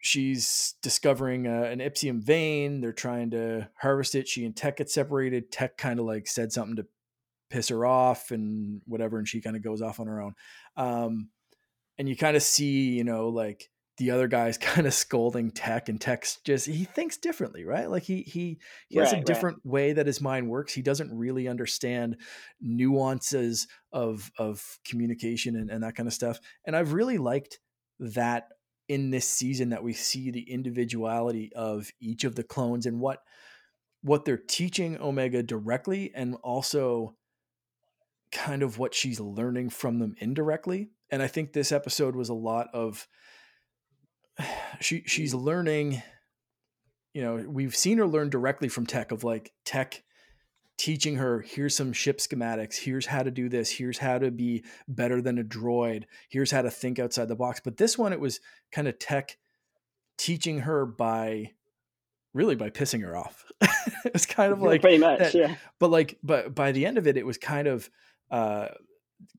She's 0.00 0.74
discovering 0.82 1.46
uh, 1.46 1.62
an 1.64 1.80
Ipsium 1.80 2.22
vein. 2.22 2.80
They're 2.80 2.92
trying 2.92 3.30
to 3.32 3.68
harvest 3.76 4.14
it. 4.14 4.28
She 4.28 4.44
and 4.44 4.56
Tech 4.56 4.76
get 4.76 4.90
separated. 4.90 5.50
Tech 5.50 5.76
kind 5.76 5.98
of 5.98 6.06
like 6.06 6.26
said 6.28 6.52
something 6.52 6.76
to 6.76 6.86
piss 7.50 7.68
her 7.68 7.86
off 7.86 8.30
and 8.30 8.82
whatever, 8.86 9.18
and 9.18 9.28
she 9.28 9.40
kind 9.40 9.56
of 9.56 9.62
goes 9.62 9.82
off 9.82 10.00
on 10.00 10.06
her 10.06 10.20
own. 10.20 10.34
Um, 10.76 11.30
and 11.98 12.08
you 12.08 12.16
kind 12.16 12.36
of 12.36 12.42
see, 12.42 12.90
you 12.90 13.04
know, 13.04 13.28
like 13.28 13.70
the 13.96 14.10
other 14.12 14.28
guy's 14.28 14.58
kind 14.58 14.86
of 14.86 14.94
scolding 14.94 15.50
Tech, 15.50 15.88
and 15.88 16.00
Tech's 16.00 16.38
just 16.44 16.66
he 16.66 16.84
thinks 16.84 17.16
differently, 17.16 17.64
right? 17.64 17.90
Like 17.90 18.04
he 18.04 18.22
he 18.22 18.60
he 18.88 18.98
has 18.98 19.12
Right, 19.12 19.14
a 19.14 19.16
right. 19.24 19.24
different 19.24 19.64
way 19.64 19.92
that 19.92 20.06
his 20.06 20.20
mind 20.20 20.48
works. 20.48 20.72
He 20.72 20.82
doesn't 20.82 21.16
really 21.16 21.48
understand 21.48 22.16
nuances 22.60 23.66
of 23.92 24.30
of 24.38 24.78
communication 24.86 25.56
and, 25.56 25.70
and 25.70 25.82
that 25.82 25.96
kind 25.96 26.06
of 26.06 26.12
stuff. 26.12 26.38
And 26.64 26.76
I've 26.76 26.92
really 26.92 27.18
liked 27.18 27.60
that 28.00 28.48
in 28.88 29.10
this 29.10 29.28
season 29.28 29.70
that 29.70 29.82
we 29.82 29.92
see 29.92 30.30
the 30.30 30.50
individuality 30.50 31.52
of 31.54 31.90
each 32.00 32.24
of 32.24 32.34
the 32.34 32.42
clones 32.42 32.86
and 32.86 33.00
what 33.00 33.22
what 34.02 34.24
they're 34.24 34.36
teaching 34.36 34.96
Omega 35.00 35.42
directly 35.42 36.12
and 36.14 36.36
also 36.42 37.16
kind 38.30 38.62
of 38.62 38.78
what 38.78 38.94
she's 38.94 39.18
learning 39.18 39.70
from 39.70 39.98
them 39.98 40.14
indirectly. 40.18 40.90
And 41.10 41.22
I 41.22 41.26
think 41.26 41.52
this 41.52 41.72
episode 41.72 42.14
was 42.14 42.28
a 42.28 42.34
lot 42.34 42.68
of 42.72 43.06
she 44.80 45.02
she's 45.06 45.34
learning 45.34 46.02
you 47.14 47.22
know, 47.22 47.44
we've 47.48 47.74
seen 47.74 47.98
her 47.98 48.06
learn 48.06 48.30
directly 48.30 48.68
from 48.68 48.86
tech 48.86 49.10
of 49.10 49.24
like 49.24 49.52
tech 49.64 50.04
teaching 50.78 51.16
her 51.16 51.40
here's 51.40 51.76
some 51.76 51.92
ship 51.92 52.18
schematics. 52.18 52.76
Here's 52.76 53.06
how 53.06 53.22
to 53.22 53.30
do 53.30 53.48
this. 53.48 53.70
Here's 53.70 53.98
how 53.98 54.18
to 54.18 54.30
be 54.30 54.64
better 54.86 55.20
than 55.20 55.38
a 55.38 55.44
droid. 55.44 56.04
Here's 56.30 56.52
how 56.52 56.62
to 56.62 56.70
think 56.70 56.98
outside 56.98 57.28
the 57.28 57.34
box. 57.36 57.60
But 57.62 57.76
this 57.76 57.98
one 57.98 58.12
it 58.12 58.20
was 58.20 58.40
kind 58.72 58.88
of 58.88 58.98
tech 58.98 59.36
teaching 60.16 60.60
her 60.60 60.86
by 60.86 61.50
really 62.32 62.54
by 62.54 62.70
pissing 62.70 63.02
her 63.02 63.16
off. 63.16 63.44
It's 64.04 64.26
kind 64.26 64.52
of 64.52 64.62
like 64.62 64.80
pretty 64.80 64.98
much, 64.98 65.18
that- 65.18 65.34
yeah. 65.34 65.56
but 65.80 65.90
like 65.90 66.18
but 66.22 66.54
by 66.54 66.70
the 66.72 66.86
end 66.86 66.98
of 66.98 67.06
it 67.08 67.16
it 67.16 67.26
was 67.26 67.36
kind 67.36 67.66
of 67.66 67.90
uh 68.30 68.68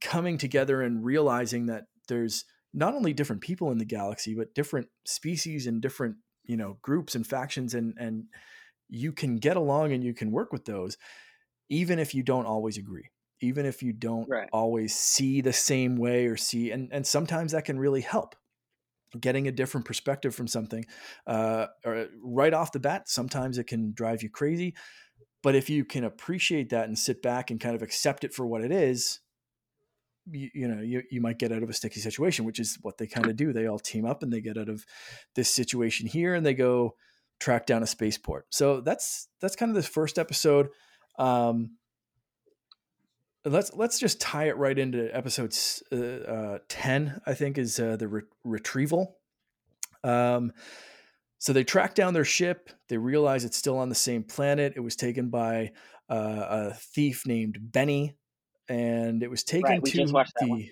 coming 0.02 0.38
together 0.38 0.82
and 0.82 1.04
realizing 1.04 1.68
that 1.68 1.86
there's 2.10 2.44
not 2.74 2.94
only 2.94 3.14
different 3.14 3.42
people 3.42 3.72
in 3.72 3.78
the 3.78 3.86
galaxy 3.86 4.36
but 4.36 4.54
different 4.54 4.88
species 5.06 5.66
and 5.66 5.82
different 5.82 6.18
you 6.44 6.58
know 6.58 6.78
groups 6.82 7.16
and 7.16 7.26
factions 7.26 7.74
and 7.74 7.94
and 7.98 8.26
you 8.90 9.14
can 9.14 9.38
get 9.38 9.56
along 9.56 9.94
and 9.94 10.04
you 10.04 10.14
can 10.14 10.30
work 10.32 10.52
with 10.52 10.66
those 10.66 10.98
even 11.70 12.00
if 12.00 12.14
you 12.16 12.24
don't 12.24 12.46
always 12.46 12.78
agree 12.78 13.10
even 13.42 13.66
if 13.66 13.82
you 13.82 13.94
don't 13.94 14.30
Right. 14.30 14.50
always 14.52 14.96
see 14.96 15.42
the 15.42 15.54
same 15.54 15.96
way 15.96 16.26
or 16.28 16.38
see 16.38 16.72
and 16.72 16.92
and 16.92 17.06
sometimes 17.06 17.52
that 17.52 17.66
can 17.66 17.80
really 17.80 18.02
help. 18.02 18.36
Getting 19.20 19.48
a 19.48 19.52
different 19.52 19.88
perspective 19.88 20.36
from 20.36 20.48
something 20.48 20.86
uh 21.26 21.68
or 21.84 22.10
right 22.24 22.54
off 22.54 22.72
the 22.72 22.80
bat 22.80 23.10
sometimes 23.10 23.58
it 23.58 23.66
can 23.66 23.92
drive 23.94 24.22
you 24.22 24.30
crazy 24.30 24.76
but 25.44 25.56
if 25.56 25.70
you 25.70 25.86
can 25.86 26.04
appreciate 26.04 26.70
that 26.70 26.88
and 26.88 27.00
sit 27.00 27.22
back 27.22 27.52
and 27.52 27.60
kind 27.60 27.76
of 27.76 27.82
accept 27.84 28.24
it 28.24 28.34
for 28.34 28.48
what 28.48 28.64
it 28.64 28.72
is 28.72 29.22
you, 30.32 30.50
you 30.54 30.68
know 30.68 30.82
you, 30.82 31.04
you 31.10 31.22
might 31.22 31.40
get 31.40 31.52
out 31.52 31.64
of 31.64 31.70
a 31.70 31.74
sticky 31.74 32.00
situation 32.00 32.46
which 32.46 32.60
is 32.60 32.78
what 32.82 32.98
they 32.98 33.08
kind 33.08 33.30
of 33.30 33.36
do. 33.36 33.54
They 33.54 33.68
all 33.68 33.80
team 33.80 34.06
up 34.06 34.24
and 34.24 34.32
they 34.32 34.42
get 34.42 34.58
out 34.58 34.70
of 34.70 34.86
this 35.36 35.50
situation 35.50 36.08
here 36.08 36.36
and 36.36 36.46
they 36.46 36.54
go 36.54 36.96
track 37.40 37.66
down 37.66 37.84
a 37.84 37.88
spaceport. 37.88 38.48
So 38.52 38.82
that's 38.82 39.30
that's 39.42 39.56
kind 39.56 39.70
of 39.70 39.76
this 39.76 39.88
first 39.88 40.20
episode 40.20 40.70
um 41.20 41.78
let's 43.46 43.74
let's 43.76 44.00
just 44.00 44.20
tie 44.20 44.48
it 44.48 44.58
right 44.58 44.78
into 44.78 45.16
episodes 45.16 45.82
uh, 45.92 45.96
uh, 45.96 46.60
10 46.68 47.22
i 47.26 47.34
think 47.34 47.58
is 47.58 47.80
uh, 47.80 47.96
the 47.96 48.08
re- 48.08 48.22
retrieval. 48.44 49.18
Um 50.04 50.54
so 51.42 51.54
they 51.54 51.64
track 51.64 51.96
down 51.96 52.14
their 52.14 52.26
ship. 52.26 52.70
They 52.90 52.98
realize 52.98 53.46
it's 53.46 53.56
still 53.58 53.78
on 53.78 53.88
the 53.88 53.96
same 53.96 54.24
planet. 54.24 54.74
It 54.76 54.82
was 54.82 54.98
taken 54.98 55.30
by 55.30 55.72
uh, 56.10 56.46
a 56.50 56.74
thief 56.74 57.26
named 57.26 57.58
benny 57.62 58.18
and 58.68 59.24
it 59.24 59.30
was 59.30 59.44
taken 59.44 59.70
Right, 59.72 59.86
to 59.86 59.92
just 59.92 60.14
watched 60.14 60.34
that 60.36 60.46
the 60.46 60.50
one. 60.50 60.70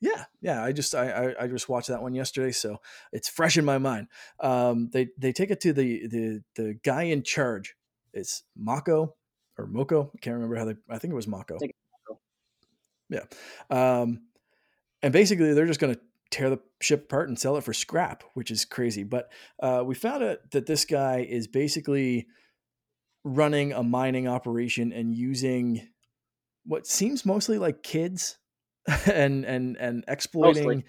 yeah 0.00 0.24
yeah 0.42 0.62
i 0.62 0.72
just 0.72 0.94
I, 0.94 1.10
I 1.10 1.44
i 1.44 1.46
just 1.46 1.68
watched 1.68 1.88
that 1.88 2.02
one 2.02 2.14
yesterday 2.14 2.52
so 2.52 2.78
it's 3.12 3.28
fresh 3.28 3.56
in 3.56 3.64
my 3.64 3.78
mind. 3.78 4.08
Um 4.40 4.90
they 4.92 5.08
they 5.18 5.32
take 5.32 5.50
it 5.50 5.60
to 5.60 5.72
the 5.72 6.06
the 6.08 6.42
the 6.54 6.74
guy 6.84 7.04
in 7.04 7.22
charge. 7.22 7.76
It's 8.12 8.42
mako 8.56 9.14
or 9.58 9.66
moko? 9.66 10.10
I 10.14 10.18
can't 10.20 10.34
remember 10.34 10.56
how 10.56 10.64
they 10.64 10.76
i 10.90 10.98
think 10.98 11.12
it 11.12 11.16
was 11.16 11.28
mako. 11.28 11.58
Yeah. 13.08 13.24
Um 13.70 14.22
and 15.02 15.12
basically 15.12 15.52
they're 15.54 15.66
just 15.66 15.80
going 15.80 15.94
to 15.94 16.00
tear 16.30 16.50
the 16.50 16.58
ship 16.80 17.04
apart 17.04 17.28
and 17.28 17.38
sell 17.38 17.56
it 17.56 17.64
for 17.64 17.72
scrap 17.72 18.24
which 18.34 18.50
is 18.50 18.64
crazy. 18.64 19.04
But 19.04 19.30
uh 19.62 19.82
we 19.84 19.94
found 19.94 20.24
out 20.24 20.50
that 20.52 20.66
this 20.66 20.84
guy 20.84 21.26
is 21.28 21.46
basically 21.46 22.26
running 23.24 23.72
a 23.72 23.82
mining 23.82 24.28
operation 24.28 24.92
and 24.92 25.14
using 25.14 25.88
what 26.64 26.86
seems 26.86 27.26
mostly 27.26 27.58
like 27.58 27.82
kids 27.82 28.38
and 29.06 29.44
and 29.44 29.76
and 29.76 30.04
exploiting 30.08 30.84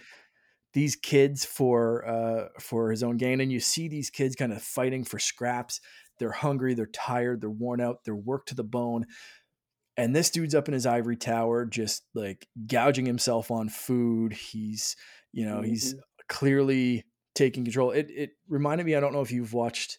these 0.74 0.96
kids 0.96 1.46
for 1.46 2.08
uh 2.08 2.48
for 2.60 2.92
his 2.92 3.04
own 3.04 3.18
gain. 3.18 3.42
And 3.42 3.52
you 3.52 3.60
see 3.60 3.88
these 3.88 4.10
kids 4.10 4.36
kind 4.36 4.52
of 4.52 4.62
fighting 4.62 5.04
for 5.04 5.18
scraps 5.18 5.82
they're 6.20 6.32
hungry 6.32 6.74
they're 6.74 6.86
tired 6.88 7.42
they're 7.42 7.50
worn 7.50 7.82
out 7.82 8.00
they're 8.04 8.16
worked 8.16 8.50
to 8.50 8.56
the 8.56 8.64
bone 8.64 9.06
and 9.96 10.16
this 10.16 10.30
dude's 10.30 10.56
up 10.56 10.68
in 10.68 10.74
his 10.74 10.86
ivory 10.86 11.16
tower 11.16 11.66
just 11.66 12.04
like 12.14 12.48
gouging 12.68 13.06
himself 13.06 13.52
on 13.52 13.70
food 13.70 14.34
he's 14.34 14.96
you 15.34 15.46
know 15.46 15.62
he's 15.62 15.96
clearly 16.30 17.06
taking 17.36 17.64
control 17.64 17.92
it 17.92 18.08
it 18.10 18.32
reminded 18.48 18.86
me 18.86 18.96
i 18.96 19.00
don't 19.00 19.14
know 19.14 19.22
if 19.22 19.32
you've 19.32 19.54
watched 19.54 19.98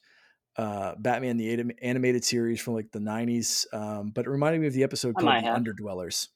uh, 0.59 0.97
Batman 0.99 1.37
the 1.37 1.53
anim- 1.53 1.71
animated 1.81 2.25
series 2.25 2.61
from 2.61 2.75
like 2.75 2.91
the 2.91 2.99
90s, 2.99 3.65
um, 3.73 4.11
but 4.11 4.27
it 4.27 4.29
reminded 4.29 4.61
me 4.61 4.67
of 4.67 4.73
the 4.73 4.83
episode 4.83 5.15
called 5.15 5.45
The. 5.45 5.49
Underdwellers. 5.49 6.27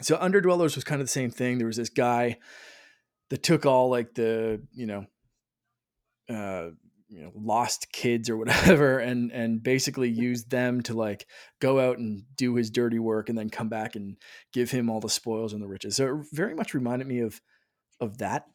So 0.00 0.16
Underdwellers 0.16 0.74
was 0.74 0.84
kind 0.84 1.02
of 1.02 1.06
the 1.06 1.12
same 1.12 1.30
thing. 1.30 1.58
There 1.58 1.66
was 1.66 1.76
this 1.76 1.90
guy 1.90 2.38
that 3.28 3.42
took 3.42 3.66
all 3.66 3.90
like 3.90 4.14
the 4.14 4.62
you 4.72 4.86
know, 4.86 5.04
uh, 6.34 6.70
you 7.10 7.22
know, 7.22 7.32
lost 7.34 7.92
kids 7.92 8.30
or 8.30 8.36
whatever, 8.36 8.98
and 9.10 9.32
and 9.32 9.62
basically 9.62 10.08
used 10.08 10.50
them 10.50 10.80
to 10.82 10.94
like 10.94 11.26
go 11.60 11.80
out 11.80 11.98
and 11.98 12.22
do 12.36 12.54
his 12.54 12.70
dirty 12.70 12.98
work, 12.98 13.28
and 13.28 13.36
then 13.36 13.50
come 13.50 13.68
back 13.68 13.96
and 13.96 14.16
give 14.52 14.70
him 14.70 14.88
all 14.88 15.00
the 15.00 15.08
spoils 15.10 15.52
and 15.52 15.62
the 15.62 15.68
riches. 15.68 15.96
So 15.96 16.20
it 16.20 16.26
very 16.32 16.54
much 16.54 16.74
reminded 16.74 17.08
me 17.08 17.20
of 17.20 17.40
of 18.00 18.18
that. 18.18 18.46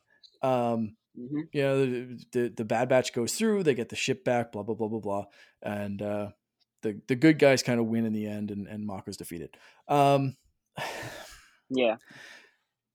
Um, 0.41 0.95
hmm 1.15 1.41
you 1.53 1.61
know 1.61 1.85
the, 1.85 2.19
the 2.31 2.53
the 2.57 2.65
bad 2.65 2.89
batch 2.89 3.13
goes 3.13 3.33
through 3.35 3.63
they 3.63 3.73
get 3.73 3.87
the 3.87 3.95
ship 3.95 4.25
back 4.25 4.51
blah 4.51 4.63
blah 4.63 4.75
blah 4.75 4.89
blah 4.89 4.99
blah 4.99 5.25
and 5.61 6.01
uh 6.01 6.27
the 6.81 6.99
the 7.07 7.15
good 7.15 7.39
guys 7.39 7.63
kind 7.63 7.79
of 7.79 7.85
win 7.85 8.05
in 8.05 8.11
the 8.11 8.27
end 8.27 8.51
and 8.51 8.67
and 8.67 8.85
Mako's 8.85 9.15
defeated 9.15 9.55
um 9.87 10.35
Yeah, 11.69 11.95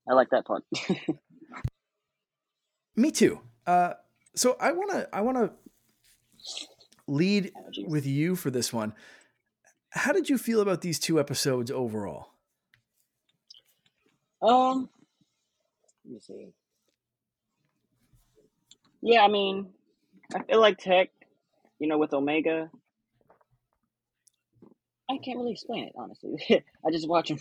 I 0.09 0.15
like 0.15 0.29
that 0.31 0.45
part. 0.47 0.65
me 2.97 3.11
too 3.11 3.41
uh 3.67 3.95
so 4.41 4.57
i 4.61 4.73
want 4.73 4.91
to 4.91 5.09
i 5.15 5.21
want 5.21 5.37
to 5.37 5.53
lead 7.07 7.53
with 7.87 8.07
you 8.07 8.37
for 8.37 8.51
this 8.51 8.73
one 8.73 8.95
how 9.91 10.13
did 10.13 10.29
you 10.29 10.39
feel 10.39 10.61
about 10.61 10.81
these 10.83 10.99
two 10.99 11.19
episodes 11.19 11.71
overall 11.71 12.29
Um, 14.43 14.89
let 16.05 16.13
me 16.15 16.21
see. 16.21 16.53
Yeah, 19.03 19.23
I 19.23 19.29
mean, 19.29 19.73
I 20.35 20.43
feel 20.45 20.61
like 20.61 20.79
Tech, 20.79 21.11
you 21.79 21.89
know, 21.89 21.99
with 21.99 22.13
Omega, 22.13 22.71
I 25.11 25.19
can't 25.19 25.39
really 25.39 25.53
explain 25.53 25.85
it 25.85 25.93
honestly. 25.97 26.37
I 26.87 26.91
just 26.91 27.09
watch 27.09 27.31
him. 27.31 27.39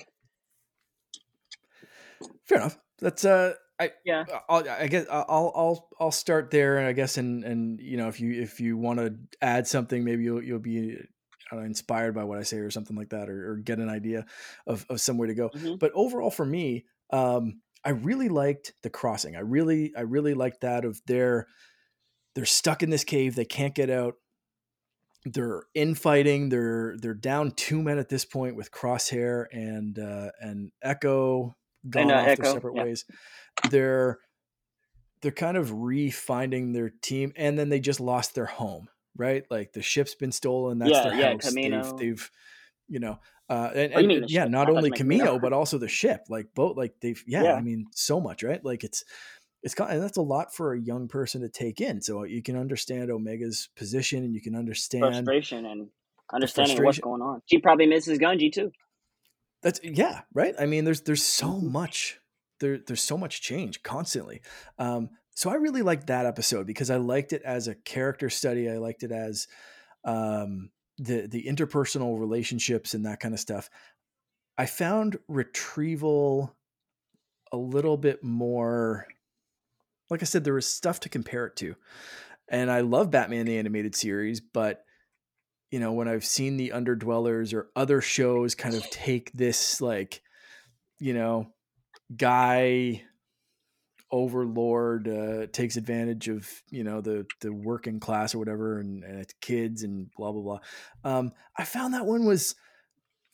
fair 2.46 2.58
enough 2.58 2.78
that's 3.00 3.24
uh 3.26 3.54
i 3.80 3.92
Yeah, 4.06 4.26
I'll, 4.48 4.68
I 4.70 4.88
guess 4.88 5.06
I'll 5.10 5.26
I'll 5.56 5.90
I'll 6.00 6.12
start 6.12 6.52
there, 6.52 6.78
and 6.78 6.88
I 6.88 6.94
guess, 6.94 7.18
and 7.18 7.44
and 7.44 7.80
you 7.80 7.98
know 7.98 8.08
if 8.08 8.20
you 8.20 8.42
if 8.42 8.60
you 8.60 8.78
want 8.78 9.00
to 9.00 9.16
add 9.42 9.68
something, 9.68 10.04
maybe 10.04 10.24
you'll 10.24 10.44
you'll 10.44 10.60
be 10.60 10.98
know, 11.52 11.60
inspired 11.60 12.14
by 12.14 12.24
what 12.24 12.38
I 12.38 12.44
say 12.44 12.58
or 12.58 12.72
something 12.72 12.96
like 12.96 13.10
that, 13.10 13.30
or, 13.30 13.52
or 13.52 13.56
get 13.58 13.80
an 13.80 13.90
idea 13.90 14.26
of 14.68 14.86
of 14.90 15.02
somewhere 15.02 15.28
to 15.28 15.34
go. 15.34 15.50
Mhm. 15.50 15.80
But 15.80 15.92
overall, 15.94 16.32
for 16.32 16.46
me, 16.46 16.86
um, 17.12 17.62
I 17.84 17.92
really 17.92 18.30
liked 18.30 18.74
the 18.84 18.90
crossing. 18.90 19.36
I 19.36 19.40
really 19.42 19.94
I 19.96 20.02
really 20.02 20.34
liked 20.34 20.62
that 20.62 20.86
of 20.86 21.02
they're 21.06 21.48
they're 22.36 22.46
stuck 22.46 22.84
in 22.84 22.90
this 22.90 23.04
cave, 23.04 23.36
they 23.36 23.46
can't 23.46 23.76
get 23.76 23.90
out. 23.90 24.16
They're 25.26 25.64
infighting. 25.74 26.50
They're 26.50 26.96
they're 26.98 27.14
down 27.14 27.52
two 27.52 27.82
men 27.82 28.00
at 28.00 28.10
this 28.10 28.24
point 28.26 28.56
with 28.56 28.72
Crosshair 28.72 29.46
and 29.52 30.00
uh, 30.00 30.32
and 30.40 30.72
Echo 30.82 31.56
gone 31.88 32.12
uh, 32.12 32.16
off 32.16 32.38
their 32.38 32.46
separate 32.46 32.76
yeah. 32.76 32.84
ways. 32.84 33.06
They're 33.70 34.20
they're 35.22 35.32
kind 35.32 35.58
of 35.58 35.72
refinding 35.72 36.74
their 36.74 36.90
team, 36.90 37.34
and 37.36 37.60
then 37.60 37.70
they 37.70 37.80
just 37.80 38.00
lost 38.00 38.36
their 38.36 38.46
home, 38.46 38.88
right? 39.18 39.44
Like 39.50 39.74
the 39.74 39.82
ship's 39.82 40.16
been 40.16 40.32
stolen. 40.32 40.80
That's 40.80 40.92
Yeah, 40.92 41.04
their 41.04 41.20
yeah, 41.20 41.32
house. 41.34 41.50
Camino. 41.50 41.84
They've, 41.84 41.98
they've, 41.98 42.32
you 42.88 43.00
know, 43.00 43.20
uh, 43.50 43.70
and, 43.76 43.94
Oh, 43.96 44.00
you 44.00 44.18
and 44.18 44.30
yeah, 44.30 44.44
ship? 44.44 44.52
Not 44.52 44.68
thought 44.68 44.78
only 44.78 44.92
Camino. 44.92 45.26
Camino, 45.26 45.40
but 45.40 45.54
also 45.54 45.78
the 45.78 45.88
ship. 45.88 46.22
Like 46.30 46.48
both, 46.56 46.78
like 46.78 46.94
they've, 47.02 47.22
yeah, 47.28 47.44
Yeah. 47.44 47.54
I 47.56 47.62
mean, 47.62 47.88
so 47.92 48.22
much, 48.22 48.44
right? 48.44 48.64
Like 48.64 48.84
it's, 48.84 49.04
it's 49.62 49.76
got, 49.76 49.92
and 49.92 50.02
that's 50.02 50.18
a 50.18 50.22
lot 50.22 50.56
for 50.56 50.74
a 50.74 50.80
young 50.80 51.10
person 51.10 51.42
to 51.42 51.50
take 51.50 51.82
in. 51.82 52.02
So 52.02 52.24
you 52.24 52.42
can 52.42 52.56
understand 52.56 53.12
Omega's 53.12 53.68
position, 53.76 54.24
and 54.24 54.34
you 54.34 54.42
can 54.42 54.56
understand 54.56 55.04
Frustration 55.04 55.66
and 55.66 55.90
understanding 56.32 56.82
what's 56.82 57.00
going 57.00 57.22
on. 57.22 57.42
She 57.46 57.60
probably 57.60 57.88
misses 57.88 58.20
Gungi 58.20 58.54
too. 58.54 58.72
That's 59.62 59.80
yeah, 59.84 60.22
right. 60.34 60.56
I 60.60 60.66
mean, 60.66 60.86
there's 60.86 61.02
there's 61.02 61.24
so 61.24 61.60
much 61.60 62.20
there 62.60 62.78
there's 62.78 63.02
so 63.02 63.18
much 63.18 63.42
change 63.42 63.84
constantly. 63.84 64.42
Um, 64.78 65.10
so 65.32 65.50
I 65.50 65.56
really 65.56 65.82
liked 65.82 66.08
that 66.08 66.26
episode 66.26 66.68
because 66.68 66.90
I 66.90 66.98
liked 66.98 67.34
it 67.34 67.42
as 67.44 67.68
a 67.68 67.76
character 67.76 68.30
study. 68.30 68.70
I 68.70 68.78
liked 68.78 69.04
it 69.04 69.12
as 69.12 69.48
um, 70.04 70.70
the 70.98 71.28
the 71.28 71.44
interpersonal 71.44 72.20
relationships 72.20 72.94
and 72.94 73.06
that 73.06 73.20
kind 73.20 73.34
of 73.34 73.40
stuff. 73.40 73.70
I 74.58 74.66
found 74.66 75.18
retrieval 75.28 76.56
a 77.52 77.58
little 77.58 77.98
bit 77.98 78.24
more. 78.24 79.08
Like 80.10 80.22
I 80.22 80.26
said, 80.26 80.44
there 80.44 80.54
was 80.54 80.66
stuff 80.66 81.00
to 81.02 81.10
compare 81.10 81.46
it 81.46 81.56
to, 81.58 81.76
and 82.50 82.72
I 82.72 82.82
love 82.82 83.12
Batman 83.12 83.46
the 83.46 83.58
animated 83.58 83.96
series, 83.96 84.42
but 84.42 84.84
you 85.72 85.80
know 85.80 85.94
when 85.94 86.08
I've 86.08 86.26
seen 86.26 86.58
the 86.58 86.72
Underdwellers 86.74 87.54
or 87.54 87.70
other 87.76 88.02
shows 88.02 88.56
kind 88.56 88.76
of 88.76 88.90
take 88.90 89.32
this 89.34 89.82
like 89.82 90.22
you 91.00 91.14
know 91.14 91.48
guy 92.16 93.04
overlord 94.12 95.08
uh, 95.08 95.48
takes 95.52 95.76
advantage 95.76 96.28
of 96.28 96.48
you 96.72 96.84
know 96.84 97.02
the 97.02 97.26
the 97.42 97.54
working 97.54 98.00
class 98.00 98.34
or 98.34 98.40
whatever 98.40 98.80
and, 98.80 99.04
and 99.04 99.20
it's 99.20 99.34
kids 99.42 99.84
and 99.84 100.10
blah 100.18 100.32
blah 100.32 100.42
blah. 100.42 100.60
Um 101.04 101.32
i 101.56 101.64
found 101.64 101.94
that 101.94 102.06
one 102.06 102.26
was 102.26 102.56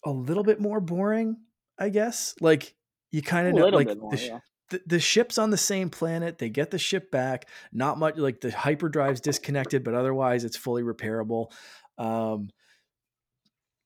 a 0.05 0.11
little 0.11 0.43
bit 0.43 0.59
more 0.59 0.81
boring 0.81 1.37
i 1.79 1.89
guess. 1.89 2.35
Like 2.41 2.73
you 3.11 3.21
kind 3.21 3.47
of 3.47 3.53
know 3.53 3.67
like 3.67 3.97
more, 3.97 4.11
the, 4.11 4.17
yeah. 4.17 4.39
the, 4.69 4.81
the 4.85 4.99
ship's 4.99 5.37
on 5.37 5.49
the 5.49 5.57
same 5.57 5.89
planet 5.89 6.37
they 6.39 6.49
get 6.49 6.71
the 6.71 6.77
ship 6.77 7.09
back. 7.09 7.47
Not 7.71 7.97
much 7.97 8.17
like 8.17 8.41
the 8.41 8.51
hyperdrive's 8.51 9.21
disconnected 9.21 9.81
but 9.83 9.93
otherwise 9.93 10.43
it's 10.43 10.57
fully 10.57 10.83
repairable 10.83 11.51
um 11.97 12.49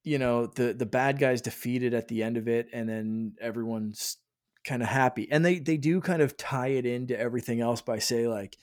you 0.03 0.17
know 0.17 0.47
the 0.47 0.73
the 0.73 0.85
bad 0.85 1.19
guys 1.19 1.41
defeated 1.41 1.93
at 1.93 2.07
the 2.07 2.23
end 2.23 2.37
of 2.37 2.47
it 2.47 2.67
and 2.73 2.87
then 2.87 3.33
everyone's 3.41 4.17
kind 4.65 4.81
of 4.81 4.89
happy. 4.89 5.27
And 5.31 5.43
they 5.45 5.59
they 5.59 5.77
do 5.77 6.01
kind 6.01 6.21
of 6.21 6.37
tie 6.37 6.69
it 6.69 6.85
into 6.85 7.17
everything 7.19 7.61
else 7.61 7.81
by 7.81 7.99
say 7.99 8.27
like 8.27 8.57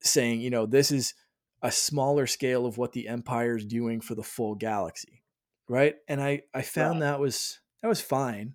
saying 0.00 0.40
you 0.40 0.50
know 0.50 0.66
this 0.66 0.90
is 0.90 1.14
a 1.62 1.72
smaller 1.72 2.26
scale 2.26 2.66
of 2.66 2.78
what 2.78 2.92
the 2.92 3.08
empire's 3.08 3.64
doing 3.64 4.00
for 4.00 4.14
the 4.14 4.22
full 4.22 4.54
galaxy 4.54 5.22
right? 5.68 5.96
And 6.08 6.20
i 6.22 6.42
i 6.54 6.62
found 6.62 7.00
Right. 7.00 7.06
that 7.06 7.20
was 7.20 7.60
that 7.82 7.88
was 7.88 8.00
fine. 8.00 8.54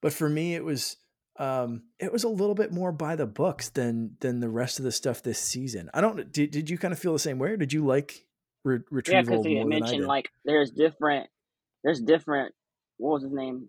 But 0.00 0.12
for 0.12 0.28
me 0.28 0.54
it 0.54 0.64
was 0.64 0.96
um 1.38 1.82
it 1.98 2.12
was 2.12 2.24
a 2.24 2.28
little 2.28 2.54
bit 2.54 2.72
more 2.72 2.92
by 2.92 3.16
the 3.16 3.26
books 3.26 3.68
than 3.70 4.16
than 4.20 4.40
the 4.40 4.48
rest 4.50 4.78
of 4.78 4.84
the 4.84 4.92
stuff 4.92 5.22
this 5.22 5.38
season. 5.38 5.90
I 5.94 6.00
don't 6.00 6.30
did, 6.32 6.50
did 6.50 6.70
you 6.70 6.78
kind 6.78 6.92
of 6.92 6.98
feel 6.98 7.12
the 7.12 7.18
same 7.18 7.38
way 7.38 7.50
or 7.50 7.56
did 7.56 7.72
you 7.72 7.84
like 7.84 8.26
re- 8.64 8.78
Yeah, 9.06 9.22
because 9.22 9.44
he 9.44 9.54
more 9.54 9.64
than 9.64 9.72
i 9.72 9.80
mentioned 9.80 10.06
like 10.06 10.30
there's 10.44 10.70
different, 10.70 11.28
there's 11.84 12.00
different. 12.00 12.54
What 12.98 13.14
was 13.14 13.22
his 13.22 13.32
name? 13.32 13.68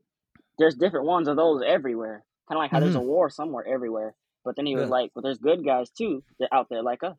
There's 0.60 0.76
different 0.76 1.06
ones 1.08 1.28
of 1.28 1.36
those 1.38 1.62
everywhere. 1.66 2.24
Kind 2.48 2.58
of 2.58 2.62
like 2.64 2.72
how 2.72 2.80
there's 2.80 2.96
a 2.96 3.00
Mhm. 3.00 3.06
war 3.06 3.30
somewhere 3.30 3.66
everywhere. 3.66 4.16
But 4.46 4.56
then 4.56 4.66
he 4.66 4.76
was 4.76 4.84
Yeah. 4.86 4.90
like, 4.90 5.12
"But 5.16 5.22
there's 5.24 5.38
good 5.40 5.64
guys 5.66 5.90
too 5.90 6.24
that 6.40 6.50
out 6.52 6.68
there 6.70 6.84
like 6.84 7.04
us," 7.04 7.18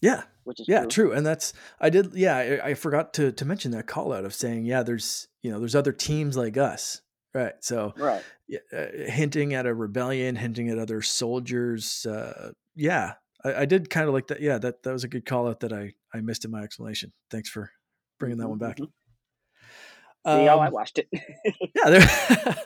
yeah 0.00 0.24
which 0.44 0.60
is 0.60 0.68
Yeah, 0.68 0.82
true. 0.82 0.88
true. 0.88 1.12
And 1.12 1.26
that's 1.26 1.52
I 1.80 1.90
did. 1.90 2.14
Yeah, 2.14 2.36
I, 2.36 2.68
I 2.68 2.74
forgot 2.74 3.12
to 3.14 3.32
to 3.32 3.44
mention 3.44 3.72
that 3.72 3.86
call 3.86 4.12
out 4.14 4.24
of 4.24 4.32
saying, 4.34 4.64
yeah, 4.64 4.82
there's 4.82 5.28
you 5.42 5.50
know 5.50 5.58
there's 5.58 5.74
other 5.74 5.92
teams 5.92 6.36
like 6.38 6.56
us, 6.56 7.02
right? 7.34 7.52
So 7.60 7.92
Right. 7.96 8.24
uh, 8.72 8.86
hinting 9.10 9.52
at 9.52 9.66
a 9.66 9.74
rebellion, 9.74 10.36
hinting 10.36 10.70
at 10.70 10.78
other 10.78 11.02
soldiers. 11.02 12.06
Uh, 12.06 12.52
yeah, 12.74 13.14
I, 13.44 13.62
I 13.62 13.64
did 13.66 13.90
kind 13.90 14.08
of 14.08 14.14
like 14.14 14.28
that. 14.28 14.40
Yeah, 14.40 14.58
that 14.58 14.82
that 14.82 14.92
was 14.92 15.04
a 15.04 15.08
good 15.08 15.26
call 15.26 15.48
out 15.48 15.60
that 15.60 15.72
I 15.72 15.94
I 16.12 16.20
missed 16.20 16.44
in 16.44 16.50
my 16.50 16.62
explanation. 16.62 17.12
Thanks 17.30 17.48
for 17.48 17.70
bringing 18.18 18.38
that 18.38 18.48
hmm 18.48 18.50
one 18.50 18.58
back. 18.58 18.78
hmm 18.78 18.84
See, 20.26 20.44
y'all, 20.44 20.60
I 20.60 20.68
Um, 20.68 20.70
watched 20.70 20.98
it. 20.98 21.08
yeah, 21.74 21.90
there, 21.90 22.56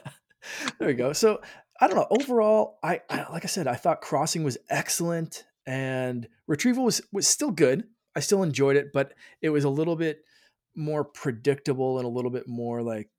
there 0.78 0.88
we 0.88 0.94
go. 0.94 1.12
So 1.12 1.40
I 1.80 1.86
don't 1.86 1.96
know. 1.96 2.06
Overall, 2.10 2.78
I, 2.82 3.00
I 3.08 3.30
like 3.30 3.44
I 3.44 3.48
said, 3.48 3.66
I 3.66 3.74
thought 3.74 4.00
Crossing 4.00 4.42
was 4.44 4.58
excellent, 4.68 5.44
and 5.66 6.28
Retrieval 6.46 6.84
was 6.84 7.02
was 7.12 7.28
still 7.28 7.50
good. 7.50 7.84
I 8.16 8.20
still 8.20 8.42
enjoyed 8.42 8.76
it, 8.76 8.92
but 8.92 9.14
it 9.40 9.50
was 9.50 9.64
a 9.64 9.70
little 9.70 9.96
bit 9.96 10.24
more 10.74 11.04
predictable 11.04 11.98
and 11.98 12.06
a 12.06 12.10
little 12.10 12.30
bit 12.30 12.48
more 12.48 12.82
like 12.82 13.10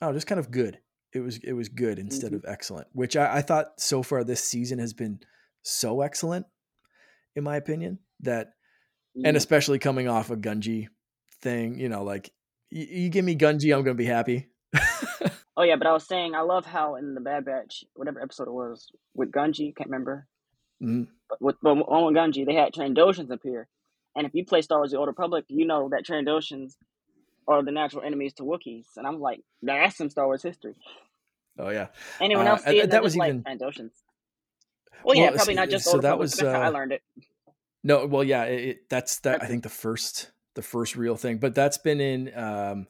oh, 0.00 0.12
just 0.12 0.26
kind 0.26 0.38
of 0.38 0.50
good. 0.50 0.78
It 1.12 1.20
was 1.20 1.38
it 1.38 1.52
was 1.52 1.68
good 1.68 1.98
instead 1.98 2.32
hmm 2.32 2.36
of 2.36 2.44
excellent, 2.46 2.88
which 2.92 3.16
I, 3.16 3.36
I 3.38 3.42
thought 3.42 3.80
so 3.80 4.02
far 4.02 4.24
this 4.24 4.42
season 4.42 4.78
has 4.78 4.92
been 4.94 5.20
so 5.62 6.00
excellent, 6.02 6.46
in 7.36 7.44
my 7.44 7.56
opinion. 7.56 7.98
That 8.20 8.50
and 9.24 9.36
especially 9.36 9.78
coming 9.78 10.08
off 10.08 10.30
a 10.30 10.36
Gungi 10.36 10.86
thing, 11.40 11.78
you 11.78 11.88
know, 11.88 12.04
like 12.04 12.30
you, 12.70 12.86
you 12.88 13.08
give 13.10 13.24
me 13.24 13.34
Gungi, 13.36 13.74
I'm 13.74 13.82
gonna 13.82 13.94
be 13.94 14.04
happy. 14.06 14.48
Oh 15.54 15.64
yeah, 15.64 15.76
but 15.76 15.86
I 15.86 15.92
was 15.92 16.06
saying 16.08 16.34
I 16.34 16.40
love 16.40 16.64
how 16.64 16.94
in 16.96 17.14
the 17.14 17.20
Bad 17.20 17.44
Batch, 17.44 17.84
whatever 17.94 18.22
episode 18.22 18.48
it 18.48 18.52
was 18.52 18.88
with 19.14 19.30
Gungi, 19.30 19.76
can't 19.76 19.90
remember, 19.90 20.26
Mhm. 20.82 21.08
but 21.28 21.42
with 21.42 21.56
but 21.60 21.72
on 21.72 22.06
with 22.06 22.14
Gungi, 22.16 22.46
they 22.46 22.54
had 22.54 22.72
Trandoshans 22.72 23.30
appear, 23.30 23.68
and 24.16 24.26
if 24.26 24.34
you 24.34 24.46
play 24.46 24.62
Star 24.62 24.78
Wars: 24.78 24.92
The 24.92 24.96
Old 24.98 25.08
Republic, 25.08 25.44
you 25.48 25.66
know 25.66 25.90
that 25.90 26.06
Trandoshans 26.06 26.76
are 27.46 27.62
the 27.62 27.70
natural 27.70 28.02
enemies 28.02 28.32
to 28.34 28.44
Wookiees, 28.44 28.86
and 28.96 29.06
I'm 29.06 29.20
like, 29.20 29.40
that's 29.60 29.94
some 29.96 30.08
Star 30.08 30.24
Wars 30.24 30.42
history. 30.42 30.74
Oh 31.58 31.68
yeah. 31.68 31.88
Anyone 32.18 32.46
Uh, 32.46 32.52
else 32.52 32.64
see 32.64 32.78
it? 32.78 32.90
that 32.90 33.02
was 33.02 33.14
like 33.14 33.28
even 33.28 33.42
Trandoshans. 33.44 33.90
Well, 35.04 35.16
yeah, 35.16 35.26
well. 35.26 35.34
probably 35.36 35.54
not 35.54 35.70
just 35.70 35.84
so 35.84 35.98
that 35.98 36.18
was 36.18 36.38
how 36.40 36.48
I 36.48 36.66
uh, 36.66 36.70
learned 36.70 36.92
it. 36.92 37.02
no. 37.82 38.06
Well, 38.06 38.24
yeah. 38.24 38.44
It, 38.44 38.64
it, 38.64 38.88
that's 38.88 39.20
that. 39.20 39.42
I 39.42 39.46
think 39.46 39.62
the 39.62 39.68
first 39.68 40.30
the 40.54 40.62
first 40.62 40.96
real 40.96 41.16
thing, 41.16 41.38
but 41.38 41.54
that's 41.54 41.78
been 41.78 42.00
in. 42.00 42.36
Um, 42.36 42.86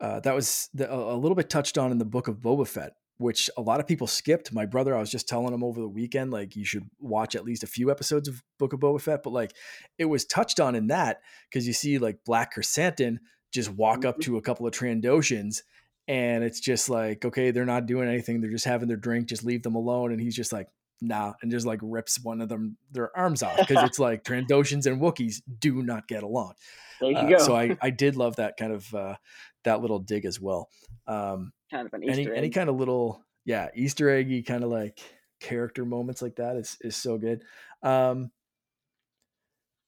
uh, 0.00 0.20
that 0.20 0.34
was 0.34 0.68
the, 0.74 0.92
a, 0.92 1.16
little 1.16 1.36
bit 1.36 1.48
touched 1.48 1.78
on 1.78 1.90
in 1.92 1.98
the 1.98 2.04
book 2.04 2.28
of 2.28 2.38
Boba 2.38 2.66
Fett, 2.66 2.92
which 3.16 3.48
a 3.56 3.62
lot 3.62 3.80
of 3.80 3.86
people 3.86 4.06
skipped. 4.06 4.52
My 4.52 4.66
brother, 4.66 4.94
I 4.94 5.00
was 5.00 5.10
just 5.10 5.28
telling 5.28 5.54
him 5.54 5.62
over 5.62 5.80
the 5.80 5.88
weekend, 5.88 6.30
like 6.32 6.56
you 6.56 6.64
should 6.64 6.84
watch 6.98 7.34
at 7.36 7.44
least 7.44 7.62
a 7.62 7.68
few 7.68 7.90
episodes 7.90 8.28
of 8.28 8.42
Book 8.58 8.72
of 8.72 8.80
Boba 8.80 9.00
Fett, 9.00 9.22
but 9.22 9.32
like 9.32 9.52
it 9.96 10.06
was 10.06 10.24
touched 10.24 10.58
on 10.60 10.74
in 10.74 10.88
that 10.88 11.20
because 11.48 11.66
you 11.66 11.72
see 11.72 11.98
like 11.98 12.18
Black 12.26 12.54
Krrsantan 12.54 13.18
just 13.52 13.70
walk 13.70 14.04
up 14.04 14.18
Mhm. 14.18 14.22
to 14.24 14.36
a 14.36 14.42
couple 14.42 14.66
of 14.66 14.74
Trandoshans. 14.74 15.62
And 16.06 16.44
it's 16.44 16.60
just 16.60 16.90
like, 16.90 17.24
okay, 17.24 17.50
they're 17.50 17.64
not 17.64 17.86
doing 17.86 18.08
anything. 18.08 18.40
They're 18.40 18.50
just 18.50 18.66
having 18.66 18.88
their 18.88 18.96
drink. 18.98 19.26
Just 19.26 19.44
leave 19.44 19.62
them 19.62 19.76
alone. 19.76 20.12
And 20.12 20.20
he's 20.20 20.36
just 20.36 20.52
like, 20.52 20.68
nah, 21.00 21.34
and 21.42 21.50
just 21.50 21.66
like 21.66 21.80
rips 21.82 22.22
one 22.22 22.40
of 22.40 22.48
them 22.48 22.76
their 22.92 23.16
arms 23.16 23.42
off 23.42 23.56
because 23.58 23.82
it's 23.88 23.98
like 23.98 24.24
Trandoshans 24.24 24.86
and 24.86 25.00
Wookiees 25.00 25.42
do 25.58 25.82
not 25.82 26.08
get 26.08 26.22
along. 26.22 26.54
there 27.00 27.10
you 27.10 27.16
Uh, 27.18 27.28
go. 27.30 27.38
so 27.38 27.56
I 27.56 27.76
I 27.82 27.90
did 27.90 28.16
love 28.16 28.36
that 28.36 28.56
kind 28.56 28.72
of 28.72 28.94
uh, 28.94 29.16
that 29.64 29.80
little 29.80 29.98
dig 29.98 30.24
as 30.24 30.40
well. 30.40 30.68
Um, 31.06 31.52
kind 31.70 31.86
of 31.86 31.92
an 31.94 32.02
any 32.08 32.22
Easter 32.22 32.34
any 32.34 32.46
egg. 32.48 32.54
kind 32.54 32.68
of 32.70 32.76
little 32.76 33.22
yeah 33.44 33.68
Easter 33.74 34.08
eggy 34.10 34.42
kind 34.42 34.64
of 34.64 34.70
like 34.70 34.98
character 35.40 35.84
moments 35.84 36.22
like 36.22 36.36
that 36.36 36.56
is 36.56 36.76
is 36.80 36.96
so 36.96 37.18
good. 37.18 37.42
Um, 37.82 38.30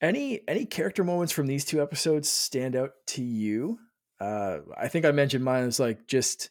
any 0.00 0.40
any 0.46 0.66
character 0.66 1.04
moments 1.04 1.32
from 1.32 1.46
these 1.46 1.64
two 1.64 1.80
episodes 1.82 2.28
stand 2.30 2.76
out 2.76 2.90
to 3.08 3.22
you? 3.22 3.78
Uh, 4.20 4.58
I 4.76 4.88
think 4.88 5.04
I 5.04 5.10
mentioned 5.12 5.44
mine 5.44 5.64
was 5.66 5.80
like 5.80 6.06
just 6.06 6.50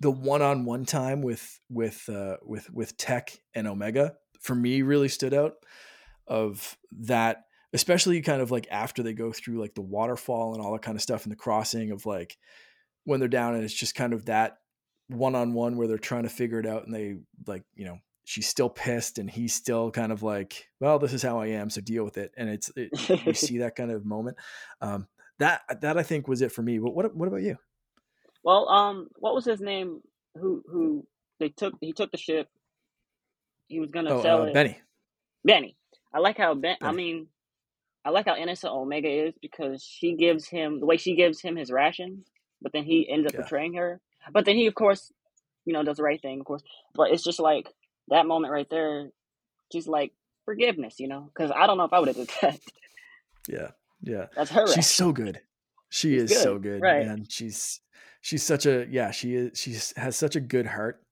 the 0.00 0.10
one-on-one 0.10 0.86
time 0.86 1.22
with 1.22 1.60
with 1.68 2.08
uh, 2.08 2.36
with 2.42 2.70
with 2.70 2.96
Tech 2.96 3.38
and 3.54 3.66
Omega 3.66 4.14
for 4.40 4.54
me 4.54 4.82
really 4.82 5.08
stood 5.08 5.34
out. 5.34 5.54
Of 6.26 6.78
that, 7.00 7.46
especially 7.72 8.20
kind 8.22 8.40
of 8.40 8.52
like 8.52 8.68
after 8.70 9.02
they 9.02 9.14
go 9.14 9.32
through 9.32 9.60
like 9.60 9.74
the 9.74 9.80
waterfall 9.80 10.54
and 10.54 10.62
all 10.62 10.72
that 10.72 10.82
kind 10.82 10.96
of 10.96 11.02
stuff 11.02 11.24
in 11.26 11.30
the 11.30 11.36
crossing 11.36 11.90
of 11.90 12.06
like 12.06 12.36
when 13.04 13.18
they're 13.18 13.28
down 13.28 13.54
and 13.54 13.64
it's 13.64 13.74
just 13.74 13.96
kind 13.96 14.12
of 14.12 14.26
that 14.26 14.58
one-on-one 15.08 15.76
where 15.76 15.88
they're 15.88 15.98
trying 15.98 16.22
to 16.22 16.28
figure 16.28 16.60
it 16.60 16.66
out 16.66 16.84
and 16.84 16.94
they 16.94 17.16
like 17.48 17.64
you 17.74 17.84
know 17.84 17.98
she's 18.24 18.46
still 18.46 18.68
pissed 18.68 19.18
and 19.18 19.28
he's 19.28 19.52
still 19.52 19.90
kind 19.90 20.12
of 20.12 20.22
like 20.22 20.68
well 20.78 21.00
this 21.00 21.12
is 21.12 21.22
how 21.22 21.40
i 21.40 21.46
am 21.46 21.68
so 21.68 21.80
deal 21.80 22.04
with 22.04 22.16
it. 22.16 22.32
And 22.36 22.48
it's 22.48 22.70
it, 22.76 22.90
you 23.26 23.34
see 23.34 23.58
that 23.58 23.74
kind 23.74 23.90
of 23.90 24.04
moment. 24.04 24.36
Um 24.80 25.08
that 25.38 25.62
that 25.80 25.98
i 25.98 26.04
think 26.04 26.28
was 26.28 26.42
it 26.42 26.52
for 26.52 26.62
me. 26.62 26.78
But 26.78 26.94
what 26.94 27.14
what 27.16 27.26
about 27.26 27.42
you 27.42 27.56
well, 28.42 28.68
um, 28.68 29.08
what 29.16 29.34
was 29.34 29.44
his 29.44 29.60
name? 29.60 30.00
Who 30.36 30.62
who 30.70 31.06
they 31.40 31.48
took? 31.50 31.74
He 31.80 31.92
took 31.92 32.10
the 32.12 32.18
ship. 32.18 32.48
He 33.68 33.80
was 33.80 33.90
gonna 33.90 34.14
oh 34.14 34.22
sell 34.22 34.42
uh 34.42 34.44
it. 34.44 34.54
benny 34.54 34.78
Benny. 35.44 35.76
I 36.12 36.18
like 36.18 36.38
how 36.38 36.54
Ben. 36.54 36.76
I 36.82 36.92
mean, 36.92 37.28
I 38.04 38.10
like 38.10 38.26
how 38.26 38.36
innocent 38.36 38.72
Omega 38.72 39.08
is 39.08 39.34
because 39.40 39.82
she 39.82 40.14
gives 40.16 40.46
him 40.48 40.80
the 40.80 40.86
way 40.86 40.96
she 40.96 41.14
gives 41.16 41.40
him 41.40 41.56
his 41.56 41.70
rations, 41.70 42.26
but 42.60 42.72
then 42.72 42.84
he 42.84 43.08
ends 43.10 43.26
up 43.26 43.34
yeah 43.34 43.42
betraying 43.42 43.74
her. 43.74 44.00
But 44.32 44.44
then 44.44 44.56
he, 44.56 44.66
of 44.66 44.74
course, 44.74 45.12
you 45.64 45.72
know, 45.72 45.82
does 45.82 45.96
the 45.96 46.02
right 46.02 46.20
thing, 46.20 46.40
of 46.40 46.46
course. 46.46 46.62
But 46.94 47.10
it's 47.10 47.24
just 47.24 47.40
like 47.40 47.68
that 48.08 48.26
moment 48.26 48.52
right 48.52 48.68
there, 48.70 49.10
she's 49.72 49.86
like 49.88 50.12
forgiveness, 50.44 50.96
you 50.98 51.08
know, 51.08 51.30
because 51.34 51.50
I 51.54 51.66
don't 51.66 51.78
know 51.78 51.84
if 51.84 51.92
I 51.92 52.00
would 52.00 52.08
have 52.08 52.16
did 52.16 52.30
that. 52.42 52.60
Yeah, 53.48 53.70
yeah. 54.02 54.26
That's 54.36 54.50
her. 54.50 54.66
She's 54.66 54.86
so 54.86 55.12
good. 55.12 55.40
She 55.88 56.18
She's 56.18 56.22
is 56.24 56.32
good, 56.32 56.42
so 56.42 56.58
good, 56.58 56.82
right. 56.82 57.06
man. 57.06 57.26
She's 57.28 57.80
she's 58.20 58.42
such 58.42 58.66
a 58.66 58.86
yeah. 58.90 59.10
She 59.10 59.34
is 59.34 59.58
she 59.58 59.72
has 60.00 60.16
such 60.16 60.36
a 60.36 60.40
good 60.40 60.66
heart. 60.66 61.02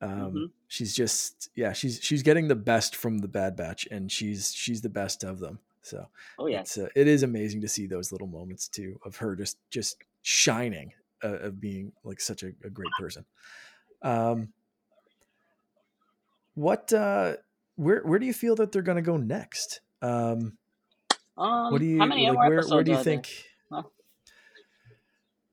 Um, 0.00 0.10
Mhm. 0.10 0.50
She's 0.68 0.94
just 0.94 1.50
yeah. 1.54 1.72
She's 1.72 2.00
she's 2.02 2.22
getting 2.22 2.48
the 2.48 2.56
best 2.56 2.96
from 2.96 3.18
the 3.18 3.28
Bad 3.28 3.56
Batch, 3.56 3.86
and 3.90 4.10
she's 4.10 4.52
she's 4.52 4.80
the 4.82 4.88
best 4.88 5.24
of 5.24 5.38
them. 5.38 5.58
So 5.82 6.08
Oh 6.38 6.46
yeah, 6.48 6.60
it's 6.60 6.76
uh, 6.76 6.88
it 6.96 7.06
is 7.06 7.22
amazing 7.22 7.60
to 7.60 7.68
see 7.68 7.86
those 7.86 8.10
little 8.12 8.26
moments 8.26 8.66
too 8.68 8.98
of 9.04 9.16
her 9.16 9.36
just 9.36 9.58
just 9.70 9.98
shining 10.22 10.92
uh, 11.22 11.38
of 11.38 11.60
being 11.60 11.92
like 12.02 12.20
such 12.20 12.42
a, 12.42 12.48
a 12.64 12.70
great 12.70 12.90
person. 12.98 13.24
Um, 14.02 14.52
what 16.54 16.92
uh, 16.92 17.36
where 17.76 18.00
where 18.02 18.18
do 18.18 18.26
you 18.26 18.32
feel 18.34 18.56
that 18.56 18.72
they're 18.72 18.82
going 18.82 18.96
to 18.96 19.02
go 19.02 19.16
next? 19.16 19.80
Um, 20.02 20.58
Um, 21.36 21.70
what 21.72 21.80
do 21.80 21.86
you 21.86 21.98
how 21.98 22.06
many 22.06 22.28
like? 22.30 22.48
Where 22.48 22.66
where 22.68 22.84
do 22.84 22.92
you 22.92 23.02
think? 23.02 23.44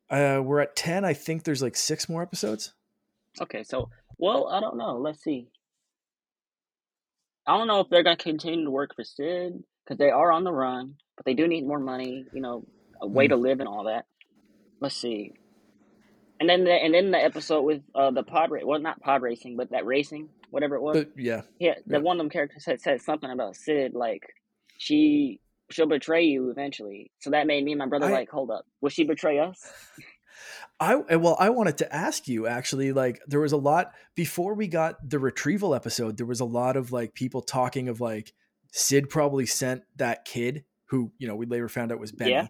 Uh, 0.10 0.42
we're 0.44 0.60
at 0.60 0.76
ten. 0.76 1.06
I 1.06 1.14
think 1.14 1.44
there's 1.44 1.62
like 1.62 1.76
six 1.76 2.08
more 2.08 2.22
episodes. 2.22 2.74
Okay, 3.42 3.64
so 3.64 3.90
well, 4.18 4.48
I 4.48 4.60
don't 4.60 4.78
know. 4.78 4.98
Let's 4.98 5.24
see. 5.24 5.48
I 7.48 7.58
don't 7.58 7.68
know 7.68 7.80
if 7.82 7.90
they're 7.90 8.04
gonna 8.04 8.16
continue 8.18 8.66
to 8.66 8.72
work 8.72 8.96
for 8.96 9.04
Cid 9.04 9.64
because 9.84 9.98
they 9.98 10.10
are 10.12 10.32
on 10.32 10.44
the 10.44 10.52
run, 10.52 10.96
but 11.18 11.26
they 11.26 11.34
do 11.34 11.48
need 11.48 11.66
more 11.66 11.80
money. 11.80 12.26
You 12.34 12.42
know, 12.42 12.66
a 13.02 13.08
way 13.08 13.26
Mm. 13.26 13.30
to 13.30 13.36
live 13.38 13.60
and 13.60 13.68
all 13.68 13.86
that. 13.86 14.06
Let's 14.80 14.96
see. 14.96 15.34
And 16.40 16.50
then 16.50 16.64
the, 16.66 16.72
and 16.74 16.94
then 16.94 17.12
the 17.12 17.18
episode 17.24 17.62
with 17.62 17.82
uh 17.96 18.12
the 18.12 18.24
pod 18.24 18.52
race, 18.52 18.64
well 18.66 18.80
not 18.80 19.02
pod 19.02 19.22
racing, 19.22 19.56
but 19.58 19.72
that 19.72 19.86
racing, 19.86 20.30
whatever 20.52 20.76
it 20.76 20.82
was. 20.82 20.98
But 20.98 21.12
yeah, 21.18 21.42
Yeah, 21.60 21.76
Yeah. 21.86 21.98
the 21.98 22.00
one 22.02 22.18
of 22.18 22.20
them 22.20 22.30
characters 22.30 22.66
had 22.66 22.82
said 22.82 23.02
something 23.02 23.30
about 23.30 23.56
Cid, 23.56 23.94
like 23.94 24.24
she 24.78 25.40
she'll 25.74 25.88
betray 25.88 26.24
you 26.24 26.50
eventually. 26.50 27.12
So 27.20 27.32
that 27.32 27.48
made 27.48 27.64
me 27.64 27.72
and 27.72 27.80
my 27.80 27.88
brother 27.88 28.08
I- 28.08 28.12
like, 28.12 28.30
hold 28.30 28.52
up, 28.52 28.66
will 28.82 28.90
she 28.90 29.04
betray 29.04 29.40
us? 29.40 29.60
I 30.80 30.96
well, 30.96 31.38
I 31.40 31.50
wanted 31.50 31.78
to 31.80 31.96
ask 31.96 32.28
you 32.28 32.48
actually. 32.48 32.92
Like, 32.92 33.22
there 33.28 33.40
was 33.40 33.52
a 33.52 33.58
lot 33.58 33.94
before 34.16 34.54
we 34.54 34.68
got 34.68 35.08
the 35.08 35.20
retrieval 35.20 35.76
episode. 35.76 36.18
There 36.18 36.26
was 36.26 36.40
a 36.40 36.46
lot 36.46 36.76
of 36.76 36.92
like 36.92 37.14
people 37.14 37.42
talking 37.42 37.88
of 37.90 38.02
like 38.02 38.34
Cid 38.72 39.10
probably 39.10 39.46
sent 39.46 39.84
that 39.98 40.26
kid 40.26 40.66
who 40.88 41.12
you 41.18 41.28
know 41.28 41.36
we 41.36 41.46
later 41.46 41.70
found 41.70 41.92
out 41.92 42.00
was 42.00 42.12
Benny. 42.12 42.32
Yeah. 42.32 42.48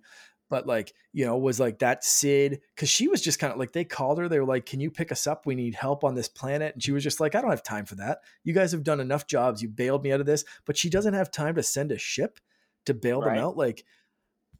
But 0.50 0.68
like 0.68 0.94
you 1.12 1.26
know 1.26 1.38
was 1.38 1.60
like 1.60 1.80
that 1.80 2.04
Cid 2.04 2.62
because 2.76 2.90
she 2.90 3.08
was 3.08 3.22
just 3.22 3.40
kind 3.40 3.52
of 3.52 3.60
like 3.60 3.74
they 3.74 3.84
called 3.84 4.20
her. 4.20 4.30
They 4.30 4.40
were 4.40 4.46
like, 4.46 4.66
"Can 4.66 4.80
you 4.80 4.90
pick 4.90 5.12
us 5.12 5.28
up? 5.28 5.46
We 5.46 5.56
need 5.56 5.76
help 5.76 6.04
on 6.04 6.16
this 6.16 6.30
planet." 6.30 6.74
And 6.74 6.84
she 6.84 6.92
was 6.92 7.04
just 7.04 7.20
like, 7.20 7.36
"I 7.36 7.42
don't 7.42 7.50
have 7.50 7.64
time 7.64 7.86
for 7.86 7.96
that. 7.96 8.20
You 8.44 8.54
guys 8.54 8.72
have 8.72 8.84
done 8.84 9.00
enough 9.00 9.28
jobs. 9.28 9.62
You 9.62 9.70
bailed 9.70 10.04
me 10.04 10.12
out 10.12 10.20
of 10.20 10.26
this." 10.26 10.46
But 10.66 10.78
she 10.78 10.90
doesn't 10.90 11.14
have 11.14 11.32
time 11.32 11.56
to 11.56 11.64
send 11.64 11.92
a 11.92 11.98
ship 11.98 12.40
to 12.86 12.94
bail 12.94 13.22
Right. 13.22 13.36
them 13.36 13.44
out. 13.46 13.58
Like 13.58 13.84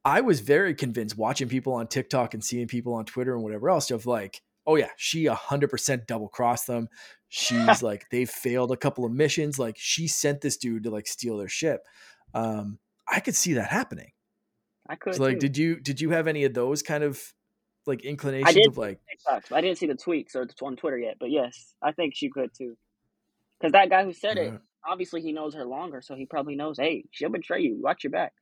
I 0.06 0.22
was 0.22 0.40
very 0.42 0.76
convinced 0.76 1.18
watching 1.18 1.48
people 1.50 1.74
on 1.74 1.88
TikTok 1.88 2.34
and 2.34 2.44
seeing 2.44 2.68
people 2.68 2.94
on 2.94 3.06
Twitter 3.06 3.34
and 3.34 3.44
whatever 3.44 3.70
else 3.70 3.90
of 3.92 4.06
like, 4.06 4.42
oh 4.66 4.76
yeah, 4.76 4.90
she 4.98 5.26
a 5.28 5.36
hundred 5.36 5.70
percent 5.70 6.08
double 6.08 6.28
crossed 6.28 6.68
them. 6.68 6.88
She's 7.30 7.82
like, 7.84 8.06
they've 8.12 8.30
failed 8.30 8.72
a 8.72 8.78
couple 8.78 9.06
of 9.06 9.12
missions. 9.12 9.58
Like 9.58 9.76
she 9.78 10.08
sent 10.08 10.42
this 10.42 10.58
dude 10.58 10.84
to 10.84 10.90
like 10.92 11.08
steal 11.08 11.38
their 11.38 11.48
ship. 11.48 11.82
Um, 12.34 12.80
I 13.08 13.20
could 13.20 13.36
see 13.36 13.54
that 13.54 13.70
happening. 13.70 14.12
I 14.88 14.96
could. 14.96 15.16
So 15.16 15.24
like, 15.24 15.36
too. 15.36 15.40
did 15.40 15.58
you 15.58 15.80
did 15.80 16.02
you 16.02 16.10
have 16.12 16.28
any 16.28 16.44
of 16.44 16.54
those 16.54 16.82
kind 16.82 17.04
of 17.04 17.22
like 17.86 18.04
inclinations 18.06 18.68
of 18.68 18.78
like, 18.78 19.00
TikToks. 19.30 19.52
I 19.52 19.62
didn't 19.62 19.78
see 19.78 19.88
the 19.88 19.94
tweets 19.96 20.36
or 20.36 20.48
on 20.66 20.76
Twitter 20.76 20.98
yet, 20.98 21.16
but 21.20 21.30
yes, 21.32 21.74
I 21.82 21.92
think 21.92 22.14
she 22.16 22.30
could 22.30 22.50
too. 22.58 22.76
Because 23.60 23.74
that 23.74 23.90
guy 23.90 24.04
who 24.04 24.14
said 24.14 24.38
it, 24.38 24.52
Yeah. 24.54 24.58
Obviously 24.86 25.22
he 25.22 25.32
knows 25.32 25.54
her 25.56 25.66
longer, 25.66 26.02
so 26.02 26.16
he 26.16 26.26
probably 26.26 26.56
knows, 26.56 26.78
hey, 26.78 27.06
she'll 27.12 27.30
betray 27.30 27.62
you. 27.62 27.78
Watch 27.82 28.04
your 28.04 28.12
back. 28.12 28.34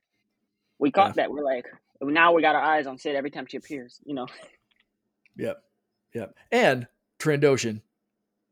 We 0.80 0.92
caught 0.92 1.16
that. 1.16 1.32
We're 1.32 1.44
like, 1.44 1.66
now 2.02 2.34
we 2.34 2.42
got 2.42 2.56
our 2.56 2.62
eyes 2.64 2.88
on 2.88 2.98
Cid 2.98 3.16
every 3.16 3.30
time 3.30 3.46
she 3.48 3.58
appears. 3.58 4.00
You 4.04 4.16
know, 4.16 4.28
Yep. 5.38 5.64
Yep. 6.14 6.36
And 6.52 6.88
Trandoshan, 7.20 7.82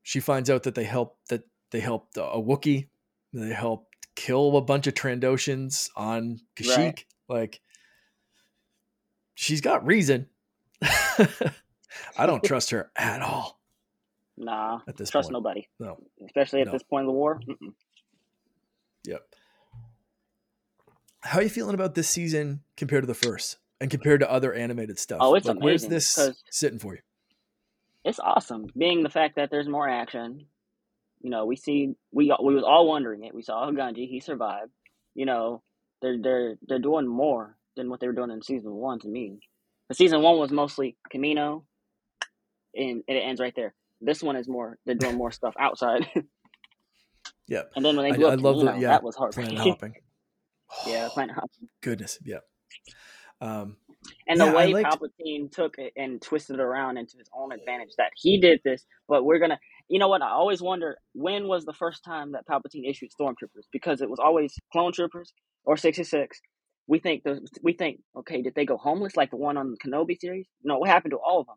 she 0.03 0.19
finds 0.19 0.49
out 0.49 0.63
that 0.63 0.75
they 0.75 0.83
helped 0.83 1.29
that 1.29 1.43
they 1.71 1.79
helped 1.79 2.17
a 2.17 2.21
Wookiee. 2.21 2.87
They 3.33 3.53
helped 3.53 3.95
kill 4.15 4.57
a 4.57 4.61
bunch 4.61 4.87
of 4.87 4.93
Trandoshans 4.93 5.89
on 5.95 6.39
Kashyyyk. 6.55 6.77
Right. 6.77 7.05
Like 7.27 7.61
she's 9.35 9.61
got 9.61 9.85
reason. 9.85 10.27
I 10.81 12.25
don't 12.25 12.43
trust 12.43 12.69
her 12.71 12.91
at 12.95 13.21
all 13.21 13.58
nah, 14.39 14.79
at 14.87 14.97
this 14.97 15.09
trust 15.09 15.27
point. 15.27 15.33
nobody, 15.33 15.67
No. 15.79 15.97
especially 16.25 16.61
at 16.61 16.67
No. 16.67 16.73
this 16.73 16.83
point 16.83 17.01
in 17.01 17.07
the 17.07 17.13
war. 17.13 17.39
Mm-mm. 17.47 17.73
Yep. 19.05 19.25
How 21.21 21.39
are 21.39 21.43
you 21.43 21.49
feeling 21.49 21.75
about 21.75 21.95
this 21.95 22.09
season 22.09 22.63
compared 22.77 23.03
to 23.03 23.07
the 23.07 23.13
first 23.13 23.57
and 23.81 23.91
compared 23.91 24.21
to 24.21 24.31
other 24.31 24.53
animated 24.53 24.97
stuff? 24.97 25.19
Oh, 25.21 25.35
it's 25.35 25.45
like, 25.45 25.59
where's 25.59 25.85
this 25.85 26.17
sitting 26.49 26.79
for 26.79 26.95
you? 26.95 27.01
It's 28.05 28.19
awesome, 28.19 28.67
being 28.77 29.03
the 29.03 29.09
fact 29.09 29.35
that 29.35 29.51
there's 29.51 29.67
more 29.67 29.87
action. 29.87 30.45
You 31.21 31.29
know, 31.29 31.45
we 31.45 31.57
see 31.57 31.95
we 32.13 32.33
we 32.41 32.55
was 32.55 32.63
all 32.63 32.87
wondering 32.87 33.25
it. 33.25 33.35
We 33.35 33.41
saw 33.41 33.69
Gungi, 33.69 34.07
he 34.07 34.21
survived. 34.21 34.71
You 35.15 35.25
know, 35.25 35.61
they're 36.01 36.17
they're 36.21 36.55
they're 36.65 36.79
doing 36.79 37.05
more 37.07 37.57
than 37.75 37.89
what 37.89 37.99
they 37.99 38.07
were 38.07 38.13
doing 38.13 38.31
in 38.31 38.41
season 38.41 38.71
one 38.71 38.99
to 38.99 39.07
me. 39.09 39.39
The 39.89 39.95
season 39.95 40.21
one 40.21 40.37
was 40.39 40.49
mostly 40.51 40.95
Camino, 41.09 41.65
and 42.73 43.03
it 43.07 43.13
ends 43.15 43.41
right 43.41 43.53
there. 43.53 43.73
This 44.01 44.23
one 44.23 44.35
is 44.35 44.47
more 44.47 44.77
they're 44.85 44.95
doing 44.95 45.15
more 45.15 45.31
stuff 45.31 45.55
outside. 45.59 46.07
Yep. 47.47 47.71
and 47.75 47.83
then 47.83 47.95
when 47.97 48.05
they 48.05 48.11
I, 48.11 48.15
blew 48.15 48.27
I 48.27 48.33
up 48.33 48.41
love 48.41 48.55
Camino, 48.57 48.73
the 48.75 48.79
yeah 48.79 48.89
that 48.89 49.03
was 49.03 49.15
planet 49.15 49.35
heartbreaking. 49.35 49.57
hopping. 49.57 49.95
yeah, 50.87 51.09
Planet 51.11 51.35
Hopping. 51.35 51.67
Goodness, 51.81 52.19
yeah. 52.23 52.39
Um, 53.41 53.77
And 54.27 54.39
the 54.39 54.45
I 54.45 54.53
way 54.53 54.73
liked- 54.73 54.99
Palpatine 55.01 55.51
took 55.51 55.79
it 55.79 55.93
and 55.97 56.21
twisted 56.21 56.55
it 56.57 56.61
around 56.61 56.97
into 56.97 57.17
his 57.17 57.27
own 57.35 57.51
advantage 57.51 57.89
that 57.97 58.11
he 58.15 58.39
did 58.39 58.61
this, 58.63 58.85
but 59.07 59.25
we're 59.25 59.39
gonna 59.39 59.59
you 59.87 59.97
know 59.97 60.07
what, 60.07 60.21
I 60.21 60.29
always 60.29 60.61
wonder 60.61 60.97
when 61.13 61.47
was 61.47 61.65
the 61.65 61.73
first 61.73 62.03
time 62.03 62.33
that 62.33 62.45
Palpatine 62.47 62.87
issued 62.87 63.09
stormtroopers? 63.19 63.65
Because 63.71 64.01
it 64.01 64.09
was 64.09 64.19
always 64.19 64.55
clone 64.71 64.91
troopers 64.93 65.33
or 65.65 65.75
sixty 65.77 66.03
six. 66.03 66.39
We 66.87 66.99
think 66.99 67.23
those 67.23 67.41
we 67.63 67.73
think, 67.73 68.01
okay, 68.15 68.41
did 68.43 68.53
they 68.55 68.65
go 68.65 68.77
homeless 68.77 69.17
like 69.17 69.31
the 69.31 69.37
one 69.37 69.57
on 69.57 69.71
the 69.71 69.77
Kenobi 69.77 70.19
series? 70.19 70.47
No, 70.63 70.77
what 70.77 70.89
happened 70.89 71.11
to 71.11 71.17
all 71.17 71.39
of 71.41 71.47
them? 71.47 71.55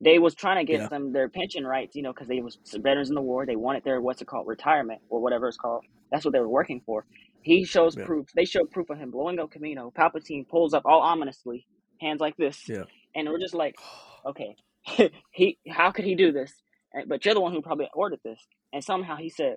They 0.00 0.18
was 0.18 0.34
trying 0.34 0.64
to 0.64 0.70
get 0.70 0.80
Yeah. 0.82 0.88
them 0.88 1.12
their 1.12 1.28
pension 1.28 1.66
rights, 1.66 1.96
you 1.96 2.02
know, 2.02 2.12
because 2.12 2.28
they 2.28 2.40
was 2.40 2.58
veterans 2.74 3.08
in 3.08 3.14
the 3.14 3.22
war. 3.22 3.44
They 3.46 3.56
wanted 3.56 3.84
their 3.84 4.00
what's 4.00 4.22
it 4.22 4.26
called, 4.26 4.46
retirement 4.46 5.00
or 5.08 5.20
whatever 5.20 5.48
it's 5.48 5.56
called. 5.56 5.84
That's 6.10 6.24
what 6.24 6.32
they 6.32 6.40
were 6.40 6.48
working 6.48 6.80
for. 6.86 7.04
He 7.42 7.64
shows 7.64 7.96
Yeah. 7.96 8.04
proof. 8.04 8.28
They 8.34 8.44
show 8.44 8.64
proof 8.64 8.90
of 8.90 8.98
him 8.98 9.10
blowing 9.10 9.38
up 9.38 9.50
Camino. 9.50 9.90
Palpatine 9.96 10.48
pulls 10.48 10.74
up 10.74 10.84
all 10.86 11.00
ominously, 11.00 11.66
hands 12.00 12.20
like 12.20 12.36
this, 12.36 12.68
Yeah. 12.68 12.84
and 13.14 13.28
we're 13.28 13.40
just 13.40 13.54
like, 13.54 13.76
okay, 14.26 14.56
he 15.32 15.58
how 15.68 15.90
could 15.90 16.04
he 16.04 16.14
do 16.14 16.30
this? 16.32 16.52
And, 16.92 17.08
but 17.08 17.24
you're 17.24 17.34
the 17.34 17.40
one 17.40 17.52
who 17.52 17.60
probably 17.62 17.88
ordered 17.92 18.20
this, 18.24 18.40
and 18.72 18.82
somehow 18.82 19.16
he 19.16 19.28
said, 19.30 19.56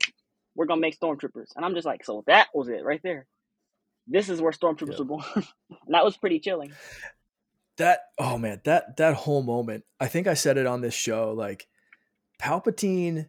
"We're 0.56 0.66
gonna 0.66 0.82
make 0.82 1.00
stormtroopers," 1.00 1.56
and 1.56 1.64
I'm 1.64 1.76
just 1.76 1.86
like, 1.86 2.04
so 2.04 2.24
that 2.28 2.48
was 2.54 2.68
it 2.68 2.84
right 2.84 3.02
there. 3.04 3.28
This 4.08 4.28
is 4.30 4.42
where 4.42 4.52
stormtroopers 4.52 4.94
Yeah. 4.94 4.98
were 5.00 5.06
born, 5.06 5.24
and 5.36 5.46
that 5.96 6.04
was 6.04 6.18
pretty 6.18 6.40
chilling. 6.40 6.72
That 7.82 8.00
oh 8.18 8.38
man 8.38 8.62
that 8.64 8.96
that 8.98 9.16
whole 9.16 9.44
moment 9.44 9.84
i 10.00 10.08
think 10.08 10.28
i 10.28 10.34
said 10.34 10.58
it 10.58 10.66
on 10.66 10.82
this 10.82 10.94
show 10.94 11.34
like 11.34 11.68
palpatine 12.42 13.28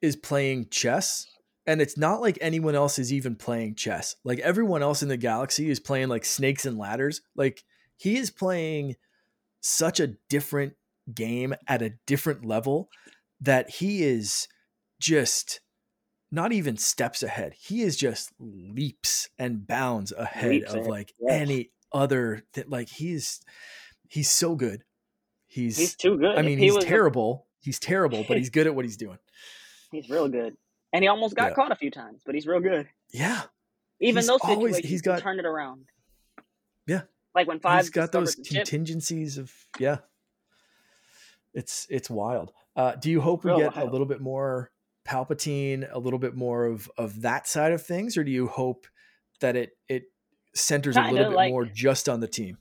is 0.00 0.16
playing 0.16 0.68
chess 0.70 1.26
and 1.66 1.80
it's 1.80 1.96
not 1.96 2.20
like 2.20 2.38
anyone 2.40 2.74
else 2.74 2.98
is 2.98 3.12
even 3.12 3.36
playing 3.36 3.76
chess. 3.76 4.16
Like 4.24 4.40
everyone 4.40 4.82
else 4.82 5.02
in 5.02 5.08
the 5.08 5.16
galaxy 5.16 5.70
is 5.70 5.78
playing 5.78 6.08
like 6.08 6.24
snakes 6.24 6.66
and 6.66 6.76
ladders. 6.76 7.20
Like 7.36 7.62
he 7.96 8.16
is 8.16 8.30
playing 8.30 8.96
such 9.60 10.00
a 10.00 10.14
different 10.28 10.74
game 11.14 11.54
at 11.68 11.82
a 11.82 11.94
different 12.06 12.44
level 12.44 12.88
that 13.40 13.70
he 13.70 14.02
is 14.02 14.48
just 15.00 15.60
not 16.32 16.52
even 16.52 16.76
steps 16.76 17.22
ahead. 17.22 17.52
He 17.56 17.82
is 17.82 17.96
just 17.96 18.32
leaps 18.40 19.28
and 19.38 19.66
bounds 19.66 20.12
ahead 20.12 20.50
Leaps 20.50 20.72
of 20.72 20.80
ahead, 20.80 20.90
like 20.90 21.12
any 21.28 21.70
other 21.94 22.42
th- 22.54 22.66
like 22.68 22.88
he's 22.88 23.40
he's 24.08 24.30
so 24.30 24.54
good 24.54 24.82
he's, 25.46 25.76
He's 25.78 25.94
too 25.96 26.16
good. 26.18 26.38
i 26.38 26.42
mean 26.42 26.58
he 26.58 26.64
he's 26.64 26.74
was 26.74 26.84
a- 26.84 26.86
terrible 26.86 27.46
he's 27.60 27.78
terrible 27.78 28.24
but 28.26 28.36
he's 28.38 28.50
good 28.50 28.66
at 28.66 28.74
what 28.74 28.84
he's 28.84 28.96
doing 28.96 29.18
he's 29.92 30.08
real 30.10 30.28
good, 30.28 30.56
and 30.92 31.02
he 31.04 31.08
almost 31.08 31.34
got 31.36 31.50
Yeah. 31.50 31.54
caught 31.54 31.72
a 31.72 31.76
few 31.76 31.90
times, 31.90 32.22
but 32.24 32.34
he's 32.34 32.46
real 32.46 32.60
good. 32.60 32.88
yeah 33.12 33.42
Even 34.00 34.20
He's 34.22 34.26
those 34.28 34.40
always- 34.42 34.76
situations, 34.76 34.90
he's 34.90 35.00
he 35.00 35.04
got- 35.04 35.20
turned 35.20 35.38
it 35.40 35.46
around. 35.46 35.84
Yeah. 36.86 37.02
like 37.34 37.46
when 37.46 37.60
five 37.60 37.80
he's 37.82 37.90
got 37.90 38.10
those 38.12 38.34
discovered 38.34 38.44
the 38.44 38.48
ship, 38.54 38.64
contingencies 38.66 39.38
of 39.38 39.52
yeah 39.78 39.98
it's 41.54 41.86
it's 41.90 42.08
wild 42.10 42.52
uh 42.76 42.94
do 42.96 43.10
you 43.10 43.20
hope 43.20 43.44
we 43.44 43.50
Real 43.50 43.70
get 43.70 43.76
a 43.76 43.84
little 43.84 44.06
bit 44.06 44.20
more 44.20 44.70
palpatine 45.06 45.86
a 45.92 45.98
little 45.98 46.18
bit 46.18 46.34
more 46.34 46.64
of 46.66 46.90
of 46.96 47.22
that 47.22 47.46
side 47.46 47.72
of 47.72 47.84
things 47.84 48.16
or 48.16 48.24
do 48.24 48.30
you 48.30 48.46
hope 48.46 48.86
that 49.40 49.56
it 49.56 49.70
it 49.88 50.04
centers 50.54 50.96
a 50.96 51.00
Kinda 51.00 51.14
little 51.14 51.30
bit 51.32 51.36
like- 51.36 51.50
more 51.50 51.64
just 51.64 52.08
on 52.08 52.20
the 52.20 52.28
team 52.28 52.58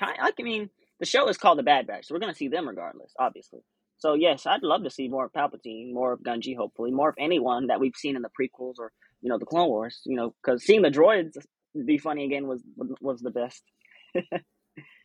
kind 0.00 0.16
I 0.18 0.32
mean, 0.42 0.70
the 0.98 1.06
show 1.06 1.28
is 1.28 1.36
called 1.36 1.58
The 1.58 1.62
Bad 1.62 1.86
Batch, 1.86 2.06
so 2.06 2.14
we're 2.14 2.20
gonna 2.20 2.34
see 2.34 2.48
them 2.48 2.66
regardless, 2.66 3.12
obviously. 3.18 3.60
So 3.98 4.14
yes, 4.14 4.46
I'd 4.46 4.62
love 4.62 4.82
to 4.84 4.90
see 4.90 5.08
more 5.08 5.26
of 5.26 5.32
Palpatine, 5.32 5.92
more 5.92 6.12
of 6.12 6.20
Gungi, 6.20 6.56
hopefully, 6.56 6.90
more 6.90 7.10
of 7.10 7.14
anyone 7.18 7.66
that 7.66 7.78
we've 7.78 7.94
seen 7.94 8.16
in 8.16 8.22
the 8.22 8.30
prequels 8.30 8.74
or 8.78 8.92
you 9.20 9.28
know 9.28 9.38
the 9.38 9.44
Clone 9.46 9.68
Wars. 9.68 10.00
You 10.04 10.16
know, 10.16 10.34
because 10.42 10.64
seeing 10.64 10.82
the 10.82 10.90
droids 10.90 11.36
be 11.84 11.98
funny 11.98 12.24
again 12.24 12.46
was 12.46 12.62
was 13.00 13.20
the 13.20 13.30
best. 13.30 13.62
they 14.14 14.22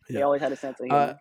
yeah. 0.08 0.22
always 0.22 0.40
had 0.40 0.52
a 0.52 0.56
sense 0.56 0.80
of 0.80 0.86
humor. 0.86 0.98
Uh, 0.98 1.14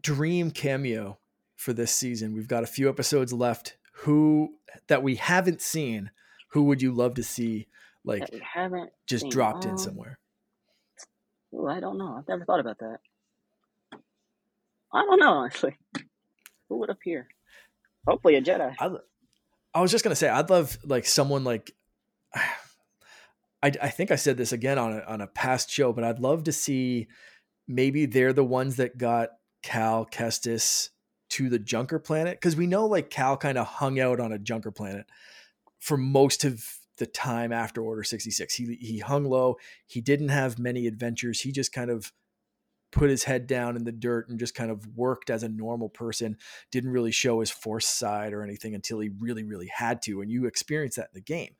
dream 0.00 0.50
cameo 0.50 1.18
for 1.54 1.74
this 1.74 1.92
season. 1.92 2.34
We've 2.34 2.48
got 2.48 2.64
a 2.64 2.68
few 2.68 2.88
episodes 2.88 3.32
left. 3.32 3.76
Who 3.98 4.54
that 4.88 5.02
we 5.02 5.16
haven't 5.16 5.60
seen? 5.60 6.10
Who 6.48 6.64
would 6.64 6.80
you 6.80 6.92
love 6.92 7.14
to 7.14 7.22
see? 7.22 7.68
Like 8.04 8.28
haven't 8.42 8.90
just 9.06 9.30
dropped 9.30 9.64
um, 9.64 9.72
in 9.72 9.78
somewhere. 9.78 10.18
Ooh, 11.54 11.66
I 11.66 11.80
don't 11.80 11.98
know. 11.98 12.16
I've 12.18 12.28
never 12.28 12.44
thought 12.44 12.60
about 12.60 12.78
that. 12.80 12.98
I 14.92 15.02
don't 15.02 15.18
know 15.18 15.32
honestly. 15.32 15.76
Who 16.68 16.78
would 16.78 16.90
appear? 16.90 17.28
Hopefully 18.06 18.36
a 18.36 18.42
Jedi. 18.42 18.74
I, 18.78 18.90
I 19.74 19.80
was 19.80 19.90
just 19.90 20.04
gonna 20.04 20.16
say 20.16 20.28
I'd 20.28 20.50
love 20.50 20.76
like 20.84 21.06
someone 21.06 21.44
like 21.44 21.72
I, 22.34 23.72
I 23.80 23.88
think 23.88 24.10
I 24.10 24.16
said 24.16 24.36
this 24.36 24.52
again 24.52 24.78
on 24.78 24.92
a, 24.92 25.00
on 25.00 25.20
a 25.22 25.26
past 25.26 25.70
show, 25.70 25.92
but 25.94 26.04
I'd 26.04 26.18
love 26.18 26.44
to 26.44 26.52
see 26.52 27.08
maybe 27.66 28.04
they're 28.04 28.34
the 28.34 28.44
ones 28.44 28.76
that 28.76 28.98
got 28.98 29.30
Cal 29.62 30.04
Kestis 30.04 30.90
to 31.30 31.48
the 31.48 31.58
Junker 31.58 31.98
planet 31.98 32.38
because 32.38 32.56
we 32.56 32.66
know 32.66 32.86
like 32.86 33.08
Cal 33.08 33.38
kind 33.38 33.56
of 33.56 33.66
hung 33.66 33.98
out 33.98 34.20
on 34.20 34.32
a 34.32 34.38
Junker 34.38 34.70
planet 34.70 35.06
for 35.80 35.96
most 35.96 36.44
of 36.44 36.62
the 36.98 37.06
time 37.06 37.52
after 37.52 37.82
Order 37.82 38.04
66. 38.04 38.54
He 38.54 38.74
he 38.80 38.98
hung 38.98 39.24
low. 39.24 39.56
He 39.86 40.00
didn't 40.00 40.28
have 40.28 40.58
many 40.58 40.86
adventures. 40.86 41.40
He 41.40 41.52
just 41.52 41.72
kind 41.72 41.90
of 41.90 42.12
put 42.92 43.10
his 43.10 43.24
head 43.24 43.48
down 43.48 43.76
in 43.76 43.84
the 43.84 43.92
dirt 43.92 44.28
and 44.28 44.38
just 44.38 44.54
kind 44.54 44.70
of 44.70 44.86
worked 44.96 45.28
as 45.28 45.42
a 45.42 45.48
normal 45.48 45.88
person. 45.88 46.36
Didn't 46.70 46.92
really 46.92 47.10
show 47.10 47.40
his 47.40 47.50
force 47.50 47.86
side 47.86 48.32
or 48.32 48.42
anything 48.42 48.74
until 48.74 49.00
he 49.00 49.10
really 49.18 49.42
really 49.42 49.70
had 49.74 50.00
to 50.02 50.20
and 50.20 50.30
you 50.30 50.46
experience 50.46 50.96
that 50.96 51.08
in 51.12 51.14
the 51.14 51.20
game. 51.20 51.56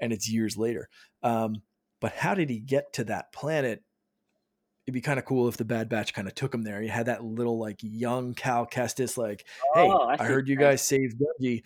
And 0.00 0.12
it's 0.12 0.30
years 0.30 0.56
later. 0.56 0.88
Um, 1.22 1.62
but 2.00 2.12
how 2.12 2.34
did 2.34 2.48
he 2.48 2.60
get 2.60 2.94
to 2.94 3.04
that 3.04 3.32
planet 3.32 3.82
it'd 4.86 4.94
be 4.94 5.00
kind 5.00 5.18
of 5.18 5.24
cool 5.24 5.46
if 5.46 5.56
the 5.56 5.64
Bad 5.64 5.88
Batch 5.88 6.14
kind 6.14 6.26
of 6.26 6.34
took 6.34 6.52
him 6.52 6.62
there. 6.62 6.80
He 6.80 6.88
had 6.88 7.06
that 7.06 7.22
little 7.22 7.58
like 7.58 7.78
young 7.80 8.34
Cal 8.34 8.66
Kestis, 8.66 9.16
like, 9.16 9.46
"Hey, 9.74 9.82
oh, 9.82 9.98
I, 9.98 10.16
I 10.18 10.24
heard 10.24 10.48
you 10.48 10.56
guys 10.56 10.82
saved 10.82 11.20
Gungi. 11.20 11.62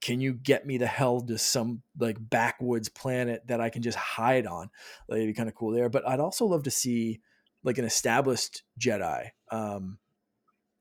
Can 0.00 0.20
you 0.20 0.32
get 0.32 0.66
me 0.66 0.78
the 0.78 0.86
hell 0.86 1.20
to 1.22 1.38
some 1.38 1.82
like 1.98 2.16
backwoods 2.20 2.88
planet 2.88 3.46
that 3.48 3.60
I 3.60 3.70
can 3.70 3.82
just 3.82 3.98
hide 3.98 4.46
on?" 4.46 4.70
Like, 5.08 5.18
it'd 5.18 5.28
be 5.28 5.34
kind 5.34 5.48
of 5.48 5.54
cool 5.54 5.72
there. 5.72 5.88
But 5.88 6.06
I'd 6.08 6.20
also 6.20 6.46
love 6.46 6.64
to 6.64 6.70
see 6.70 7.20
like 7.64 7.78
an 7.78 7.84
established 7.84 8.62
Jedi, 8.80 9.30
um, 9.50 9.98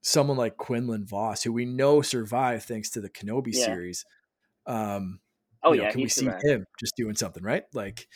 someone 0.01 0.37
like 0.37 0.57
Quinlan 0.57 1.05
Vos, 1.05 1.43
who 1.43 1.51
we 1.51 1.65
know 1.65 2.01
survived 2.01 2.63
thanks 2.63 2.89
to 2.91 3.01
the 3.01 3.09
Kenobi 3.09 3.53
yeah. 3.53 3.65
series. 3.65 4.05
Um, 4.65 5.19
oh 5.63 5.73
yeah, 5.73 5.85
know, 5.85 5.91
can 5.91 6.01
we 6.01 6.09
survived. 6.09 6.41
see 6.41 6.51
him 6.51 6.65
just 6.79 6.95
doing 6.95 7.15
something 7.15 7.43
right? 7.43 7.63
Like, 7.73 8.07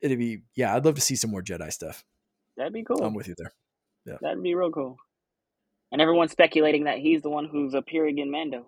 it'd 0.00 0.18
be 0.18 0.42
yeah. 0.54 0.74
I'd 0.74 0.84
love 0.84 0.96
to 0.96 1.00
see 1.00 1.16
some 1.16 1.30
more 1.30 1.42
Jedi 1.42 1.72
stuff. 1.72 2.04
That'd 2.56 2.72
be 2.72 2.84
cool. 2.84 3.02
I'm 3.02 3.14
with 3.14 3.28
you 3.28 3.34
there. 3.38 3.52
Yeah. 4.04 4.16
That'd 4.20 4.42
be 4.42 4.54
real 4.54 4.70
cool. 4.70 4.96
And 5.90 6.02
everyone's 6.02 6.32
speculating 6.32 6.84
that 6.84 6.98
he's 6.98 7.22
the 7.22 7.30
one 7.30 7.46
who's 7.46 7.74
appearing 7.74 8.18
in 8.18 8.30
Mando. 8.30 8.66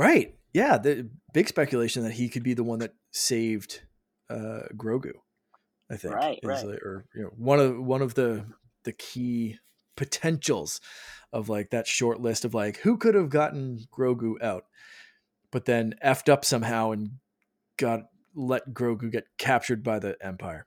Right. 0.00 0.34
Yeah. 0.54 0.78
The 0.78 1.10
big 1.34 1.48
speculation 1.48 2.04
that 2.04 2.12
he 2.12 2.30
could 2.30 2.42
be 2.42 2.54
the 2.54 2.64
one 2.64 2.78
that 2.78 2.94
saved 3.12 3.82
uh, 4.30 4.62
Grogu. 4.74 5.12
I 5.90 5.96
think. 5.96 6.14
Right. 6.14 6.38
right. 6.42 6.66
Like, 6.66 6.82
or 6.82 7.04
you 7.14 7.22
know, 7.22 7.30
one 7.36 7.60
of 7.60 7.78
one 7.78 8.00
of 8.00 8.14
the 8.14 8.46
the 8.84 8.92
key 8.92 9.58
potentials 9.96 10.80
of 11.34 11.50
like 11.50 11.70
that 11.70 11.86
short 11.86 12.18
list 12.18 12.46
of 12.46 12.54
like 12.54 12.78
who 12.78 12.96
could 12.96 13.14
have 13.14 13.28
gotten 13.28 13.80
Grogu 13.92 14.42
out, 14.42 14.64
but 15.50 15.66
then 15.66 15.94
effed 16.02 16.30
up 16.30 16.46
somehow 16.46 16.92
and 16.92 17.10
got 17.76 18.04
let 18.34 18.72
Grogu 18.72 19.12
get 19.12 19.26
captured 19.36 19.82
by 19.82 19.98
the 19.98 20.16
Empire. 20.22 20.66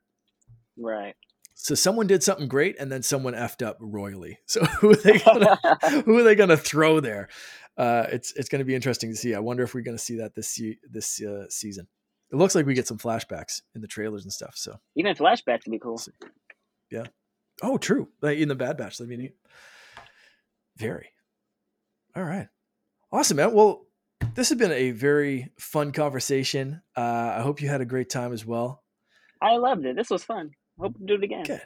Right. 0.77 1.15
So 1.55 1.75
someone 1.75 2.07
did 2.07 2.23
something 2.23 2.47
great, 2.47 2.75
and 2.79 2.91
then 2.91 3.03
someone 3.03 3.33
effed 3.33 3.65
up 3.65 3.77
royally. 3.79 4.39
So 4.45 4.63
who 4.79 4.91
are 4.91 4.95
they 4.95 5.19
gonna, 5.19 5.57
who 6.05 6.17
are 6.17 6.23
they 6.23 6.35
going 6.35 6.49
to 6.49 6.57
throw 6.57 6.99
there? 6.99 7.29
Uh, 7.77 8.05
it's 8.11 8.33
it's 8.33 8.49
going 8.49 8.59
to 8.59 8.65
be 8.65 8.75
interesting 8.75 9.09
to 9.09 9.15
see. 9.15 9.33
I 9.33 9.39
wonder 9.39 9.63
if 9.63 9.73
we're 9.73 9.81
going 9.81 9.97
to 9.97 10.03
see 10.03 10.17
that 10.17 10.35
this 10.35 10.61
this 10.89 11.21
uh, 11.21 11.45
season. 11.49 11.87
It 12.31 12.37
looks 12.37 12.55
like 12.55 12.65
we 12.65 12.73
get 12.73 12.87
some 12.87 12.97
flashbacks 12.97 13.61
in 13.75 13.81
the 13.81 13.87
trailers 13.87 14.23
and 14.23 14.33
stuff. 14.33 14.53
So 14.55 14.79
even 14.95 15.15
flashbacks 15.15 15.65
would 15.65 15.71
be 15.71 15.79
cool. 15.79 16.01
Yeah. 16.89 17.05
Oh, 17.61 17.77
true. 17.77 18.09
Like 18.21 18.39
in 18.39 18.47
the 18.47 18.55
Bad 18.55 18.77
Batch, 18.77 18.97
that'd 18.97 19.09
be 19.09 19.17
neat. 19.17 19.35
Very. 20.77 21.09
All 22.15 22.23
right. 22.23 22.47
Awesome, 23.11 23.37
man. 23.37 23.53
Well, 23.53 23.85
this 24.33 24.49
has 24.49 24.57
been 24.57 24.71
a 24.71 24.91
very 24.91 25.51
fun 25.59 25.91
conversation. 25.91 26.81
Uh, 26.97 27.35
I 27.37 27.41
hope 27.41 27.61
you 27.61 27.69
had 27.69 27.81
a 27.81 27.85
great 27.85 28.09
time 28.09 28.33
as 28.33 28.45
well. 28.45 28.83
I 29.41 29.57
loved 29.57 29.85
it. 29.85 29.95
This 29.95 30.09
was 30.09 30.23
fun. 30.23 30.51
Hope 30.79 30.97
to 30.97 31.05
do 31.05 31.15
it 31.15 31.23
again. 31.23 31.43
Good. 31.43 31.61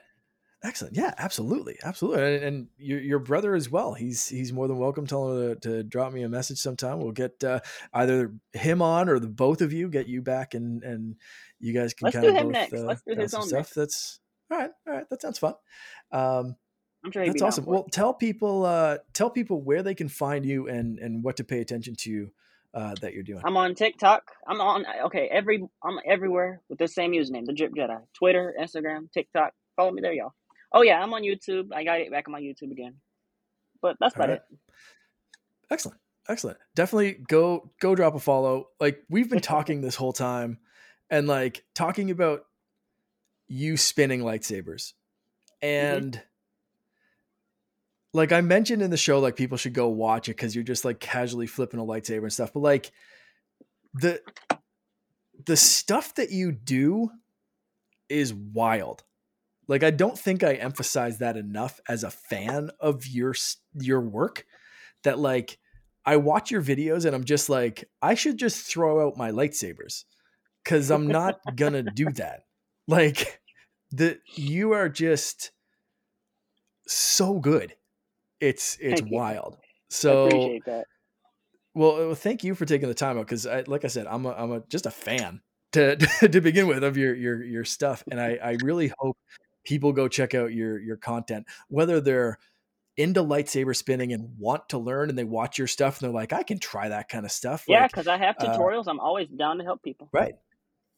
Excellent. 0.67 0.97
Yeah, 0.97 1.13
absolutely, 1.17 1.77
absolutely. 1.81 2.35
And, 2.35 2.43
and, 2.43 2.67
your 2.77 2.99
your 2.99 3.19
brother 3.19 3.55
as 3.55 3.69
well. 3.69 3.93
He's 3.93 4.27
he's 4.27 4.51
more 4.51 4.67
than 4.67 4.77
welcome. 4.77 5.07
Tell 5.07 5.31
him 5.31 5.55
to, 5.61 5.69
to 5.69 5.83
drop 5.83 6.11
me 6.11 6.23
a 6.23 6.29
message 6.29 6.57
sometime. 6.57 6.99
We'll 6.99 7.13
get 7.13 7.41
uh, 7.41 7.61
either 7.93 8.33
him 8.51 8.81
on 8.81 9.07
or 9.07 9.17
the 9.19 9.27
both 9.27 9.61
of 9.61 9.71
you 9.71 9.87
get 9.87 10.07
you 10.07 10.21
back, 10.21 10.53
and 10.55 10.83
and 10.83 11.15
you 11.59 11.73
guys 11.73 11.93
can 11.93 12.11
kind 12.11 12.25
of 12.25 12.35
both 12.35 12.51
next. 12.51 12.73
Uh, 12.73 12.79
Let's 12.79 13.01
do 13.07 13.15
his 13.15 13.33
own 13.33 13.43
stuff. 13.43 13.59
Next. 13.59 13.75
That's 13.75 14.19
all 14.51 14.57
right. 14.57 14.71
All 14.85 14.93
right. 14.93 15.09
That 15.09 15.21
sounds 15.21 15.39
fun. 15.39 15.53
Um, 16.11 16.57
I'm 17.05 17.11
sure 17.13 17.25
that's 17.25 17.41
awesome. 17.41 17.65
Well, 17.65 17.85
tell 17.89 18.13
people 18.13 18.65
uh, 18.65 18.97
tell 19.13 19.29
people 19.29 19.61
where 19.61 19.83
they 19.83 19.95
can 19.95 20.09
find 20.09 20.45
you 20.45 20.67
and 20.67 20.99
and 20.99 21.23
what 21.23 21.37
to 21.37 21.45
pay 21.45 21.61
attention 21.61 21.95
to 21.99 22.29
uh, 22.73 22.93
that 23.01 23.13
you're 23.13 23.23
doing? 23.23 23.41
I'm 23.45 23.55
on 23.55 23.73
TikTok. 23.73 24.23
I'm 24.47 24.59
on 24.59 24.85
okay 25.05 25.29
every 25.31 25.63
I'm 25.81 25.99
everywhere 26.05 26.61
with 26.67 26.79
the 26.79 26.87
same 26.87 27.13
username, 27.13 27.45
the 27.45 27.53
Drip 27.53 27.73
Jedi. 27.73 28.01
Twitter, 28.13 28.53
Instagram, 28.59 29.09
TikTok. 29.13 29.53
Follow 29.77 29.91
me 29.91 30.01
there, 30.01 30.13
y'all. 30.13 30.33
Oh 30.71 30.81
yeah, 30.81 31.01
I'm 31.01 31.13
on 31.13 31.23
YouTube. 31.23 31.69
I 31.73 31.83
got 31.83 31.99
it 31.99 32.11
back 32.11 32.27
on 32.27 32.31
my 32.31 32.41
YouTube 32.41 32.71
again. 32.71 32.95
But 33.81 33.97
that's 33.99 34.15
about 34.15 34.29
right. 34.29 34.35
it. 34.37 34.57
Excellent, 35.69 35.99
excellent. 36.27 36.57
Definitely 36.75 37.13
go 37.27 37.71
go 37.79 37.95
drop 37.95 38.15
a 38.15 38.19
follow. 38.19 38.69
Like 38.79 39.03
we've 39.09 39.29
been 39.29 39.39
talking 39.41 39.81
this 39.81 39.95
whole 39.95 40.13
time, 40.13 40.59
and 41.09 41.27
like 41.27 41.63
talking 41.75 42.11
about 42.11 42.45
you 43.47 43.77
spinning 43.77 44.21
lightsabers, 44.21 44.93
mm-hmm. 45.61 45.65
and. 45.65 46.13
Mm-hmm 46.13 46.21
like 48.13 48.31
I 48.31 48.41
mentioned 48.41 48.81
in 48.81 48.89
the 48.89 48.97
show, 48.97 49.19
like 49.19 49.35
people 49.35 49.57
should 49.57 49.73
go 49.73 49.89
watch 49.89 50.27
it 50.27 50.35
because 50.35 50.55
you're 50.55 50.63
just 50.63 50.83
like 50.83 50.99
casually 50.99 51.45
flipping 51.45 51.79
a 51.79 51.85
lightsaber 51.85 52.23
and 52.23 52.33
stuff. 52.33 52.51
But 52.51 52.61
like 52.61 52.91
the 53.93 54.21
the 55.45 55.55
stuff 55.55 56.15
that 56.15 56.31
you 56.31 56.51
do 56.51 57.11
is 58.09 58.33
wild. 58.33 59.03
Like 59.67 59.83
I 59.83 59.91
don't 59.91 60.17
think 60.17 60.43
I 60.43 60.53
emphasize 60.53 61.19
that 61.19 61.37
enough 61.37 61.79
as 61.87 62.03
a 62.03 62.11
fan 62.11 62.71
of 62.79 63.07
your 63.07 63.33
your 63.73 64.01
work. 64.01 64.45
That 65.03 65.19
like 65.19 65.57
I 66.05 66.17
watch 66.17 66.51
your 66.51 66.61
videos 66.61 67.05
and 67.05 67.15
I'm 67.15 67.25
just 67.25 67.49
like 67.49 67.89
I 68.01 68.15
should 68.15 68.37
just 68.37 68.65
throw 68.65 69.05
out 69.05 69.17
my 69.17 69.31
lightsabers 69.31 70.05
because 70.63 70.89
I'm 70.89 71.07
not 71.07 71.39
gonna 71.55 71.83
do 71.83 72.05
that. 72.15 72.45
Like 72.87 73.41
the 73.91 74.19
you 74.35 74.71
are 74.71 74.89
just 74.89 75.51
so 76.87 77.39
good 77.39 77.73
it's 78.39 78.77
it's 78.79 79.01
thank 79.01 79.11
wild. 79.11 79.53
You. 79.53 79.67
So 79.89 80.59
Well, 81.73 82.15
thank 82.15 82.43
you 82.43 82.55
for 82.55 82.65
taking 82.65 82.87
the 82.87 82.95
time 82.95 83.17
out 83.17 83.27
because, 83.27 83.45
like 83.67 83.85
I 83.85 83.87
said, 83.87 84.07
I'm 84.07 84.25
a, 84.25 84.31
I'm 84.31 84.51
a, 84.51 84.63
just 84.67 84.85
a 84.85 84.91
fan 84.91 85.41
to 85.73 85.95
to 86.27 86.41
begin 86.41 86.67
with 86.67 86.83
of 86.83 86.97
your 86.97 87.15
your 87.15 87.43
your 87.43 87.65
stuff, 87.65 88.03
and 88.09 88.19
I 88.19 88.37
I 88.41 88.57
really 88.63 88.91
hope 88.99 89.17
people 89.67 89.91
go 89.91 90.07
check 90.07 90.33
out 90.33 90.53
your 90.53 90.79
your 90.79 90.97
content, 90.97 91.45
whether 91.67 91.99
they're 91.99 92.39
into 92.95 93.21
lightsaber 93.21 93.75
spinning 93.75 94.13
and 94.13 94.39
want 94.39 94.69
to 94.69 94.77
learn 94.79 95.09
and 95.09 95.17
they 95.17 95.23
watch 95.23 95.59
your 95.59 95.67
stuff 95.67 95.99
and 96.01 96.07
they're 96.07 96.15
like, 96.15 96.33
I 96.33 96.41
can 96.41 96.57
try 96.57 96.89
that 96.89 97.09
kind 97.09 97.25
of 97.25 97.31
stuff. 97.31 97.65
Yeah, 97.67 97.85
because 97.85 98.07
like, 98.07 98.19
I 98.19 98.25
have 98.25 98.35
uh 98.39 98.57
tutorials. 98.57 98.87
Uh, 98.87 98.91
I'm 98.91 98.99
always 98.99 99.27
down 99.27 99.57
to 99.59 99.63
help 99.63 99.83
people. 99.83 100.09
Right. 100.11 100.35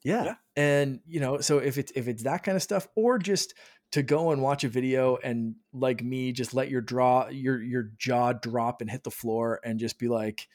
Yeah. 0.02 0.24
yeah. 0.24 0.34
And 0.56 1.00
you 1.06 1.20
know, 1.20 1.40
so 1.40 1.58
if 1.58 1.76
it's 1.76 1.92
if 1.94 2.08
it's 2.08 2.22
that 2.22 2.44
kind 2.44 2.56
of 2.56 2.62
stuff, 2.62 2.88
or 2.94 3.18
just 3.18 3.54
to 3.92 4.02
go 4.02 4.30
and 4.30 4.40
watch 4.40 4.62
a 4.62 4.68
video 4.68 5.16
and 5.16 5.56
like 5.72 6.02
me 6.02 6.32
just 6.32 6.54
let 6.54 6.70
your 6.70 6.80
draw 6.80 7.28
your 7.28 7.60
your 7.60 7.90
jaw 7.98 8.32
drop 8.32 8.80
and 8.80 8.90
hit 8.90 9.02
the 9.04 9.10
floor 9.10 9.60
and 9.64 9.80
just 9.80 9.98
be 9.98 10.08
like 10.08 10.48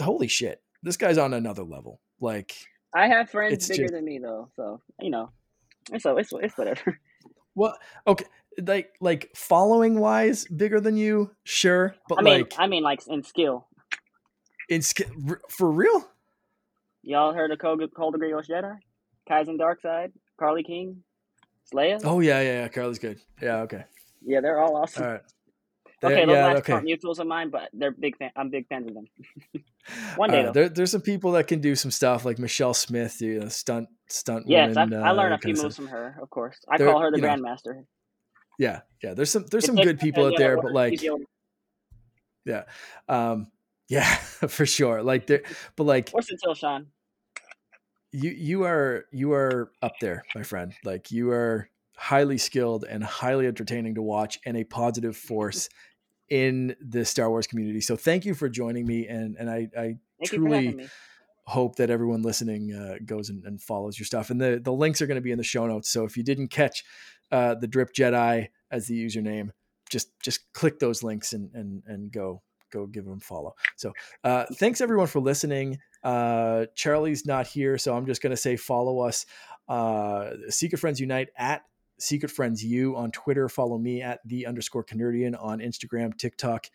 holy 0.00 0.28
shit 0.28 0.60
this 0.82 0.96
guy's 0.96 1.16
on 1.16 1.32
another 1.32 1.62
level 1.62 2.00
like 2.20 2.52
i 2.94 3.06
have 3.06 3.30
friends 3.30 3.68
bigger 3.68 3.84
just, 3.84 3.94
than 3.94 4.04
me 4.04 4.18
though 4.18 4.48
so 4.56 4.80
you 5.00 5.10
know 5.10 5.30
so 5.98 6.16
it's, 6.16 6.32
it's 6.32 6.56
whatever 6.56 6.98
well 7.54 7.76
okay 8.06 8.24
like 8.66 8.92
like 9.00 9.30
following 9.34 9.98
wise 9.98 10.44
bigger 10.46 10.80
than 10.80 10.96
you 10.96 11.30
sure 11.44 11.94
but 12.08 12.18
i 12.18 12.22
mean 12.22 12.40
like 12.40 12.52
i 12.58 12.66
mean 12.66 12.82
like 12.82 13.00
in 13.08 13.22
skill 13.22 13.66
in 14.68 14.82
skill 14.82 15.08
for 15.48 15.70
real 15.70 16.08
y'all 17.02 17.32
heard 17.32 17.50
of 17.50 17.58
Code 17.58 17.82
of 17.82 17.92
Great 17.92 18.32
Jedi 18.32 18.76
Kaizen 19.28 19.58
Darkside 19.58 20.12
Carly 20.38 20.62
King 20.62 21.02
Leia? 21.72 22.00
Oh 22.04 22.20
yeah, 22.20 22.40
yeah, 22.40 22.52
yeah. 22.62 22.68
Carly's 22.68 22.98
good. 22.98 23.18
Yeah, 23.40 23.58
okay. 23.62 23.84
Yeah, 24.24 24.40
they're 24.40 24.60
all 24.60 24.76
awesome. 24.76 25.04
All 25.04 25.10
right. 25.12 25.22
Okay, 26.04 26.24
those 26.26 26.34
yeah, 26.34 26.46
last 26.46 26.56
okay. 26.58 26.72
aren't 26.72 26.86
mutuals 26.86 27.18
of 27.18 27.26
mine, 27.26 27.50
but 27.50 27.68
they're 27.72 27.92
big 27.92 28.16
fan. 28.16 28.30
I'm 28.34 28.50
big 28.50 28.66
fans 28.68 28.88
of 28.88 28.94
them. 28.94 29.06
One 30.16 30.30
day 30.30 30.40
Uh, 30.40 30.46
though. 30.46 30.52
there, 30.52 30.68
there's 30.68 30.90
some 30.90 31.00
people 31.00 31.32
that 31.32 31.46
can 31.46 31.60
do 31.60 31.74
some 31.76 31.90
stuff 31.90 32.24
like 32.24 32.38
Michelle 32.38 32.74
Smith, 32.74 33.20
you 33.20 33.48
stunt 33.50 33.88
stunt 34.08 34.44
Yes, 34.48 34.76
I, 34.76 34.84
woman. 34.84 35.02
I 35.02 35.10
learned 35.12 35.32
uh, 35.32 35.36
a 35.36 35.38
few 35.38 35.54
moves 35.54 35.76
from 35.76 35.86
her. 35.88 36.18
Of 36.20 36.30
course, 36.30 36.58
I 36.68 36.76
They're- 36.78 36.90
call 36.90 37.00
her 37.00 37.10
the 37.10 37.18
you 37.18 37.22
know, 37.22 37.28
grandmaster. 37.28 37.84
Yeah, 38.58 38.80
yeah. 39.02 39.14
There's 39.14 39.30
some 39.30 39.46
there's 39.50 39.64
It 39.64 39.68
some 39.68 39.76
good 39.76 39.98
people 39.98 40.26
out 40.26 40.34
there, 40.36 40.60
but 40.60 40.72
like 40.72 41.00
the 42.44 42.66
um 43.08 43.46
yeah 43.88 44.14
for 44.48 44.66
sure 44.66 45.02
like 45.02 45.26
there 45.26 45.42
but 45.76 45.84
like 45.84 46.10
or 46.12 46.20
Centil 46.20 46.56
Sean. 46.56 46.86
you 48.10 48.30
you 48.30 48.64
are 48.64 49.04
you 49.12 49.32
are 49.32 49.70
up 49.82 49.92
there 50.00 50.24
my 50.34 50.42
friend 50.42 50.72
like 50.84 51.10
you 51.12 51.30
are 51.30 51.68
highly 51.96 52.38
skilled 52.38 52.84
and 52.88 53.04
highly 53.04 53.46
entertaining 53.46 53.94
to 53.94 54.02
watch 54.02 54.40
and 54.44 54.56
a 54.56 54.64
positive 54.64 55.16
force 55.16 55.68
in 56.32 56.74
the 56.80 57.04
star 57.04 57.28
wars 57.28 57.46
community. 57.46 57.82
So 57.82 57.94
thank 57.94 58.24
you 58.24 58.32
for 58.32 58.48
joining 58.48 58.86
me 58.86 59.06
and 59.06 59.36
and 59.36 59.50
i 59.50 59.68
i 59.76 59.82
Thank 59.82 59.98
you 60.22 60.26
for 60.26 60.32
truly 60.32 60.88
hope 61.44 61.76
that 61.76 61.90
everyone 61.90 62.22
listening 62.22 62.72
uh, 62.72 62.94
goes 63.04 63.28
and, 63.28 63.44
and 63.44 63.60
follows 63.60 63.98
your 63.98 64.06
stuff. 64.06 64.30
And 64.30 64.40
the 64.40 64.58
the 64.58 64.72
links 64.72 65.02
are 65.02 65.06
going 65.06 65.16
to 65.16 65.22
be 65.22 65.30
in 65.30 65.36
the 65.36 65.44
show 65.44 65.66
notes. 65.66 65.90
So 65.90 66.04
if 66.04 66.16
you 66.16 66.22
didn't 66.22 66.48
catch 66.48 66.84
uh 67.30 67.56
the 67.56 67.66
drip 67.66 67.92
jedi 67.92 68.48
as 68.70 68.86
the 68.86 69.06
username 69.06 69.50
just 69.90 70.08
just 70.20 70.50
click 70.54 70.78
those 70.78 71.02
links 71.02 71.34
and 71.34 71.50
and 71.52 71.82
and 71.86 72.10
go 72.10 72.40
go 72.70 72.86
give 72.86 73.04
them 73.04 73.18
a 73.18 73.20
follow. 73.20 73.54
So 73.76 73.92
uh 74.24 74.46
thanks 74.54 74.80
everyone 74.80 75.08
for 75.08 75.20
listening. 75.20 75.80
Uh 76.02 76.64
charlie's 76.74 77.26
not 77.26 77.46
here 77.46 77.76
so 77.76 77.94
i'm 77.94 78.06
just 78.06 78.22
going 78.22 78.32
to 78.32 78.36
say 78.36 78.56
follow 78.56 79.00
us 79.00 79.26
uh 79.68 80.30
secret 80.48 80.78
friends 80.78 80.98
unite 80.98 81.28
at 81.36 81.62
secret 82.02 82.30
friends 82.30 82.62
u 82.64 82.96
on 82.96 83.10
twitter 83.10 83.48
follow 83.48 83.78
me 83.78 84.02
at 84.02 84.20
the 84.26 84.46
underscore 84.46 84.84
canardian 84.84 85.34
on 85.40 85.60
instagram 85.60 86.16
tiktok 86.16 86.66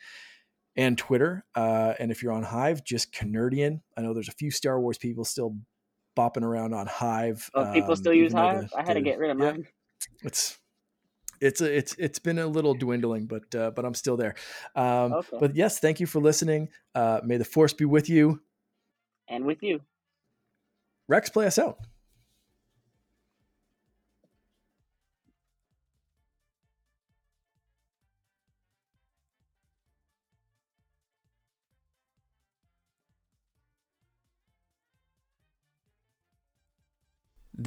and 0.76 0.98
twitter 0.98 1.46
uh 1.56 1.94
and 2.00 2.12
if 2.12 2.22
you're 2.24 2.32
on 2.32 2.44
hive 2.44 2.84
just 2.84 3.14
canardian 3.14 3.82
i 3.98 4.02
know 4.02 4.14
there's 4.14 4.30
a 4.30 4.34
few 4.34 4.52
star 4.52 4.80
wars 4.80 4.98
people 4.98 5.26
still 5.26 5.56
bopping 6.18 6.44
around 6.44 6.74
on 6.74 6.88
hive 6.88 7.50
Oh, 7.54 7.72
people 7.74 7.92
um, 7.92 7.96
still 7.98 8.14
use 8.14 8.34
Hive. 8.34 8.70
the- 8.72 8.78
I 8.78 8.84
had 8.84 8.94
to 8.94 9.02
get 9.02 9.20
rid 9.20 9.30
of 9.32 9.38
yeah, 9.40 9.52
mine. 9.52 9.68
it's 10.24 10.58
it's 11.40 11.62
a, 11.62 11.78
it's 11.78 11.94
it's 12.00 12.18
been 12.20 12.40
a 12.40 12.48
little 12.48 12.74
dwindling 12.74 13.28
but 13.28 13.54
uh, 13.54 13.70
but 13.76 13.86
i'm 13.86 13.94
still 13.94 14.18
there 14.18 14.34
um 14.76 15.14
Okay. 15.14 15.38
but 15.40 15.56
yes 15.56 15.78
thank 15.80 16.00
you 16.00 16.08
for 16.08 16.20
listening 16.20 16.70
uh 16.96 17.20
may 17.24 17.38
the 17.38 17.46
force 17.46 17.74
be 17.74 17.86
with 17.86 18.10
you 18.10 18.42
And 19.28 19.46
with 19.46 19.62
you. 19.62 19.82
rex 21.08 21.30
play 21.30 21.46
us 21.46 21.60
out 21.60 21.78